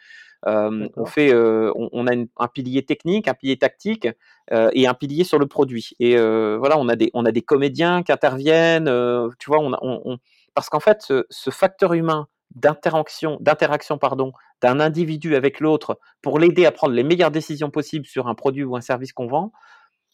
Euh, 0.48 0.88
on 0.96 1.06
fait 1.06 1.34
euh, 1.34 1.74
on, 1.76 1.89
on, 1.91 2.08
a 2.08 2.13
une, 2.13 2.30
un 2.38 2.48
pilier 2.48 2.86
technique, 2.86 3.28
un 3.28 3.34
pilier 3.34 3.58
tactique 3.58 4.08
et 4.50 4.88
un 4.88 4.94
pilier 4.94 5.26
sur 5.26 5.39
le 5.39 5.46
produit. 5.46 5.89
Et 6.00 6.15
voilà, 6.15 6.78
on 6.78 6.88
a 6.88 6.96
des 6.96 7.12
on 7.13 7.26
a 7.26 7.32
des 7.34 7.41
comédiens 7.41 8.02
qui 8.02 8.13
interviennent. 8.13 8.89
tu 9.38 9.50
vois, 9.50 9.60
on, 9.60 9.74
on 9.82 10.17
parce 10.54 10.70
qu'en 10.70 10.80
fait, 10.80 11.02
ce, 11.02 11.26
ce, 11.30 11.50
facteur 11.50 11.94
humain 11.94 12.28
d'interaction 12.56 13.38
d'interaction 13.39 13.98
pardon 13.98 14.34
d'un 14.62 14.82
individu 14.82 15.36
avec 15.36 15.62
l'autre 15.62 16.00
pour 16.22 16.39
l'aider 16.39 16.65
à 16.65 16.72
prendre 16.72 16.94
les 16.94 17.04
meilleures 17.04 17.32
décisions 17.32 17.70
possibles 17.70 18.06
sur 18.06 18.28
un 18.28 18.36
produit 18.36 18.63
ou 18.63 18.76
un 18.76 18.82
service 18.82 19.13
qu'on 19.13 19.28
vend 19.28 19.52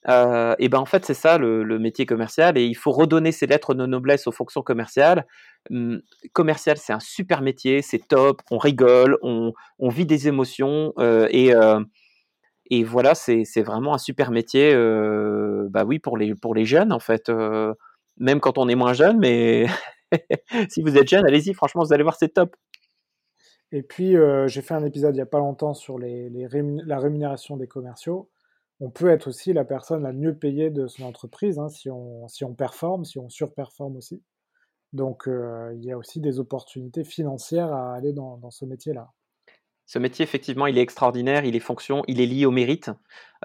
euh, 0.10 0.56
et 0.58 0.70
ben 0.70 0.80
en 0.80 0.86
fait 0.86 1.06
c'est 1.06 1.13
ça 1.13 1.38
le, 1.38 1.80
métier 1.80 2.06
commercial 2.06 2.58
et 2.58 2.65
il 2.65 2.76
faut 2.76 2.91
redonner 2.91 3.32
ses 3.32 3.46
lettres 3.46 3.74
de 3.74 3.86
noblesse 3.86 4.28
aux 4.28 4.32
fonctions 4.32 4.62
commerciales. 4.62 5.26
Hum, 5.70 6.02
commercial 6.34 6.78
c'est 6.78 6.93
un 6.93 7.00
super 7.00 7.41
métier, 7.41 7.82
c'est 7.82 8.08
top, 8.08 8.41
on 8.50 8.58
rigole, 8.58 9.17
on, 9.22 9.54
vit 9.89 10.06
des 10.06 10.28
émotions 10.28 10.93
euh, 11.00 11.28
et 11.32 11.54
euh, 11.54 11.82
et 12.70 12.84
voilà 12.84 13.15
c'est 13.15 13.43
vraiment 13.62 13.93
un 13.93 13.98
super 13.98 14.32
métier. 14.32 14.74
Bah 15.70 15.84
oui 15.86 16.00
pour 16.00 16.17
les 16.17 16.36
pour 16.36 16.56
les 16.56 16.65
jeunes 16.65 16.93
en 16.93 17.00
fait, 17.00 17.30
même 18.17 18.39
quand 18.39 18.58
on 18.58 18.70
est 18.70 18.76
moins 18.76 18.93
jeune, 18.93 19.20
mais 19.20 19.67
si 20.70 20.82
vous 20.82 20.98
êtes 20.98 21.10
jeune, 21.10 21.26
allez-y 21.26 21.54
franchement 21.54 21.84
vous 21.84 21.93
allez 21.93 22.04
voir 22.04 22.15
c'est 22.15 22.34
top. 22.34 22.56
Et 23.74 23.84
puis 23.84 24.15
j'ai 24.48 24.62
fait 24.62 24.74
un 24.74 24.86
épisode 24.86 25.15
il 25.15 25.20
y 25.20 25.22
a 25.22 25.26
pas 25.26 25.39
longtemps 25.39 25.74
sur 25.74 25.98
la 26.00 27.00
rémunération 27.00 27.58
des 27.58 27.67
commerciaux 27.67 28.30
on 28.80 28.90
peut 28.90 29.10
être 29.10 29.28
aussi 29.28 29.54
la 29.54 29.66
personne 29.66 30.04
la 30.04 30.13
mieux 30.13 30.36
payée 30.36 30.70
de 30.70 30.88
son 30.88 31.04
entreprise 31.04 31.60
hein, 31.60 31.70
si, 31.70 31.90
on, 31.90 32.54
performe, 32.56 33.06
si 33.06 33.20
on 33.20 33.30
surperforme 33.30 33.98
aussi. 33.98 34.24
Donc 34.94 35.28
euh, 35.28 35.74
il 35.76 35.84
y 35.84 35.92
a 35.92 35.98
aussi 35.98 36.22
des 36.22 36.40
opportunités 36.40 37.04
financières 37.04 37.74
à 37.74 37.94
aller 37.96 38.13
dans 38.13 38.52
ce 38.52 38.66
métier-là. 38.66 39.12
Ce 39.89 40.00
métier, 40.00 40.23
effectivement, 40.23 40.67
il 40.67 40.78
est 40.78 40.82
extraordinaire, 40.82 41.45
il 41.45 41.56
est 41.56 41.62
fonction, 41.62 42.04
il 42.10 42.19
est 42.19 42.26
lié 42.26 42.45
au 42.45 42.52
mérite. 42.52 42.91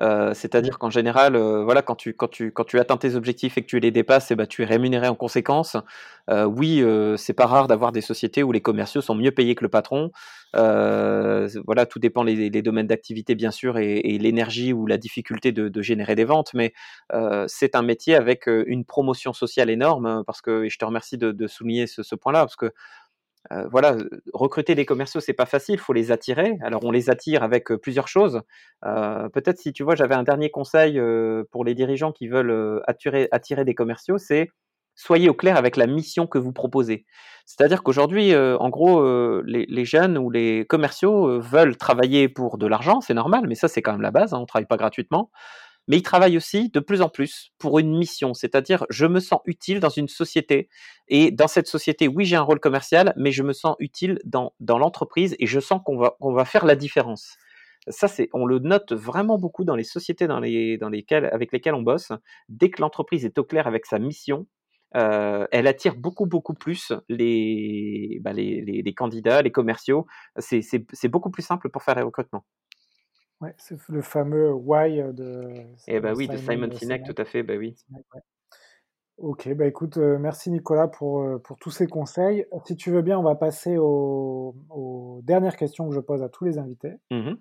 Euh, 0.00 0.34
C'est-à-dire 0.34 0.76
qu'en 0.80 0.90
général, 0.90 1.36
euh, 1.36 1.62
voilà, 1.62 1.82
quand 1.82 1.94
tu, 1.94 2.16
atteins 2.80 2.96
tes 2.96 3.14
objectifs 3.14 3.58
et 3.58 3.62
que 3.62 3.68
tu 3.68 3.78
les 3.78 3.92
dépasses, 3.92 4.32
eh 4.32 4.34
ben, 4.34 4.46
tu 4.46 4.62
es 4.62 4.64
rémunéré 4.64 5.06
en 5.06 5.14
conséquence. 5.14 5.76
Euh, 6.30 6.44
oui, 6.44 6.82
euh, 6.82 7.16
c'est 7.16 7.32
pas 7.32 7.46
rare 7.46 7.68
d'avoir 7.68 7.92
des 7.92 8.00
sociétés 8.00 8.42
où 8.42 8.50
les 8.50 8.60
commerciaux 8.60 9.02
sont 9.02 9.14
mieux 9.14 9.30
payés 9.30 9.54
que 9.54 9.62
le 9.62 9.68
patron. 9.68 10.10
Voilà, 10.52 11.86
tout 11.88 12.00
dépend 12.00 12.24
les 12.24 12.50
domaines 12.62 12.88
d'activité, 12.88 13.36
bien 13.36 13.52
sûr, 13.52 13.78
et, 13.78 14.18
l'énergie 14.18 14.72
ou 14.72 14.86
la 14.86 14.98
difficulté 14.98 15.52
de, 15.52 15.82
générer 15.82 16.16
des 16.16 16.24
ventes. 16.24 16.54
Mais 16.54 16.72
c'est 17.46 17.76
un 17.76 17.82
métier 17.82 18.16
avec 18.16 18.48
une 18.48 18.84
promotion 18.84 19.32
sociale 19.32 19.70
énorme, 19.70 20.24
parce 20.26 20.40
que, 20.40 20.64
et 20.64 20.70
je 20.70 20.78
te 20.78 20.84
remercie 20.84 21.18
de, 21.18 21.30
de 21.30 21.46
souligner 21.46 21.86
ce, 21.86 22.02
ce 22.02 22.16
point-là, 22.16 22.40
parce 22.40 22.56
que 22.56 22.72
euh, 23.50 23.66
voilà, 23.70 23.96
recruter 24.32 24.74
des 24.74 24.86
commerciaux, 24.86 25.20
c'est 25.20 25.32
pas 25.32 25.46
facile, 25.46 25.74
il 25.74 25.80
faut 25.80 25.92
les 25.92 26.12
attirer. 26.12 26.58
Alors 26.62 26.84
on 26.84 26.90
les 26.90 27.10
attire 27.10 27.42
avec 27.42 27.72
euh, 27.72 27.78
plusieurs 27.78 28.08
choses. 28.08 28.40
Euh, 28.84 29.28
Peut-être 29.30 29.58
si 29.58 29.72
tu 29.72 29.82
vois, 29.82 29.96
j'avais 29.96 30.14
un 30.14 30.22
dernier 30.22 30.50
conseil 30.50 30.98
euh, 30.98 31.44
pour 31.50 31.64
les 31.64 31.74
dirigeants 31.74 32.12
qui 32.12 32.28
veulent 32.28 32.50
euh, 32.50 32.80
attirer, 32.86 33.28
attirer 33.32 33.64
des 33.64 33.74
commerciaux, 33.74 34.18
c'est 34.18 34.48
soyez 34.94 35.28
au 35.28 35.34
clair 35.34 35.56
avec 35.56 35.76
la 35.76 35.86
mission 35.86 36.26
que 36.26 36.38
vous 36.38 36.52
proposez. 36.52 37.06
C'est-à-dire 37.46 37.82
qu'aujourd'hui, 37.82 38.34
euh, 38.34 38.56
en 38.58 38.68
gros, 38.68 39.02
les, 39.42 39.66
les, 39.66 39.84
jeunes 39.84 40.18
ou 40.18 40.30
les 40.30 40.66
commerciaux 40.66 41.40
veulent 41.40 41.76
travailler 41.76 42.28
pour 42.28 42.58
de 42.58 42.66
l'argent, 42.66 43.00
c'est 43.00 43.14
normal, 43.14 43.46
mais 43.48 43.54
ça 43.54 43.68
c'est 43.68 43.82
quand 43.82 43.92
même 43.92 44.02
la 44.02 44.10
base, 44.10 44.34
hein, 44.34 44.38
on 44.40 44.46
travaille 44.46 44.66
pas 44.66 44.76
gratuitement 44.76 45.30
mais 45.88 45.96
il 45.98 46.02
travaille 46.02 46.36
aussi 46.36 46.68
de 46.68 46.80
plus 46.80 47.02
en 47.02 47.08
plus 47.08 47.52
pour 47.58 47.78
une 47.78 47.96
mission, 47.96 48.34
c'est-à-dire 48.34 48.86
je 48.90 49.06
me 49.06 49.20
sens 49.20 49.40
utile 49.46 49.80
dans 49.80 49.88
une 49.88 50.08
société 50.08 50.68
et 51.08 51.30
dans 51.30 51.48
cette 51.48 51.66
société, 51.66 52.08
oui, 52.08 52.24
j'ai 52.24 52.36
un 52.36 52.42
rôle 52.42 52.60
commercial, 52.60 53.12
mais 53.16 53.32
je 53.32 53.42
me 53.42 53.52
sens 53.52 53.76
utile 53.78 54.20
dans, 54.24 54.54
dans 54.60 54.78
l'entreprise 54.78 55.36
et 55.38 55.46
je 55.46 55.60
sens 55.60 55.80
qu'on 55.84 55.98
va, 55.98 56.16
va 56.20 56.44
faire 56.44 56.64
la 56.64 56.76
différence. 56.76 57.36
Ça, 57.88 58.06
c'est, 58.06 58.28
on 58.32 58.46
le 58.46 58.60
note 58.60 58.92
vraiment 58.92 59.38
beaucoup 59.38 59.64
dans 59.64 59.74
les 59.74 59.84
sociétés 59.84 60.28
dans 60.28 60.38
les, 60.38 60.78
dans 60.78 60.88
lesquelles, 60.88 61.26
avec 61.26 61.52
lesquelles 61.52 61.74
on 61.74 61.82
bosse. 61.82 62.12
Dès 62.48 62.70
que 62.70 62.80
l'entreprise 62.80 63.24
est 63.24 63.38
au 63.38 63.44
clair 63.44 63.66
avec 63.66 63.86
sa 63.86 63.98
mission, 63.98 64.46
euh, 64.94 65.46
elle 65.50 65.66
attire 65.66 65.96
beaucoup 65.96 66.26
beaucoup 66.26 66.54
plus 66.54 66.92
les, 67.08 68.18
bah, 68.20 68.32
les, 68.32 68.60
les, 68.60 68.94
candidats, 68.94 69.42
les 69.42 69.50
commerciaux. 69.50 70.06
C'est 70.38 71.08
beaucoup 71.08 71.30
plus 71.30 71.42
simple 71.42 71.70
pour 71.70 71.82
faire 71.82 71.96
les 71.96 72.02
recrutements. 72.02 72.44
Ouais, 73.42 73.54
c'est 73.58 73.76
le 73.88 74.02
fameux 74.02 74.52
why 74.52 75.02
de. 75.12 75.52
Eh 75.88 76.00
bah 76.00 76.14
oui, 76.14 76.28
de 76.28 76.36
Simon 76.36 76.70
Sinek, 76.70 77.04
tout 77.04 77.20
à 77.20 77.24
fait, 77.24 77.42
bah 77.42 77.54
oui. 77.56 77.74
Ouais. 77.90 78.20
Ok, 79.18 79.52
bah 79.54 79.66
écoute, 79.66 79.98
euh, 79.98 80.18
merci 80.18 80.50
Nicolas 80.50 80.88
pour, 80.88 81.20
euh, 81.20 81.38
pour 81.38 81.58
tous 81.58 81.70
ces 81.70 81.86
conseils. 81.86 82.46
Si 82.64 82.76
tu 82.76 82.90
veux 82.90 83.02
bien, 83.02 83.18
on 83.18 83.22
va 83.22 83.34
passer 83.34 83.76
aux, 83.78 84.54
aux 84.70 85.20
dernières 85.22 85.56
questions 85.56 85.88
que 85.88 85.94
je 85.94 86.00
pose 86.00 86.22
à 86.22 86.28
tous 86.28 86.44
les 86.44 86.58
invités. 86.58 86.94
Mmh 87.10 87.34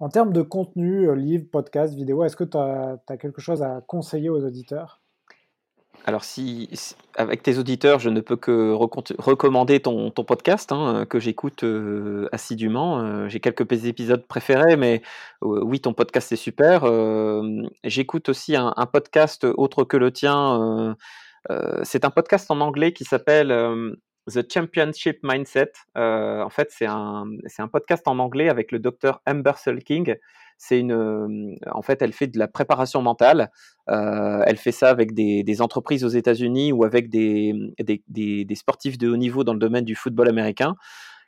en 0.00 0.08
termes 0.08 0.32
de 0.32 0.42
contenu, 0.42 1.08
euh, 1.08 1.14
livre, 1.14 1.46
podcast, 1.50 1.94
vidéo, 1.94 2.24
est-ce 2.24 2.36
que 2.36 2.44
tu 2.44 2.56
as, 2.56 2.98
as, 3.06 3.16
quelque 3.16 3.40
chose 3.40 3.62
à 3.62 3.80
conseiller 3.86 4.28
aux 4.28 4.44
auditeurs? 4.44 5.03
Alors, 6.06 6.22
si, 6.22 6.68
avec 7.16 7.42
tes 7.42 7.56
auditeurs, 7.56 7.98
je 7.98 8.10
ne 8.10 8.20
peux 8.20 8.36
que 8.36 8.72
recommander 8.72 9.80
ton, 9.80 10.10
podcast 10.10 10.70
hein, 10.70 11.06
que 11.08 11.18
j'écoute 11.18 11.64
euh, 11.64 12.28
assidûment. 12.30 13.00
Euh, 13.00 13.28
J'ai 13.28 13.40
quelques 13.40 13.86
épisodes 13.86 14.26
préférés, 14.26 14.76
mais 14.76 15.00
euh, 15.42 15.62
oui, 15.64 15.80
ton 15.80 15.94
podcast 15.94 16.30
est 16.32 16.36
super. 16.36 16.84
J'écoute 17.84 18.28
aussi 18.28 18.54
un, 18.54 18.72
podcast 18.92 19.44
autre 19.44 19.84
que 19.84 19.96
le 19.96 20.12
tien. 20.12 20.94
C'est 21.84 22.04
un 22.04 22.10
podcast 22.10 22.50
en 22.50 22.60
anglais 22.60 22.92
qui 22.92 23.04
s'appelle 23.04 23.48
The 24.30 24.52
Championship 24.52 25.20
Mindset. 25.22 25.72
en 25.94 26.50
fait, 26.50 26.68
c'est 26.70 26.86
un, 26.86 27.24
un 27.58 27.68
podcast 27.68 28.06
en 28.06 28.18
anglais 28.18 28.50
avec 28.50 28.72
le 28.72 28.78
docteur 28.78 29.22
Amber 29.26 29.52
Sulking 29.56 30.16
c'est 30.56 30.80
une, 30.80 31.56
en 31.70 31.82
fait, 31.82 32.00
elle 32.02 32.12
fait 32.12 32.26
de 32.26 32.38
la 32.38 32.48
préparation 32.48 33.02
mentale. 33.02 33.50
Euh, 33.90 34.42
elle 34.46 34.56
fait 34.56 34.72
ça 34.72 34.88
avec 34.88 35.14
des, 35.14 35.60
entreprises 35.60 36.04
aux 36.04 36.08
États-Unis 36.08 36.72
ou 36.72 36.84
avec 36.84 37.10
des, 37.10 37.52
des, 38.08 38.54
sportifs 38.54 38.98
de 38.98 39.08
haut 39.08 39.16
niveau 39.16 39.44
dans 39.44 39.52
le 39.52 39.58
domaine 39.58 39.84
du 39.84 39.94
football 39.94 40.28
américain. 40.28 40.74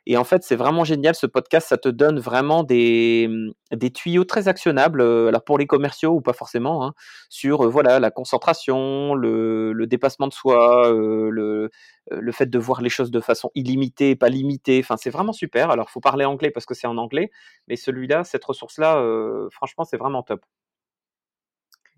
Et 0.07 0.17
en 0.17 0.25
fait, 0.25 0.45
c'est 0.45 0.57
vraiment 0.57 0.85
génial 0.85 1.15
ce 1.15 1.27
podcast. 1.27 1.69
Ça 1.69 1.79
te 1.79 1.89
donne 1.89 2.21
vraiment 2.21 2.63
des, 2.63 3.29
des 3.73 3.91
tuyaux 3.91 4.25
très 4.25 4.49
actionnables, 4.49 5.01
alors 5.03 5.43
pour 5.43 5.59
les 5.59 5.67
commerciaux 5.67 6.13
ou 6.13 6.21
pas 6.21 6.33
forcément, 6.33 6.85
hein, 6.87 6.95
sur 7.29 7.69
voilà 7.69 7.99
la 7.99 8.11
concentration, 8.11 9.15
le, 9.15 9.87
dépassement 9.87 10.29
de 10.29 10.33
soi, 10.33 10.93
euh, 10.93 11.31
le, 11.31 12.33
fait 12.33 12.47
de 12.47 12.59
voir 12.59 12.83
les 12.83 12.89
choses 12.89 13.11
de 13.11 13.21
façon 13.21 13.51
illimitée, 13.55 14.17
pas 14.17 14.29
limitée. 14.29 14.81
Enfin, 14.81 14.97
c'est 14.97 15.11
vraiment 15.11 15.33
super. 15.33 15.71
Alors, 15.71 15.91
faut 15.91 16.01
parler 16.01 16.25
anglais 16.25 16.51
parce 16.51 16.67
que 16.67 16.75
c'est 16.75 16.87
en 16.87 16.99
anglais, 16.99 17.31
mais 17.69 17.77
celui-là, 17.77 18.25
cette 18.25 18.45
ressource-là, 18.45 18.99
euh, 18.99 19.49
franchement, 19.51 19.85
c'est 19.85 19.97
vraiment 19.97 20.23
top. 20.23 20.45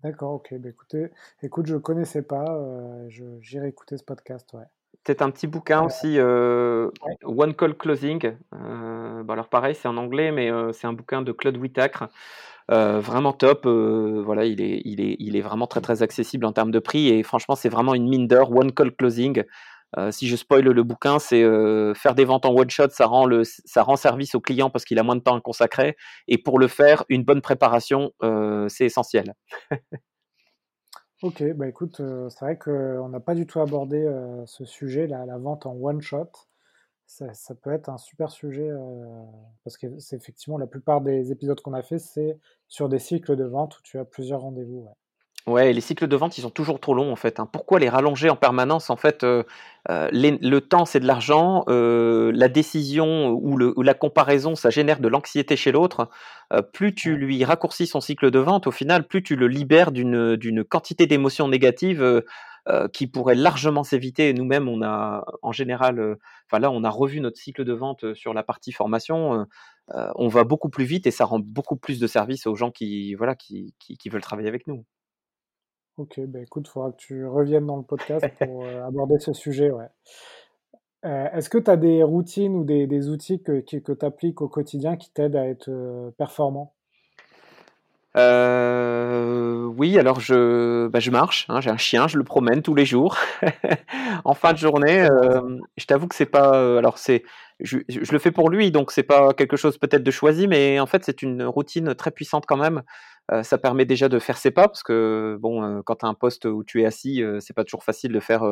D'accord, 0.03 0.33
ok. 0.33 0.53
Bah, 0.59 0.69
écoutez, 0.69 1.09
écoute, 1.43 1.67
je 1.67 1.75
connaissais 1.75 2.21
pas. 2.21 2.45
euh, 2.55 3.07
j'irai 3.41 3.67
écouter 3.67 3.97
ce 3.97 4.03
podcast, 4.03 4.51
ouais. 4.53 4.65
Peut-être 5.03 5.21
un 5.21 5.31
petit 5.31 5.47
bouquin 5.47 5.83
aussi, 5.83 6.15
euh. 6.19 6.89
One 7.23 7.55
Call 7.55 7.75
Closing. 7.75 8.35
Euh, 8.53 9.23
bah 9.23 9.33
alors 9.33 9.47
pareil, 9.47 9.73
c'est 9.73 9.87
en 9.87 9.97
anglais, 9.97 10.31
mais 10.31 10.51
euh, 10.51 10.71
c'est 10.73 10.87
un 10.87 10.93
bouquin 10.93 11.21
de 11.21 11.31
Claude 11.31 11.57
Whitacre. 11.57 12.09
Euh, 12.71 12.99
vraiment 12.99 13.33
top. 13.33 13.65
voilà, 13.65 14.45
il 14.45 14.61
est, 14.61 14.81
il, 14.85 15.01
est, 15.01 15.15
il 15.19 15.35
est 15.35 15.41
vraiment 15.41 15.67
très 15.67 15.81
très 15.81 16.03
accessible 16.03 16.45
en 16.45 16.53
termes 16.53 16.71
de 16.71 16.79
prix 16.79 17.07
et 17.09 17.23
franchement, 17.23 17.55
c'est 17.55 17.69
vraiment 17.69 17.95
une 17.95 18.07
mine 18.09 18.27
d'or. 18.27 18.55
One 18.55 18.71
Call 18.71 18.95
Closing. 18.95 19.43
Si 20.11 20.27
je 20.27 20.35
spoil 20.35 20.63
le 20.63 20.83
bouquin, 20.83 21.17
c'est 21.17 21.41
faire 21.95 22.13
des 22.13 22.25
ventes 22.25 22.45
en 22.45 22.53
one 22.53 22.69
shot, 22.69 22.89
ça 22.91 23.07
rend, 23.07 23.25
le, 23.25 23.43
ça 23.43 23.81
rend 23.81 23.95
service 23.95 24.35
au 24.35 24.39
client 24.39 24.69
parce 24.69 24.85
qu'il 24.85 24.99
a 24.99 25.03
moins 25.03 25.15
de 25.15 25.21
temps 25.21 25.35
à 25.35 25.41
consacrer. 25.41 25.97
Et 26.27 26.37
pour 26.37 26.59
le 26.59 26.67
faire, 26.67 27.05
une 27.09 27.23
bonne 27.23 27.41
préparation, 27.41 28.11
c'est 28.67 28.85
essentiel. 28.85 29.33
Ok, 31.21 31.43
bah 31.53 31.67
écoute, 31.67 31.99
euh, 31.99 32.29
c'est 32.29 32.45
vrai 32.45 32.57
qu'on 32.57 33.09
n'a 33.09 33.19
pas 33.19 33.35
du 33.35 33.45
tout 33.45 33.59
abordé 33.59 33.97
euh, 34.05 34.45
ce 34.45 34.63
sujet, 34.63 35.05
la, 35.05 35.25
la 35.25 35.37
vente 35.37 35.65
en 35.65 35.73
one 35.73 36.01
shot. 36.01 36.31
Ça, 37.07 37.55
peut 37.55 37.71
être 37.73 37.89
un 37.89 37.97
super 37.97 38.31
sujet 38.31 38.69
euh, 38.69 39.23
parce 39.63 39.77
que 39.77 39.99
c'est 39.99 40.15
effectivement 40.15 40.57
la 40.57 40.67
plupart 40.67 41.01
des 41.01 41.31
épisodes 41.31 41.59
qu'on 41.61 41.73
a 41.73 41.81
fait, 41.81 41.99
c'est 41.99 42.39
sur 42.67 42.87
des 42.89 42.99
cycles 42.99 43.35
de 43.35 43.43
vente 43.45 43.79
où 43.79 43.81
tu 43.83 43.97
as 43.99 44.05
plusieurs 44.05 44.41
rendez-vous. 44.41 44.87
Ouais, 45.47 45.71
et 45.71 45.73
les 45.73 45.81
cycles 45.81 46.07
de 46.07 46.15
vente, 46.15 46.37
ils 46.37 46.41
sont 46.41 46.49
toujours 46.51 46.79
trop 46.79 46.93
longs 46.93 47.11
en 47.11 47.15
fait. 47.15 47.39
hein. 47.39 47.47
Pourquoi 47.51 47.79
les 47.79 47.89
rallonger 47.89 48.29
en 48.29 48.35
permanence 48.35 48.89
En 48.91 48.97
fait, 48.97 49.23
euh, 49.23 49.43
euh, 49.89 50.07
les- 50.11 50.37
le 50.37 50.61
temps, 50.61 50.85
c'est 50.85 50.99
de 50.99 51.07
l'argent. 51.07 51.63
euh, 51.69 52.31
la 52.35 52.49
décision 52.49 53.29
ou, 53.31 53.57
le- 53.57 53.73
ou 53.77 53.81
la 53.81 53.93
comparaison, 53.95 54.55
ça 54.55 54.69
génère 54.69 54.99
de 54.99 55.07
l'anxiété 55.07 55.55
chez 55.55 55.71
l'autre. 55.71 56.09
Euh, 56.53 56.61
plus 56.61 56.93
tu 56.93 57.15
lui 57.15 57.43
raccourcis 57.45 57.87
son 57.87 57.99
cycle 58.01 58.29
de 58.31 58.37
vente, 58.39 58.67
au 58.67 58.71
final, 58.71 59.07
plus 59.07 59.23
tu 59.23 59.35
le 59.35 59.47
libères 59.47 59.91
d'une 59.91 60.63
quantité 60.65 61.07
d'émotions 61.07 61.47
négatives 61.47 62.21
qui 62.93 63.07
pourraient 63.07 63.33
largement 63.35 63.83
s'éviter. 63.83 64.31
Nous-mêmes, 64.33 64.67
on 64.69 64.83
a 64.83 65.25
en 65.41 65.51
général, 65.51 66.17
enfin 66.45 66.59
là, 66.59 66.69
on 66.69 66.83
a 66.83 66.89
revu 66.91 67.19
notre 67.19 67.37
cycle 67.39 67.63
de 67.63 67.73
vente 67.73 68.13
sur 68.13 68.33
la 68.35 68.43
partie 68.43 68.71
formation. 68.71 69.47
on 70.15 70.27
va 70.27 70.43
beaucoup 70.43 70.69
plus 70.69 70.85
vite 70.85 71.07
et 71.07 71.11
ça 71.11 71.25
rend 71.25 71.39
beaucoup 71.39 71.77
plus 71.77 71.99
de 71.99 72.05
service 72.07 72.45
aux 72.47 72.55
gens 72.55 72.69
qui, 72.71 73.15
voilà, 73.15 73.33
qui, 73.35 73.73
qui, 73.79 73.97
qui 73.97 74.09
veulent 74.09 74.21
travailler 74.21 74.49
avec 74.49 74.67
nous. 74.67 74.85
Ok, 75.99 76.17
bah 76.27 76.39
écoute, 76.39 76.65
il 76.65 76.71
faudra 76.71 76.91
que 76.93 76.95
tu 76.95 77.25
reviennes 77.25 77.65
dans 77.65 77.75
le 77.75 77.83
podcast 77.83 78.25
pour 78.39 78.63
euh, 78.63 78.87
aborder 78.87 79.19
ce 79.19 79.33
sujet. 79.33 79.69
Ouais. 79.69 79.89
Euh, 81.03 81.27
est-ce 81.33 81.49
que 81.49 81.57
tu 81.57 81.69
as 81.69 81.75
des 81.75 82.03
routines 82.03 82.55
ou 82.55 82.63
des, 82.63 82.87
des 82.87 83.09
outils 83.09 83.41
que, 83.41 83.59
que, 83.59 83.91
tu 83.91 84.05
appliques 84.05 84.41
au 84.41 84.47
quotidien 84.47 84.95
qui 84.95 85.11
t'aident 85.11 85.35
à 85.35 85.45
être 85.45 85.67
euh, 85.67 86.09
performant? 86.11 86.73
Heu, 88.15 89.67
oui, 89.77 89.99
alors 89.99 90.19
je 90.19 90.87
bah, 90.87 90.99
je 90.99 91.11
marche, 91.11 91.45
hein, 91.47 91.61
j'ai 91.61 91.69
un 91.69 91.77
chien, 91.77 92.07
je 92.07 92.17
le 92.17 92.23
promène 92.23 92.61
tous 92.63 92.73
les 92.75 92.85
jours. 92.85 93.17
En 94.25 94.33
fin 94.33 94.53
de 94.53 94.57
journée, 94.57 95.07
hem, 95.07 95.59
je 95.77 95.85
t'avoue 95.85 96.07
que 96.07 96.15
c'est 96.15 96.25
pas, 96.25 96.57
heu, 96.59 96.77
alors 96.77 96.97
c'est 96.97 97.23
je 97.61 97.77
le 98.11 98.19
fais 98.19 98.31
pour 98.31 98.49
lui, 98.49 98.71
donc 98.71 98.91
c'est 98.91 99.03
pas 99.03 99.33
quelque 99.33 99.57
chose 99.57 99.77
peut-être 99.77 100.03
de 100.03 100.11
choisi, 100.11 100.47
mais 100.47 100.79
en 100.79 100.85
fait, 100.87 101.03
c'est 101.05 101.21
une 101.21 101.43
routine 101.43 101.93
très 101.95 102.09
puissante 102.11 102.45
quand 102.47 102.57
même. 102.57 102.81
Ça 103.43 103.57
permet 103.59 103.85
déjà 103.85 104.09
de 104.09 104.17
faire 104.17 104.37
ses 104.37 104.49
pas 104.49 104.67
parce 104.67 104.81
que 104.81 105.37
bon, 105.39 105.83
quand 105.85 105.97
tu 105.97 106.05
as 106.05 106.09
un 106.09 106.13
poste 106.15 106.45
où 106.45 106.63
tu 106.63 106.81
es 106.81 106.85
assis, 106.85 107.21
c'est 107.41 107.53
pas 107.55 107.63
toujours 107.63 107.83
facile 107.83 108.11
de 108.11 108.19
faire, 108.19 108.43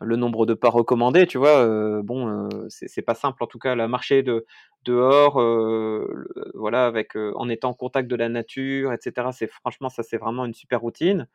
le 0.00 0.16
nombre 0.16 0.46
de 0.46 0.54
pas 0.54 0.70
recommandés, 0.70 1.26
tu 1.26 1.38
vois? 1.38 1.64
Heu, 1.64 2.02
bon, 2.02 2.28
heu, 2.28 2.48
c'est 2.68 3.02
pas 3.02 3.14
simple 3.14 3.42
en 3.44 3.46
tout 3.46 3.58
cas, 3.58 3.74
là, 3.74 3.88
marcher 3.88 4.22
de 4.22 4.44
dehors, 4.84 5.40
le 5.40 6.52
voilà, 6.54 6.86
avec, 6.86 7.16
en 7.16 7.48
étant 7.48 7.70
en 7.70 7.74
contact 7.74 8.08
de 8.08 8.16
la 8.16 8.28
nature 8.28 8.92
et 8.92 8.98
cetera, 9.00 9.32
c'est 9.32 9.46
franchement 9.50 9.88
ça, 9.90 10.02
c'est 10.02 10.18
vraiment 10.18 10.44
une 10.46 10.54
super 10.54 10.80
routine. 10.80 11.26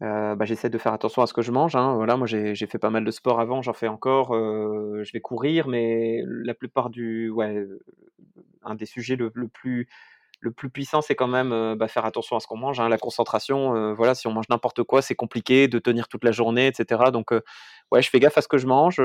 Bah, 0.00 0.36
j'essaie 0.44 0.70
de 0.70 0.78
faire 0.78 0.92
attention 0.94 1.22
à 1.22 1.26
ce 1.28 1.32
que 1.34 1.42
je 1.42 1.52
mange, 1.52 1.76
hein, 1.76 1.94
voilà, 1.94 2.16
moi 2.16 2.26
j'ai 2.26 2.54
fait 2.66 2.78
pas 2.78 2.90
mal 2.90 3.04
de 3.04 3.10
sport 3.12 3.38
avant, 3.38 3.62
j'en 3.62 3.72
fais 3.72 3.86
encore, 3.88 4.34
je 4.34 5.12
vais 5.12 5.20
courir, 5.20 5.68
mais 5.68 6.22
la 6.26 6.54
plupart 6.54 6.90
du 6.90 7.30
ouais, 7.30 7.64
un 8.62 8.74
des 8.74 8.86
sujets 8.86 9.16
le 9.16 9.30
plus 9.48 9.88
le 10.42 10.52
plus 10.52 10.70
puissant, 10.70 11.02
c'est 11.02 11.14
quand 11.16 11.28
même, 11.28 11.52
heu, 11.52 11.74
bah, 11.76 11.88
faire 11.88 12.04
attention 12.04 12.36
à 12.36 12.40
ce 12.40 12.46
qu'on 12.46 12.58
mange, 12.58 12.80
hein. 12.80 12.88
La 12.90 12.98
concentration, 12.98 13.74
heu, 13.76 13.92
voilà, 13.94 14.14
si 14.14 14.26
on 14.26 14.32
mange 14.32 14.48
n'importe 14.50 14.82
quoi, 14.84 15.02
c'est 15.02 15.14
compliqué 15.14 15.68
de 15.68 15.78
tenir 15.78 16.08
toute 16.08 16.24
la 16.24 16.32
journée 16.32 16.68
et 16.68 16.74
cetera 16.74 17.10
donc 17.12 17.32
heu, 17.32 17.42
ouais, 17.92 18.02
je 18.02 18.10
fais 18.10 18.20
gaffe 18.20 18.38
à 18.38 18.42
ce 18.42 18.48
que 18.48 18.58
je 18.58 18.66
mange, 18.66 18.98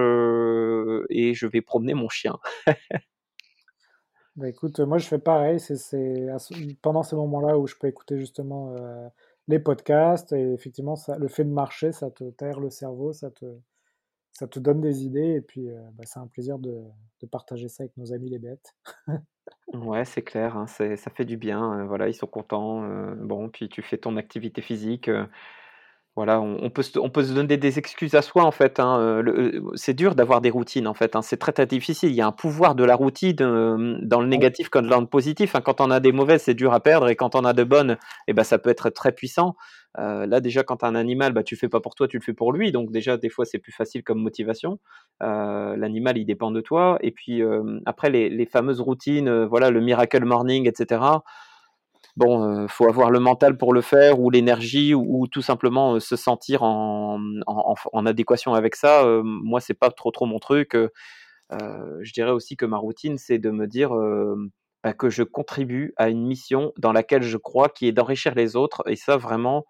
et 1.10 1.34
je 1.34 1.48
vais 1.48 1.62
promener 1.62 1.94
mon 1.94 2.10
chien. 2.10 2.38
Bah 4.36 4.48
écoute, 4.50 4.80
moi 4.82 5.00
je 5.00 5.08
fais 5.08 5.18
pareil, 5.20 5.60
c'est 5.60 6.28
pendant 6.82 7.02
ces 7.04 7.16
moments-là 7.16 7.58
où 7.58 7.66
je 7.68 7.76
peux 7.76 7.88
écouter 7.88 8.18
justement 8.20 8.72
euh, 8.76 9.08
les 9.48 9.58
podcasts 9.60 10.32
et 10.32 10.54
effectivement 10.54 10.96
le 11.18 11.28
fait 11.28 11.44
de 11.44 11.50
marcher, 11.50 11.92
ça 11.92 12.12
te 12.12 12.30
t'aère 12.32 12.60
le 12.60 12.70
cerveau, 12.70 13.14
ça 13.14 13.32
te, 13.32 13.46
ça 14.38 14.48
te 14.48 14.60
donne 14.60 14.82
des 14.82 15.04
idées 15.06 15.36
et 15.38 15.42
puis 15.42 15.70
euh, 15.70 15.82
bah, 15.94 16.04
c'est 16.06 16.20
un 16.20 16.28
plaisir 16.28 16.60
de, 16.60 16.84
de 17.22 17.28
partager 17.28 17.68
ça 17.70 17.84
avec 17.84 17.98
nos 17.98 18.14
amis 18.14 18.30
les 18.30 18.40
bêtes. 18.40 18.76
Ouais, 19.74 20.06
c'est 20.06 20.22
clair, 20.24 20.56
hein, 20.58 20.66
c'est 20.68 20.96
ça 20.96 21.10
fait 21.12 21.26
du 21.26 21.36
bien, 21.38 21.86
voilà, 21.86 22.08
ils 22.08 22.14
sont 22.14 22.26
contents, 22.28 22.82
bon, 23.18 23.50
puis 23.50 23.68
tu 23.70 23.82
fais 23.82 23.98
ton 23.98 24.16
activité 24.16 24.62
physique, 24.62 25.10
Voilà, 26.16 26.42
on 26.42 26.58
on 26.64 26.72
peut 26.72 26.82
se 26.82 26.98
on 26.98 27.12
peut 27.12 27.24
se 27.24 27.32
donner 27.32 27.58
des 27.58 27.78
excuses 27.78 28.16
à 28.16 28.24
soi, 28.24 28.44
en 28.44 28.50
fait, 28.52 28.80
hein, 28.80 29.22
le 29.22 29.62
c'est 29.76 29.94
dur 29.94 30.16
d'avoir 30.16 30.42
des 30.42 30.50
routines, 30.50 30.88
en 30.88 30.96
fait, 30.96 31.16
hein, 31.16 31.22
c'est 31.22 31.38
très, 31.38 31.52
très 31.54 31.68
difficile. 31.68 32.10
Il 32.10 32.16
y 32.16 32.22
a 32.22 32.28
un 32.28 32.32
pouvoir 32.32 32.74
de 32.74 32.84
la 32.84 32.96
routine, 32.96 33.36
dans 33.36 34.22
le 34.22 34.28
Ouais, 34.32 34.48
négatif 34.48 34.70
comme 34.70 34.88
dans 34.88 35.00
le 35.00 35.06
positif, 35.08 35.56
hein. 35.56 35.62
Quand 35.62 35.80
on 35.80 35.92
a 35.92 36.00
des 36.00 36.12
mauvaises, 36.12 36.42
c'est 36.44 36.56
dur 36.56 36.74
à 36.74 36.80
perdre 36.82 37.08
et 37.10 37.16
quand 37.16 37.36
on 37.36 37.46
a 37.46 37.54
de 37.54 37.64
bonnes 37.64 37.98
et 38.28 38.34
ben 38.34 38.44
ça 38.44 38.58
peut 38.58 38.72
être 38.72 38.90
très 38.90 39.12
puissant. 39.12 39.56
Heu, 40.00 40.26
là, 40.28 40.40
déjà, 40.42 40.64
quand 40.64 40.78
tu 40.78 40.86
as 40.86 40.90
un 40.90 40.96
animal, 40.96 41.34
bah, 41.34 41.44
tu 41.44 41.56
le 41.56 41.60
fais 41.60 41.70
pas 41.70 41.80
pour 41.82 41.96
toi, 41.96 42.08
tu 42.08 42.18
le 42.18 42.24
fais 42.24 42.34
pour 42.34 42.54
lui, 42.54 42.72
donc 42.72 42.92
déjà, 42.92 43.18
des 43.18 43.30
fois, 43.30 43.46
c'est 43.46 43.60
plus 43.60 43.72
facile 43.72 44.04
comme 44.04 44.20
motivation. 44.22 44.80
Heu, 45.24 45.76
l'animal, 45.76 46.18
il 46.18 46.26
dépend 46.26 46.52
de 46.52 46.62
toi. 46.62 46.98
Et 47.02 47.12
puis, 47.12 47.42
hem, 47.42 47.82
après 47.86 48.10
les 48.10 48.46
fameuses 48.46 48.82
routines, 48.82 49.46
voilà, 49.46 49.72
le 49.72 49.82
miracle 49.82 50.24
morning 50.26 50.68
et 50.70 50.74
cetera. 50.76 51.24
Bon, 52.18 52.68
faut 52.68 52.90
avoir 52.90 53.12
le 53.12 53.20
mental 53.20 53.58
pour 53.58 53.74
le 53.74 53.82
faire 53.82 54.20
ou 54.20 54.30
l'énergie 54.32 54.94
ou 54.96 55.22
ou 55.24 55.28
tout 55.28 55.42
simplement, 55.44 56.00
se 56.00 56.16
sentir 56.16 56.64
en, 56.64 57.20
en 57.48 57.76
en 57.94 58.06
adéquation 58.08 58.54
avec 58.56 58.76
ça, 58.76 59.06
moi, 59.24 59.60
c'est 59.62 59.76
pas 59.76 59.92
trop, 59.92 60.12
trop 60.12 60.26
mon 60.26 60.40
truc, 60.40 60.76
je 61.52 62.14
dirais 62.14 62.32
aussi 62.32 62.56
que 62.58 62.66
ma 62.66 62.78
routine, 62.78 63.18
c'est 63.18 63.40
de 63.40 63.50
me 63.52 63.68
dire, 63.68 63.92
bah, 64.84 64.94
que 64.94 65.10
je 65.10 65.24
contribue 65.24 65.94
à 65.98 66.10
une 66.10 66.26
mission 66.26 66.74
dans 66.78 66.92
laquelle 66.94 67.24
je 67.24 67.38
crois, 67.38 67.70
qui 67.70 67.88
est 67.88 67.92
d'enrichir 67.92 68.36
les 68.36 68.56
autres. 68.56 68.84
Et 68.88 68.96
ça 68.96 69.18
vraiment, 69.18 69.66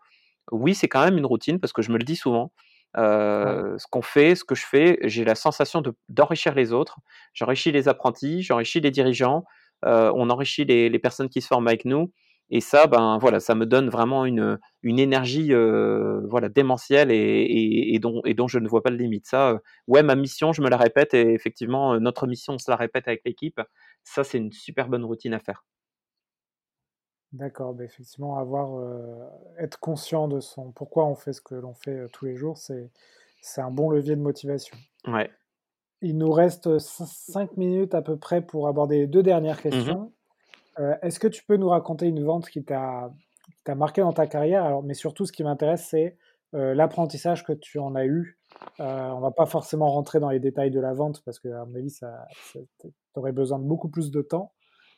oui, 0.52 0.76
c'est 0.76 0.88
quand 0.88 1.04
même 1.04 1.18
une 1.18 1.26
routine 1.26 1.60
parce 1.60 1.74
que 1.74 1.82
je 1.82 1.92
me 1.92 1.98
le 1.98 2.04
dis 2.06 2.16
souvent, 2.16 2.52
ouais, 3.04 3.58
ce 3.78 3.86
qu'on 3.90 4.02
fait, 4.02 4.36
ce 4.36 4.44
que 4.44 4.56
je 4.56 4.66
fais, 4.66 5.00
j'ai 5.04 5.24
la 5.26 5.36
sensation 5.36 5.82
de 5.82 5.94
d'enrichir 6.10 6.56
les 6.56 6.74
autres. 6.74 6.98
J'enrichis 7.34 7.72
les 7.72 7.88
apprentis, 7.88 8.42
j'enrichis 8.44 8.82
les 8.82 8.92
dirigeants, 8.92 9.46
on 9.84 10.30
enrichit 10.30 10.66
les 10.66 10.90
les 10.90 11.00
personnes 11.00 11.30
qui 11.30 11.42
se 11.42 11.48
forment 11.48 11.68
avec 11.68 11.86
nous 11.86 12.12
et 12.50 12.62
ça, 12.62 12.88
ben, 12.88 13.18
voilà, 13.20 13.42
ça 13.42 13.56
me 13.56 13.66
donne 13.66 13.90
vraiment 13.90 14.24
une, 14.26 14.58
une 14.82 15.00
énergie, 15.00 15.52
voilà, 16.30 16.50
démentielle 16.50 17.12
et 17.12 17.16
et 17.18 17.96
et 17.96 18.00
dont 18.00 18.22
et 18.26 18.34
dont 18.34 18.48
je 18.48 18.60
ne 18.60 18.68
vois 18.70 18.82
pas 18.84 18.90
de 18.92 18.96
limite. 18.98 19.28
Ça, 19.28 19.60
ouais, 19.88 20.04
ma 20.04 20.16
mission, 20.16 20.54
je 20.54 20.62
me 20.62 20.70
la 20.70 20.78
répète 20.78 21.14
et 21.14 21.34
effectivement, 21.34 22.00
notre 22.00 22.26
mission, 22.28 22.54
on 22.54 22.58
se 22.60 22.72
la 22.72 22.78
répète 22.78 23.08
avec 23.08 23.22
l'équipe. 23.26 23.60
Ça, 24.04 24.24
c'est 24.24 24.38
une 24.38 24.52
super 24.54 24.88
bonne 24.90 25.04
routine 25.06 25.34
à 25.34 25.40
faire. 25.40 25.66
D'accord. 27.34 27.74
Bah, 27.74 27.84
effectivement, 27.84 28.38
avoir, 28.38 28.78
euh, 28.78 29.30
être 29.58 29.80
conscient 29.80 30.28
de 30.28 30.40
son 30.40 30.72
pourquoi 30.72 31.06
on 31.06 31.16
fait 31.16 31.34
ce 31.34 31.42
que 31.42 31.56
l'on 31.56 31.74
fait 31.74 31.92
euh, 31.92 32.08
tous 32.12 32.26
les 32.26 32.36
jours, 32.36 32.58
c'est 32.58 32.92
c'est 33.42 33.62
un 33.62 33.72
bon 33.72 33.90
levier 33.92 34.16
de 34.16 34.22
motivation. 34.22 34.78
Ouais. 35.08 35.30
Il 36.02 36.18
nous 36.18 36.32
reste 36.32 36.68
cin- 36.80 37.06
cinq 37.06 37.56
minutes 37.58 37.96
à 37.96 38.02
peu 38.02 38.18
près 38.18 38.42
pour 38.42 38.68
aborder 38.68 39.00
les 39.00 39.08
deux 39.08 39.24
dernières 39.24 39.58
Mmh 39.58 39.62
questions. 39.62 40.14
Euh, 40.80 40.96
est-ce 41.04 41.20
que 41.20 41.28
tu 41.28 41.44
peux 41.46 41.58
nous 41.58 41.70
raconter 41.70 42.08
une 42.08 42.24
vente 42.24 42.50
qui 42.50 42.64
t'a 42.64 43.14
qui 43.56 43.64
t'a 43.64 43.76
marqué 43.76 44.02
dans 44.02 44.14
ta 44.14 44.28
carrière? 44.28 44.66
Alors, 44.66 44.84
mais 44.84 44.94
surtout, 44.96 45.26
ce 45.26 45.32
qui 45.32 45.44
m'intéresse, 45.44 45.88
c'est 45.90 46.18
l'apprentissage 46.54 47.44
que 47.44 47.54
tu 47.54 47.80
en 47.80 47.96
as 47.96 48.06
eu. 48.06 48.40
On 48.80 49.20
va 49.20 49.32
pas 49.32 49.46
forcément 49.46 49.92
rentrer 49.92 50.20
dans 50.20 50.30
les 50.30 50.40
détails 50.40 50.72
de 50.72 50.80
la 50.80 50.94
vente 50.94 51.24
parce 51.26 51.40
que, 51.40 51.50
à 51.50 51.66
mon 51.66 51.76
avis, 51.76 51.90
ça, 51.92 52.28
tu 52.54 52.60
aurais 53.16 53.34
besoin 53.34 53.60
de 53.60 53.66
beaucoup 53.66 53.90
plus 53.90 54.12
de 54.12 54.22
temps. 54.22 54.54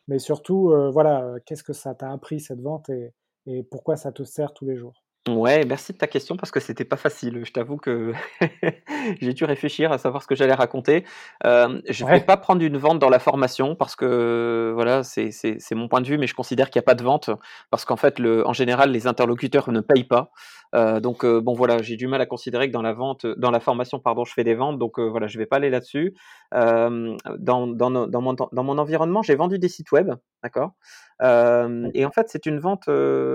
Mais 0.09 0.19
surtout, 0.19 0.71
euh, 0.71 0.89
voilà, 0.91 1.23
euh, 1.23 1.39
qu'est-ce 1.45 1.63
que 1.63 1.71
ça 1.71 1.95
t'a 1.95 2.11
appris 2.11 2.41
cette 2.41 2.59
vente 2.61 2.89
et, 2.89 3.13
et 3.45 3.63
pourquoi 3.63 3.95
ça 3.95 4.11
te 4.11 4.23
sert 4.23 4.53
tous 4.53 4.65
les 4.65 4.75
jours? 4.75 5.05
Ouais, 5.27 5.63
merci 5.65 5.93
de 5.93 5.97
ta 5.97 6.07
question 6.07 6.37
parce 6.37 6.49
que 6.49 6.59
c'était 6.59 6.85
pas 6.85 6.95
facile. 6.95 7.45
Je 7.45 7.51
t'avoue 7.51 7.77
que 7.77 8.13
j'ai 9.21 9.33
dû 9.33 9.43
réfléchir 9.43 9.91
à 9.91 9.99
savoir 9.99 10.23
ce 10.23 10.27
que 10.27 10.33
j'allais 10.33 10.53
raconter. 10.55 11.05
Je 11.43 12.05
vais 12.05 12.19
Ouais, 12.19 12.25
pas 12.25 12.37
prendre 12.37 12.63
une 12.63 12.77
vente 12.77 12.97
dans 12.97 13.09
la 13.09 13.19
formation 13.19 13.75
parce 13.75 13.95
que, 13.95 14.71
voilà, 14.73 15.03
c'est 15.03 15.71
mon 15.73 15.87
point 15.87 16.01
de 16.01 16.07
vue, 16.07 16.17
mais 16.17 16.25
je 16.25 16.33
considère 16.33 16.69
qu'il 16.71 16.79
y 16.79 16.83
a 16.83 16.83
pas 16.83 16.95
de 16.95 17.03
vente 17.03 17.29
parce 17.69 17.85
qu'en 17.85 17.97
fait, 17.97 18.17
le 18.17 18.47
en 18.47 18.53
général, 18.53 18.91
les 18.91 19.05
interlocuteurs 19.05 19.69
ne 19.71 19.81
payent 19.81 20.05
pas. 20.05 20.31
Donc 20.73 21.23
heu, 21.25 21.41
bon, 21.41 21.53
voilà, 21.53 21.79
j'ai 21.81 21.95
du 21.97 22.07
mal 22.07 22.21
à 22.21 22.25
considérer 22.25 22.67
que 22.67 22.73
dans 22.73 22.81
la 22.81 22.93
vente 22.93 23.27
dans 23.27 23.51
la 23.51 23.59
formation, 23.59 23.99
pardon, 23.99 24.25
je 24.25 24.33
fais 24.33 24.43
des 24.43 24.55
ventes 24.55 24.79
donc 24.79 24.97
voilà, 24.99 25.27
je 25.27 25.37
vais 25.37 25.45
pas 25.45 25.57
aller 25.57 25.69
là-dessus. 25.69 26.15
Dans, 26.51 27.17
dans, 27.39 28.07
dans, 28.07 28.21
mon, 28.21 28.33
dans 28.33 28.63
mon 28.63 28.77
environnement, 28.77 29.21
j'ai 29.21 29.35
vendu 29.35 29.59
des 29.59 29.69
sites 29.69 29.91
web, 29.91 30.11
d'accord? 30.43 30.73
Et 31.21 32.05
en 32.05 32.11
fait, 32.11 32.29
c'est 32.29 32.45
une 32.45 32.59
vente, 32.59 32.89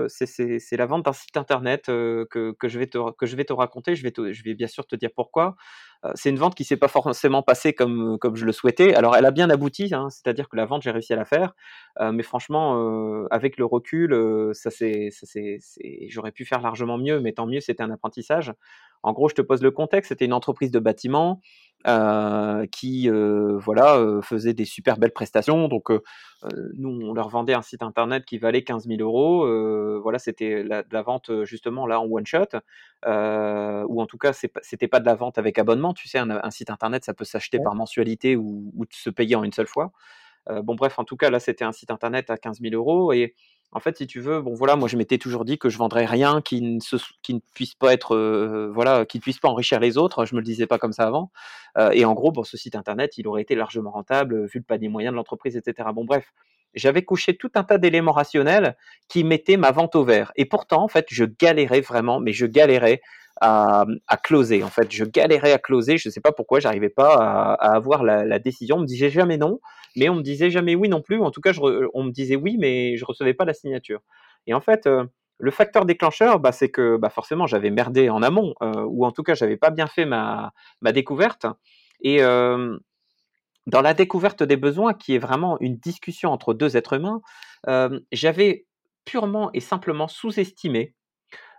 c'est 0.07 0.77
la 0.77 0.85
vente 0.85 1.05
d'un 1.05 1.13
site 1.13 1.37
internet 1.37 1.85
que, 1.85 2.27
que, 2.59 2.67
je 2.67 2.79
vais 2.79 2.87
te, 2.87 3.11
que 3.11 3.25
je 3.25 3.35
vais 3.35 3.45
te 3.45 3.53
raconter. 3.53 3.95
Je 3.95 4.03
vais, 4.03 4.33
je 4.33 4.43
vais 4.43 4.55
bien 4.55 4.67
sûr 4.67 4.87
te 4.87 4.95
dire 4.95 5.11
pourquoi. 5.15 5.55
c'est 6.15 6.29
une 6.29 6.37
vente 6.37 6.55
qui 6.55 6.63
s'est 6.63 6.77
pas 6.77 6.87
forcément 6.87 7.43
passée 7.43 7.73
comme, 7.73 8.17
comme 8.19 8.35
je 8.35 8.45
le 8.45 8.51
souhaitais. 8.51 8.95
Alors, 8.95 9.15
elle 9.15 9.25
a 9.25 9.31
bien 9.31 9.49
abouti, 9.49 9.93
hein, 9.93 10.09
c'est-à-dire 10.09 10.49
que 10.49 10.55
la 10.55 10.65
vente, 10.65 10.81
j'ai 10.81 10.91
réussi 10.91 11.13
à 11.13 11.15
la 11.15 11.25
faire. 11.25 11.53
mais 12.11 12.23
franchement, 12.23 13.27
avec 13.29 13.57
le 13.57 13.65
recul, 13.65 14.15
ça 14.53 14.71
c'est, 14.71 15.09
j'aurais 16.09 16.31
pu 16.31 16.45
faire 16.45 16.61
largement 16.61 16.97
mieux, 16.97 17.19
mais 17.19 17.33
tant 17.33 17.45
mieux, 17.45 17.59
c'était 17.59 17.83
un 17.83 17.91
apprentissage. 17.91 18.51
En 19.05 19.13
gros, 19.13 19.29
je 19.29 19.35
te 19.35 19.41
pose 19.43 19.61
le 19.61 19.69
contexte. 19.69 20.09
C'était 20.09 20.25
une 20.25 20.33
entreprise 20.33 20.71
de 20.71 20.79
bâtiment 20.79 21.39
euh, 21.85 22.65
qui 22.65 23.07
euh, 23.07 23.59
voilà 23.59 23.97
euh, 23.97 24.23
faisait 24.23 24.55
des 24.55 24.65
super 24.65 24.97
belles 24.97 25.13
prestations. 25.13 25.67
Donc 25.67 25.91
nous, 26.73 26.89
on 26.89 27.13
leur 27.13 27.29
vendait 27.29 27.53
un 27.53 27.61
site 27.61 27.83
internet 27.83 28.25
qui 28.25 28.39
valait 28.39 28.63
15 28.63 28.87
000 28.87 29.01
euros. 29.01 29.47
voilà, 30.01 30.17
c'était 30.17 30.63
la, 30.63 30.81
de 30.81 30.91
la 30.91 31.03
vente 31.03 31.43
justement 31.43 31.85
là 31.85 31.99
en 32.01 32.05
one 32.05 32.25
shot, 32.25 32.57
ou 33.05 34.01
en 34.01 34.05
tout 34.07 34.17
cas, 34.17 34.33
c'était 34.33 34.87
pas 34.87 34.99
de 34.99 35.05
la 35.05 35.15
vente 35.15 35.37
avec 35.37 35.59
abonnement. 35.59 35.93
Tu 35.93 36.07
sais, 36.07 36.17
un, 36.17 36.51
site 36.51 36.71
internet, 36.71 37.05
ça 37.05 37.13
peut 37.13 37.25
s'acheter 37.25 37.59
par 37.59 37.75
mensualité 37.75 38.35
ou, 38.35 38.71
ou, 38.75 38.85
se 38.91 39.09
payer 39.11 39.35
en 39.35 39.43
une 39.43 39.53
seule 39.53 39.67
fois. 39.67 39.91
bon 40.63 40.75
bref, 40.75 40.97
en 40.99 41.03
tout 41.03 41.17
cas 41.17 41.29
là, 41.29 41.39
c'était 41.39 41.65
un 41.65 41.71
site 41.71 41.91
internet 41.91 42.31
à 42.31 42.37
15 42.37 42.59
000 42.61 42.73
euros 42.73 43.13
et 43.13 43.35
en 43.75 43.81
fait, 43.81 43.97
si 43.97 44.07
tu 44.07 44.21
veux, 44.21 44.39
bon 44.39 44.53
voilà, 44.53 44.77
moi 44.77 44.87
je 44.87 44.95
m'étais 44.95 45.17
toujours 45.17 45.43
dit 45.43 45.57
que 45.57 45.67
je 45.67 45.77
vendrais 45.77 46.05
rien 46.05 46.41
qui 46.41 46.61
ne, 46.61 47.39
puisse 47.53 47.75
pas 47.75 47.91
être, 47.91 48.15
euh, 48.15 48.71
voilà, 48.73 49.05
qui 49.05 49.17
ne 49.17 49.21
puisse 49.21 49.37
pas 49.37 49.49
enrichir 49.49 49.81
les 49.81 49.97
autres. 49.97 50.23
Je 50.23 50.33
me 50.33 50.39
le 50.39 50.45
disais 50.45 50.65
pas 50.65 50.77
comme 50.77 50.93
ça 50.93 51.03
avant. 51.03 51.29
Euh, 51.77 51.91
et 51.91 52.05
en 52.05 52.13
gros, 52.13 52.31
pour 52.31 52.47
ce 52.47 52.55
site 52.55 52.77
internet, 52.77 53.17
il 53.17 53.27
aurait 53.27 53.41
été 53.41 53.53
largement 53.53 53.91
rentable 53.91 54.45
vu 54.45 54.59
le 54.59 54.63
panier 54.63 54.87
moyen 54.87 55.11
de 55.11 55.17
l'entreprise, 55.17 55.57
etc. 55.57 55.89
Bon 55.93 56.05
bref, 56.05 56.31
j'avais 56.73 57.03
couché 57.03 57.35
tout 57.35 57.51
un 57.55 57.65
tas 57.65 57.77
d'éléments 57.77 58.13
rationnels 58.13 58.77
qui 59.09 59.25
mettaient 59.25 59.57
ma 59.57 59.71
vente 59.71 59.95
au 59.97 60.05
vert. 60.05 60.31
Et 60.37 60.45
pourtant, 60.45 60.81
en 60.81 60.87
fait, 60.87 61.07
je 61.09 61.25
galérais 61.25 61.81
vraiment, 61.81 62.21
mais 62.21 62.31
je 62.31 62.45
galérais 62.45 63.01
à, 63.41 63.85
closer. 64.23 64.63
En 64.63 64.69
fait, 64.69 64.91
je 64.91 65.05
galérais 65.05 65.51
à 65.51 65.57
closer. 65.57 65.97
Je 65.97 66.09
ne 66.09 66.13
sais 66.13 66.21
pas 66.21 66.31
pourquoi, 66.31 66.59
j'arrivais 66.59 66.89
pas 66.89 67.15
à, 67.15 67.75
avoir 67.75 68.03
la, 68.03 68.39
décision. 68.39 68.77
On 68.77 68.81
me 68.81 68.85
disait 68.85 69.09
jamais 69.09 69.37
non 69.37 69.59
mais 69.95 70.09
on 70.09 70.15
me 70.15 70.21
disait 70.21 70.49
jamais 70.49 70.75
oui 70.75 70.89
non 70.89 71.01
plus. 71.01 71.21
En 71.21 71.31
tout 71.31 71.41
cas, 71.41 71.53
on 71.93 72.03
me 72.03 72.11
disait 72.11 72.35
oui, 72.35 72.57
mais 72.59 72.97
je 72.97 73.05
recevais 73.05 73.33
pas 73.33 73.45
la 73.45 73.53
signature. 73.53 74.01
Et 74.47 74.53
en 74.53 74.61
fait, 74.61 74.87
euh, 74.87 75.05
le 75.37 75.51
facteur 75.51 75.85
déclencheur, 75.85 76.39
bah, 76.39 76.51
c'est 76.51 76.69
que 76.69 76.97
bah, 76.97 77.09
forcément, 77.09 77.47
j'avais 77.47 77.71
merdé 77.71 78.09
en 78.09 78.21
amont, 78.21 78.53
euh, 78.61 78.85
ou 78.87 79.05
en 79.05 79.11
tout 79.11 79.23
cas, 79.23 79.33
j'avais 79.35 79.57
pas 79.57 79.69
bien 79.69 79.87
fait 79.87 80.05
ma, 80.05 80.53
ma 80.81 80.91
découverte. 80.91 81.45
Et 82.01 82.21
euh, 82.21 82.77
dans 83.67 83.81
la 83.81 83.93
découverte 83.93 84.43
des 84.43 84.57
besoins, 84.57 84.93
qui 84.93 85.15
est 85.15 85.19
vraiment 85.19 85.57
une 85.59 85.77
discussion 85.77 86.31
entre 86.31 86.53
deux 86.53 86.77
êtres 86.77 86.93
humains, 86.93 87.21
j'avais 88.11 88.67
purement 89.05 89.49
et 89.53 89.59
simplement 89.59 90.07
sous-estimé 90.07 90.93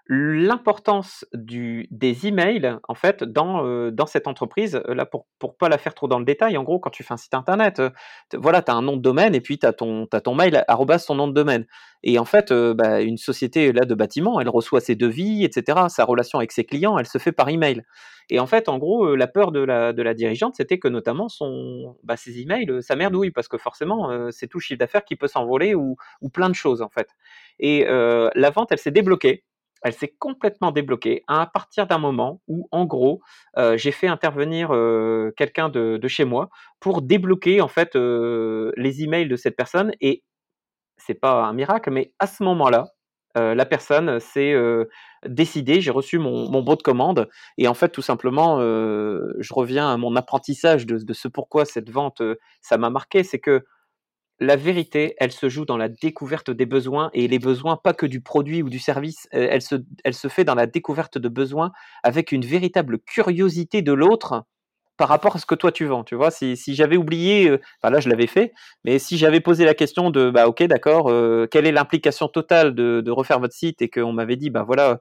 l'importance 0.09 1.25
des 1.35 2.27
emails 2.27 2.79
en 2.87 2.95
fait 2.95 3.25
dans, 3.25 3.67
euh, 3.67 3.91
dans 3.91 4.07
cette 4.07 4.29
entreprise. 4.29 4.81
Là 4.87 5.05
pour 5.05 5.27
pour 5.41 5.57
pas 5.57 5.69
la 5.69 5.79
faire 5.79 5.95
trop 5.95 6.07
dans 6.07 6.21
le 6.21 6.25
détail 6.25 6.57
en 6.57 6.63
gros 6.63 6.79
quand 6.79 6.91
tu 6.91 7.03
fais 7.03 7.15
un 7.15 7.17
site 7.17 7.35
internet 7.35 7.81
euh, 7.81 7.91
voilà 8.35 8.63
tu 8.63 8.71
as 8.71 8.75
un 8.75 8.83
nom 8.83 8.97
de 8.97 9.03
domaine 9.03 9.35
et 9.35 9.41
puis 9.41 9.59
tu 9.59 9.67
as 9.67 9.73
ton 9.73 10.07
as 10.13 10.21
ton 10.21 10.35
mail 10.35 10.65
arrobas 10.69 10.99
son 10.99 11.17
nom 11.17 11.27
de 11.27 11.33
domaine. 11.33 11.67
Et 12.05 12.21
en 12.21 12.25
fait 12.25 12.53
euh, 12.53 12.73
bah, 12.73 13.01
une 13.01 13.17
société 13.17 13.73
là 13.73 13.85
de 13.85 13.95
bâtiment 13.95 14.41
elle 14.41 14.49
reçoit 14.49 14.81
ses 14.81 14.95
devis 14.95 15.45
etc 15.45 15.87
sa 15.89 16.05
relation 16.05 16.39
avec 16.39 16.53
ses 16.53 16.65
clients 16.65 16.99
elle 16.99 17.07
se 17.07 17.19
fait 17.19 17.33
par 17.33 17.49
email. 17.49 17.83
Et 18.31 18.39
en 18.39 18.47
fait 18.47 18.69
en 18.69 18.79
gros 18.79 19.17
la 19.17 19.27
peur 19.27 19.51
de 19.51 19.61
la 19.61 19.93
de 19.93 20.03
la 20.03 20.15
dirigeante 20.15 20.55
c'était 20.57 20.79
que 20.79 20.89
notamment 20.89 21.29
son 21.29 21.97
bah, 22.05 22.17
ses 22.17 22.41
emails 22.41 22.81
ça 22.81 22.95
merdouille 22.95 23.33
parce 23.33 23.49
que 23.49 23.59
forcément 23.59 24.31
c'est 24.31 24.47
tout 24.47 24.61
chiffre 24.61 24.79
d'affaires 24.79 25.05
qui 25.05 25.17
peut 25.17 25.29
s'envoler 25.29 25.75
ou 25.75 25.97
ou 26.21 26.29
plein 26.29 26.49
de 26.49 26.55
choses 26.55 26.81
en 26.81 26.91
fait. 26.91 27.09
Et 27.59 27.85
la 27.89 28.51
vente 28.51 28.71
elle 28.71 28.79
s'est 28.79 28.93
débloquée 28.93 29.45
elle 29.87 29.93
s'est 29.93 30.17
complètement 30.19 30.73
débloquée 30.73 31.23
à 31.29 31.47
partir 31.47 31.87
d'un 31.87 31.99
moment 31.99 32.43
où, 32.49 32.69
en 32.73 32.87
gros, 32.87 33.21
euh, 33.57 33.77
j'ai 33.77 33.93
fait 33.93 34.09
intervenir 34.09 34.75
euh, 34.75 35.31
quelqu'un 35.37 35.69
de, 35.69 36.01
chez 36.09 36.25
moi 36.25 36.51
pour 36.81 37.03
débloquer 37.03 37.61
en 37.61 37.69
fait 37.69 37.95
euh, 37.95 38.73
les 38.77 39.05
emails 39.05 39.29
de 39.29 39.37
cette 39.37 39.55
personne. 39.55 39.93
Et 40.01 40.25
c'est 40.97 41.15
pas 41.15 41.45
un 41.45 41.53
miracle, 41.53 41.93
mais 41.93 42.13
à 42.19 42.27
ce 42.27 42.43
moment-là, 42.43 42.89
la 43.37 43.67
personne 43.67 44.19
s'est 44.19 44.55
décidée. 45.27 45.83
J'ai 45.83 45.91
reçu 45.91 46.19
mon, 46.19 46.63
bon 46.63 46.75
de 46.75 46.81
commande 46.81 47.29
et 47.59 47.69
en 47.69 47.75
fait, 47.75 47.91
tout 47.91 48.01
simplement, 48.01 48.59
je 48.61 49.55
reviens 49.55 49.93
à 49.93 49.99
mon 49.99 50.17
apprentissage 50.17 50.87
de, 50.87 50.97
de 50.97 51.13
ce 51.13 51.29
pourquoi 51.29 51.67
cette 51.67 51.91
vente 51.91 52.23
ça 52.63 52.79
m'a 52.79 52.89
marqué, 52.89 53.25
c'est 53.25 53.39
que 53.39 53.67
la 54.39 54.57
vérité, 54.57 55.15
elle 55.19 55.33
se 55.33 55.49
joue 55.49 55.65
dans 55.65 55.77
la 55.77 55.89
découverte 55.89 56.51
des 56.51 56.67
besoins 56.67 57.11
et 57.15 57.27
les 57.29 57.39
besoins, 57.39 57.77
pas 57.77 57.95
que 57.95 58.07
du 58.07 58.21
produit 58.21 58.63
ou 58.63 58.69
du 58.69 58.79
service, 58.79 59.29
euh, 59.35 59.49
elle 59.51 59.63
se, 59.63 59.77
elle 60.05 60.15
se 60.15 60.29
fait 60.29 60.45
dans 60.45 60.55
la 60.55 60.67
découverte 60.67 61.19
de 61.19 61.29
besoins 61.29 61.73
avec 62.03 62.33
une 62.33 62.45
véritable 62.45 62.99
curiosité 62.99 63.83
de 63.83 63.93
l'autre 63.93 64.45
par 64.99 65.09
rapport 65.09 65.37
à 65.37 65.39
ce 65.39 65.47
que 65.47 65.55
toi 65.55 65.73
tu 65.73 65.85
vends. 65.87 66.05
Tu 66.05 66.15
vois, 66.15 66.31
si, 66.31 66.57
j'avais 66.75 66.97
oublié, 66.97 67.49
euh, 67.49 67.61
enfin 67.81 67.91
là 67.93 68.01
je 68.01 68.09
l'avais 68.09 68.27
fait, 68.27 68.53
mais 68.85 68.99
si 68.99 69.17
j'avais 69.17 69.41
posé 69.41 69.65
la 69.65 69.75
question 69.75 70.11
de, 70.11 70.31
bah 70.31 70.49
ok, 70.49 70.63
d'accord, 70.65 71.11
euh, 71.11 71.47
quelle 71.51 71.67
est 71.67 71.73
l'implication 71.73 72.29
totale 72.29 72.75
de, 72.75 73.11
refaire 73.11 73.41
votre 73.41 73.55
site 73.55 73.81
et 73.81 73.89
qu'on 73.89 74.13
m'avait 74.13 74.37
dit, 74.37 74.51
bah 74.51 74.65
voilà, 74.67 75.01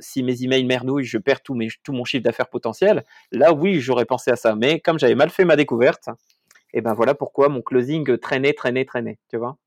si 0.00 0.22
mes 0.22 0.42
emails 0.42 0.64
merdouillent, 0.64 1.04
je 1.04 1.16
perds 1.18 1.42
tout, 1.42 1.58
tout 1.82 1.92
mon 1.92 2.04
chiffre 2.04 2.22
d'affaires 2.24 2.48
potentiel, 2.48 3.04
là 3.30 3.52
oui, 3.52 3.80
j'aurais 3.80 4.04
pensé 4.04 4.30
à 4.30 4.36
ça. 4.36 4.54
Mais 4.54 4.80
comme 4.80 4.98
j'avais 4.98 5.14
mal 5.14 5.30
fait 5.30 5.44
ma 5.44 5.56
découverte, 5.56 6.08
et 6.72 6.80
ben 6.80 6.94
voilà 6.94 7.14
pourquoi 7.14 7.48
mon 7.48 7.62
closing 7.62 8.18
traînait, 8.18 8.54
traînait, 8.54 8.84
traînait, 8.84 9.18
tu 9.28 9.36
vois. 9.36 9.58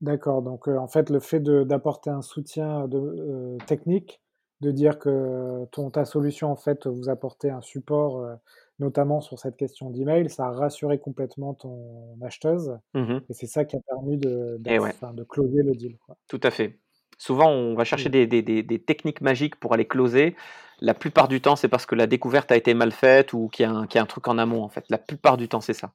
D'accord, 0.00 0.40
donc 0.40 0.66
euh, 0.66 0.78
en 0.78 0.88
fait 0.88 1.10
le 1.10 1.20
fait 1.20 1.40
d'apporter 1.40 2.08
un 2.08 2.22
soutien 2.22 2.88
de, 2.88 2.98
euh, 2.98 3.58
technique, 3.66 4.22
de 4.62 4.70
dire 4.70 4.98
que 4.98 5.66
ton, 5.72 5.90
ta 5.90 6.06
solution 6.06 6.50
en 6.50 6.56
fait 6.56 6.86
vous 6.86 7.10
apportait 7.10 7.50
un 7.50 7.60
support, 7.60 8.18
euh, 8.18 8.34
notamment 8.78 9.20
sur 9.20 9.38
cette 9.38 9.56
question 9.56 9.90
d'email, 9.90 10.30
ça 10.30 10.46
a 10.46 10.52
rassuré 10.52 10.98
complètement 10.98 11.52
ton 11.52 12.16
acheteuse, 12.22 12.78
mmh 12.94 13.18
et 13.28 13.34
c'est 13.34 13.46
ça 13.46 13.66
qui 13.66 13.76
a 13.76 13.80
permis 13.86 14.16
de, 14.16 14.56
de, 14.58 15.12
de 15.12 15.24
closer 15.24 15.62
le 15.62 15.72
deal. 15.72 15.98
Quoi. 16.06 16.16
Tout 16.28 16.40
à 16.42 16.50
fait. 16.50 16.78
Souvent, 17.20 17.50
on 17.50 17.74
va 17.74 17.84
chercher 17.84 18.08
mmh. 18.08 18.40
des, 18.64 18.82
techniques 18.86 19.20
magiques 19.20 19.56
pour 19.56 19.74
aller 19.74 19.86
closer. 19.86 20.34
La 20.80 20.94
plupart 20.94 21.28
du 21.28 21.40
temps, 21.40 21.56
c'est 21.56 21.68
parce 21.68 21.84
que 21.84 21.94
la 21.94 22.06
découverte 22.06 22.50
a 22.52 22.56
été 22.56 22.72
mal 22.74 22.92
faite 22.92 23.32
ou 23.32 23.48
qu'il 23.48 23.64
y, 23.64 23.68
a 23.68 24.02
un 24.02 24.06
truc 24.06 24.28
en 24.28 24.38
amont, 24.38 24.62
en 24.62 24.68
fait. 24.68 24.84
La 24.88 24.98
plupart 24.98 25.36
du 25.36 25.48
temps, 25.48 25.60
c'est 25.60 25.74
ça. 25.74 25.92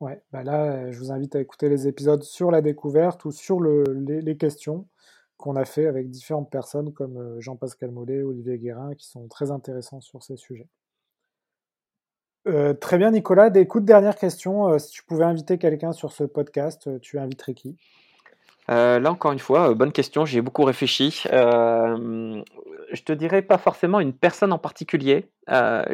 Ouais, 0.00 0.22
bah 0.32 0.42
là, 0.42 0.90
je 0.90 0.98
vous 0.98 1.12
invite 1.12 1.36
à 1.36 1.40
écouter 1.40 1.68
les 1.68 1.86
épisodes 1.86 2.22
sur 2.22 2.50
la 2.50 2.62
découverte 2.62 3.24
ou 3.26 3.32
sur 3.32 3.60
les, 3.60 4.36
questions 4.36 4.88
qu'on 5.36 5.56
a 5.56 5.64
fait 5.64 5.86
avec 5.86 6.10
différentes 6.10 6.50
personnes 6.50 6.92
comme 6.92 7.16
euh, 7.18 7.40
Jean-Pascal 7.40 7.90
Mollet, 7.90 8.22
Olivier 8.22 8.58
Guérin, 8.58 8.94
qui 8.94 9.06
sont 9.06 9.28
très 9.28 9.50
intéressants 9.50 10.00
sur 10.00 10.22
ces 10.22 10.36
sujets. 10.36 10.68
Euh, 12.48 12.72
très 12.72 12.98
bien, 12.98 13.10
Nicolas. 13.10 13.50
Écoute, 13.54 13.84
dernière 13.84 14.16
question. 14.16 14.68
Euh, 14.68 14.78
si 14.78 14.90
tu 14.90 15.04
pouvais 15.04 15.24
inviter 15.24 15.58
quelqu'un 15.58 15.92
sur 15.92 16.12
ce 16.12 16.24
podcast, 16.24 17.00
tu 17.00 17.18
inviterais 17.18 17.54
qui? 17.54 17.76
Euh, 18.70 19.00
là, 19.00 19.10
encore 19.10 19.32
une 19.32 19.38
fois, 19.38 19.70
euh, 19.70 19.74
bonne 19.74 19.92
question, 19.92 20.24
j'ai 20.24 20.40
beaucoup 20.40 20.64
réfléchi. 20.64 21.24
Euh, 21.32 22.42
je 22.92 23.02
te 23.02 23.12
dirais 23.12 23.42
pas 23.42 23.58
forcément 23.58 24.00
une 24.00 24.12
personne 24.12 24.52
en 24.52 24.58
particulier. 24.58 25.30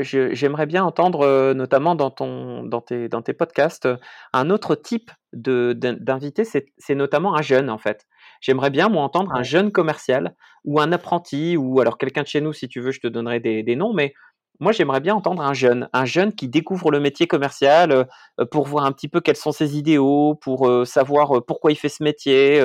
J'aimerais 0.00 0.66
bien 0.66 0.84
entendre, 0.84 1.52
notamment 1.54 1.94
dans, 1.94 2.10
ton, 2.10 2.62
dans, 2.62 2.80
tes, 2.80 3.08
dans 3.08 3.22
tes 3.22 3.32
podcasts, 3.32 3.88
un 4.32 4.50
autre 4.50 4.74
type 4.74 5.10
d'invité, 5.32 6.44
c'est 6.44 6.94
notamment 6.94 7.36
un 7.36 7.42
jeune 7.42 7.70
en 7.70 7.78
fait. 7.78 8.06
J'aimerais 8.40 8.70
bien, 8.70 8.88
moi, 8.88 9.02
entendre 9.02 9.34
un 9.34 9.42
jeune 9.42 9.72
commercial 9.72 10.34
ou 10.64 10.80
un 10.80 10.92
apprenti 10.92 11.56
ou 11.56 11.80
alors 11.80 11.96
quelqu'un 11.98 12.22
de 12.22 12.28
chez 12.28 12.40
nous, 12.40 12.52
si 12.52 12.68
tu 12.68 12.80
veux, 12.80 12.92
je 12.92 13.00
te 13.00 13.08
donnerai 13.08 13.40
des, 13.40 13.62
des 13.62 13.76
noms, 13.76 13.94
mais 13.94 14.14
moi, 14.60 14.72
j'aimerais 14.72 15.00
bien 15.00 15.14
entendre 15.14 15.42
un 15.42 15.52
jeune, 15.52 15.88
un 15.92 16.04
jeune 16.04 16.32
qui 16.32 16.48
découvre 16.48 16.90
le 16.90 17.00
métier 17.00 17.26
commercial 17.26 18.06
euh, 18.40 18.44
pour 18.50 18.66
voir 18.66 18.84
un 18.84 18.92
petit 18.92 19.08
peu 19.08 19.20
quels 19.20 19.36
sont 19.36 19.52
ses 19.52 19.76
idéaux, 19.76 20.34
pour 20.34 20.68
euh, 20.68 20.84
savoir 20.84 21.38
euh, 21.38 21.40
pourquoi 21.40 21.72
il 21.72 21.76
fait 21.76 21.88
ce 21.88 22.02
métier, 22.02 22.62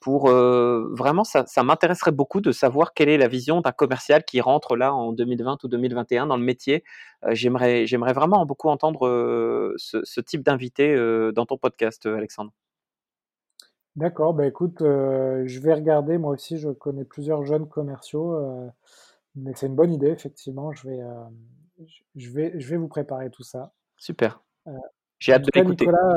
pour 0.00 0.30
vraiment, 0.30 1.24
ça, 1.24 1.44
m'intéresserait 1.64 2.12
beaucoup 2.12 2.40
de 2.40 2.52
savoir 2.52 2.94
quelle 2.94 3.08
est 3.08 3.18
la 3.18 3.26
vision 3.26 3.60
d'un 3.60 3.72
commercial 3.72 4.24
qui 4.24 4.40
rentre 4.40 4.76
là 4.76 4.94
en 4.94 5.12
2020 5.12 5.64
ou 5.64 5.68
2021 5.68 6.26
dans 6.26 6.36
le 6.36 6.44
métier. 6.44 6.84
j'aimerais, 7.30 7.84
j'aimerais 7.86 8.12
vraiment 8.12 8.46
beaucoup 8.46 8.68
entendre 8.68 9.74
ce, 9.76 10.20
type 10.20 10.44
d'invité 10.44 10.94
dans 11.34 11.46
ton 11.46 11.58
podcast, 11.58 12.06
Alexandre. 12.06 12.52
D'accord, 13.96 14.34
bah 14.34 14.46
écoute, 14.46 14.78
je 14.80 15.60
vais 15.60 15.74
regarder. 15.74 16.16
Moi 16.16 16.32
aussi, 16.32 16.58
je 16.58 16.70
connais 16.70 17.04
plusieurs 17.04 17.44
jeunes 17.44 17.68
commerciaux. 17.68 18.70
Mais 19.38 19.52
c'est 19.54 19.66
une 19.66 19.74
bonne 19.74 19.92
idée, 19.92 20.10
effectivement. 20.10 20.72
Je 20.72 20.88
vais, 20.88 21.00
euh, 21.00 21.24
je 22.16 22.30
vais, 22.30 22.58
je 22.58 22.68
vais 22.68 22.76
vous 22.76 22.88
préparer 22.88 23.30
tout 23.30 23.42
ça. 23.42 23.72
Super. 23.96 24.42
Euh, 24.66 24.72
J'ai 25.18 25.32
hâte 25.32 25.42
de 25.42 25.50
l'écouter. 25.54 25.86
Nicolas, 25.86 26.16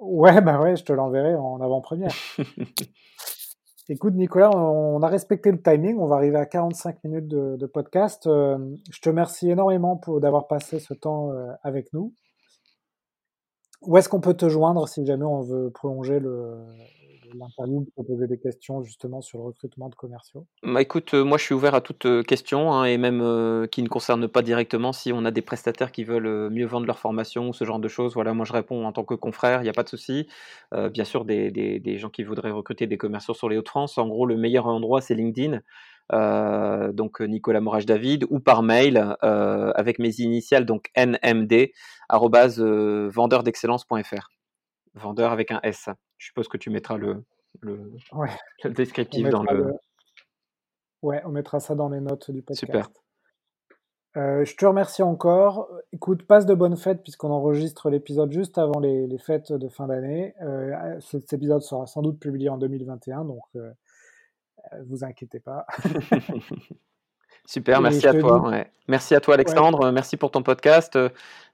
ouais, 0.00 0.40
bah 0.40 0.60
ouais, 0.60 0.76
je 0.76 0.84
te 0.84 0.92
l'enverrai 0.92 1.34
en 1.34 1.60
avant-première. 1.60 2.12
Écoute, 3.90 4.14
Nicolas, 4.14 4.50
on 4.56 5.02
a 5.02 5.08
respecté 5.08 5.52
le 5.52 5.60
timing. 5.60 5.98
On 5.98 6.06
va 6.06 6.16
arriver 6.16 6.38
à 6.38 6.46
45 6.46 7.04
minutes 7.04 7.28
de, 7.28 7.66
podcast. 7.66 8.26
Euh, 8.26 8.56
je 8.90 8.98
te 9.00 9.10
remercie 9.10 9.50
énormément 9.50 9.98
pour 9.98 10.20
d'avoir 10.22 10.46
passé 10.46 10.80
ce 10.80 10.94
temps 10.94 11.32
euh, 11.32 11.48
avec 11.62 11.92
nous. 11.92 12.14
Où 13.82 13.98
est-ce 13.98 14.08
qu'on 14.08 14.22
peut 14.22 14.32
te 14.32 14.48
joindre 14.48 14.88
si 14.88 15.04
jamais 15.04 15.26
on 15.26 15.42
veut 15.42 15.70
prolonger 15.70 16.18
le, 16.18 16.64
l'interview 17.38 17.86
pour 17.94 18.06
poser 18.06 18.26
des 18.26 18.38
questions 18.38 18.82
justement 18.82 19.20
sur 19.20 19.38
le 19.38 19.44
recrutement 19.44 19.88
de 19.88 19.94
commerciaux? 19.94 20.46
Bah, 20.62 20.80
Écoute, 20.80 21.14
euh, 21.14 21.24
moi 21.24 21.38
je 21.38 21.44
suis 21.44 21.54
ouvert 21.54 21.74
à 21.74 21.80
toute 21.80 22.06
euh, 22.06 22.22
question 22.22 22.72
hein, 22.72 22.84
et 22.84 22.98
même 22.98 23.20
euh, 23.20 23.66
qui 23.66 23.82
ne 23.82 23.88
concerne 23.88 24.28
pas 24.28 24.42
directement. 24.42 24.92
Si 24.92 25.12
on 25.12 25.24
a 25.24 25.30
des 25.30 25.42
prestataires 25.42 25.92
qui 25.92 26.04
veulent 26.04 26.50
mieux 26.50 26.66
vendre 26.66 26.86
leur 26.86 26.98
formation 26.98 27.48
ou 27.48 27.52
ce 27.52 27.64
genre 27.64 27.78
de 27.78 27.88
choses, 27.88 28.14
voilà, 28.14 28.34
moi 28.34 28.44
je 28.44 28.52
réponds 28.52 28.86
en 28.86 28.92
tant 28.92 29.04
que 29.04 29.14
confrère, 29.14 29.60
il 29.60 29.64
n'y 29.64 29.70
a 29.70 29.72
pas 29.72 29.82
de 29.82 29.88
souci. 29.88 30.26
bien 30.72 31.04
sûr, 31.04 31.24
des, 31.24 31.98
gens 31.98 32.10
qui 32.10 32.24
voudraient 32.24 32.50
recruter 32.50 32.86
des 32.86 32.96
commerciaux 32.96 33.34
sur 33.34 33.48
les 33.48 33.56
Hauts-de-France, 33.56 33.98
en 33.98 34.08
gros, 34.08 34.26
le 34.26 34.36
meilleur 34.36 34.66
endroit 34.66 35.00
c'est 35.00 35.14
LinkedIn. 35.14 35.60
donc 36.92 37.20
Nicolas 37.20 37.60
Morage 37.60 37.86
David 37.86 38.26
ou 38.30 38.40
par 38.40 38.62
mail 38.62 39.16
avec 39.20 39.98
mes 39.98 40.20
initiales 40.20 40.66
donc 40.66 40.90
nmd 40.96 41.70
vendeur 44.94 45.32
avec 45.32 45.50
un 45.50 45.60
S. 45.62 45.88
Je 46.24 46.28
suppose 46.30 46.48
que 46.48 46.56
tu 46.56 46.70
mettras 46.70 46.96
le, 46.96 47.22
le, 47.60 47.92
descriptif 48.70 49.28
dans 49.28 49.42
le... 49.42 49.74
Ouais, 51.02 51.20
on 51.26 51.28
mettra 51.28 51.60
ça 51.60 51.74
dans 51.74 51.90
les 51.90 52.00
notes 52.00 52.30
du 52.30 52.40
podcast. 52.40 52.60
Super. 52.60 52.88
Euh, 54.16 54.42
je 54.42 54.56
te 54.56 54.64
remercie 54.64 55.02
encore. 55.02 55.68
Écoute, 55.92 56.26
passe 56.26 56.46
de 56.46 56.54
bonnes 56.54 56.78
fêtes 56.78 57.02
puisqu'on 57.02 57.28
enregistre 57.28 57.90
l'épisode 57.90 58.32
juste 58.32 58.56
avant 58.56 58.80
les, 58.80 59.18
fêtes 59.18 59.52
de 59.52 59.68
fin 59.68 59.86
d'année. 59.86 60.34
Euh, 60.40 60.98
cet 61.00 61.30
épisode 61.34 61.60
sera 61.60 61.86
sans 61.86 62.00
doute 62.00 62.18
publié 62.18 62.48
en 62.48 62.56
2021, 62.56 63.26
donc 63.26 63.42
euh, 63.56 63.70
vous 64.86 65.04
inquiétez 65.04 65.40
pas. 65.40 65.66
Super, 67.46 67.80
merci 67.80 68.06
à 68.06 68.14
toi. 68.14 68.50
Merci 68.88 69.14
à 69.14 69.20
toi, 69.20 69.34
Alexandre. 69.34 69.90
Merci 69.90 70.16
pour 70.16 70.30
ton 70.30 70.42
podcast. 70.42 70.98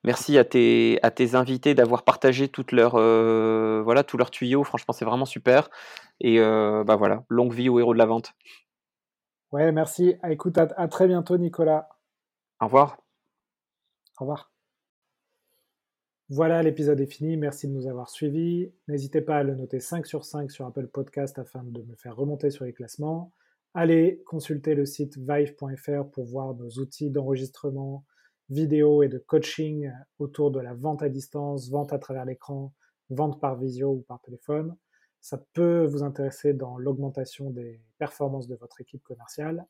Merci 0.03 0.39
à 0.39 0.45
tes, 0.45 0.99
à 1.03 1.11
tes 1.11 1.35
invités 1.35 1.75
d'avoir 1.75 2.05
partagé 2.05 2.49
toutes 2.49 2.73
leurs, 2.73 2.95
euh, 2.95 3.83
voilà, 3.85 4.03
tous 4.03 4.17
leurs 4.17 4.31
tuyaux. 4.31 4.65
Franchement, 4.65 4.95
c'est 4.95 5.05
vraiment 5.05 5.27
super. 5.27 5.69
Et 6.21 6.41
euh, 6.41 6.85
bah 6.85 6.97
voilà, 6.97 7.25
longue 7.29 7.53
vie 7.53 7.69
aux 7.69 7.79
héros 7.79 7.93
de 7.93 7.99
la 7.99 8.07
vente. 8.07 8.33
Ouais, 9.53 9.73
merci. 9.73 10.15
Ah, 10.23 10.33
écoute, 10.33 10.57
à, 10.57 10.69
à 10.77 10.89
très 10.89 11.07
bientôt, 11.07 11.37
Nicolas. 11.37 11.89
Au 12.61 12.67
revoir. 12.67 12.97
Au 14.19 14.25
revoir. 14.25 14.51
Voilà, 16.31 16.63
l'épisode 16.63 17.01
est 17.01 17.07
fini. 17.07 17.37
Merci 17.37 17.69
de 17.69 17.73
nous 17.73 17.87
avoir 17.87 18.09
suivis. 18.09 18.73
N'hésitez 18.89 19.21
pas 19.21 19.39
à 19.39 19.43
le 19.43 19.55
noter 19.55 19.81
5 19.81 20.07
sur 20.07 20.25
5 20.25 20.51
sur 20.51 20.65
Apple 20.65 20.87
Podcast 20.87 21.39
afin 21.39 21.63
de 21.65 21.83
me 21.83 21.97
faire 21.97 22.17
remonter 22.17 22.51
sur 22.51 22.65
les 22.65 22.73
classements. 22.73 23.33
Allez 23.73 24.21
consulter 24.27 24.75
le 24.75 24.85
site 24.85 25.17
vive.fr 25.17 26.11
pour 26.11 26.25
voir 26.25 26.55
nos 26.55 26.71
outils 26.81 27.09
d'enregistrement 27.09 28.05
vidéo 28.49 29.05
et 29.05 29.09
de 29.09 29.19
coaching 29.19 29.93
autour 30.19 30.51
de 30.51 30.59
la 30.59 30.75
vente 30.75 31.05
à 31.05 31.09
distance, 31.09 31.71
vente 31.71 31.93
à 31.93 32.01
travers 32.01 32.25
l'écran, 32.25 32.75
vente 33.11 33.41
par 33.41 33.57
visio 33.57 33.91
ou 33.91 34.01
par 34.01 34.21
téléphone. 34.23 34.77
Ça 35.21 35.41
peut 35.53 35.85
vous 35.85 36.03
intéresser 36.03 36.53
dans 36.53 36.79
l'augmentation 36.79 37.51
des 37.51 37.81
performances 37.99 38.49
de 38.49 38.57
votre 38.57 38.81
équipe 38.81 39.05
commerciale. 39.05 39.65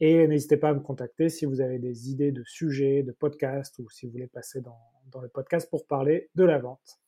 Et 0.00 0.28
n'hésitez 0.28 0.58
pas 0.58 0.68
à 0.68 0.74
me 0.74 0.80
contacter 0.80 1.30
si 1.30 1.46
vous 1.46 1.62
avez 1.62 1.78
des 1.78 2.10
idées 2.10 2.32
de 2.32 2.44
sujets, 2.44 3.02
de 3.02 3.12
podcasts 3.12 3.78
ou 3.78 3.88
si 3.88 4.04
vous 4.04 4.12
voulez 4.12 4.26
passer 4.26 4.60
dans 4.60 5.20
le 5.22 5.28
podcast 5.28 5.70
pour 5.70 5.86
parler 5.86 6.28
de 6.34 6.44
la 6.44 6.58
vente. 6.58 7.00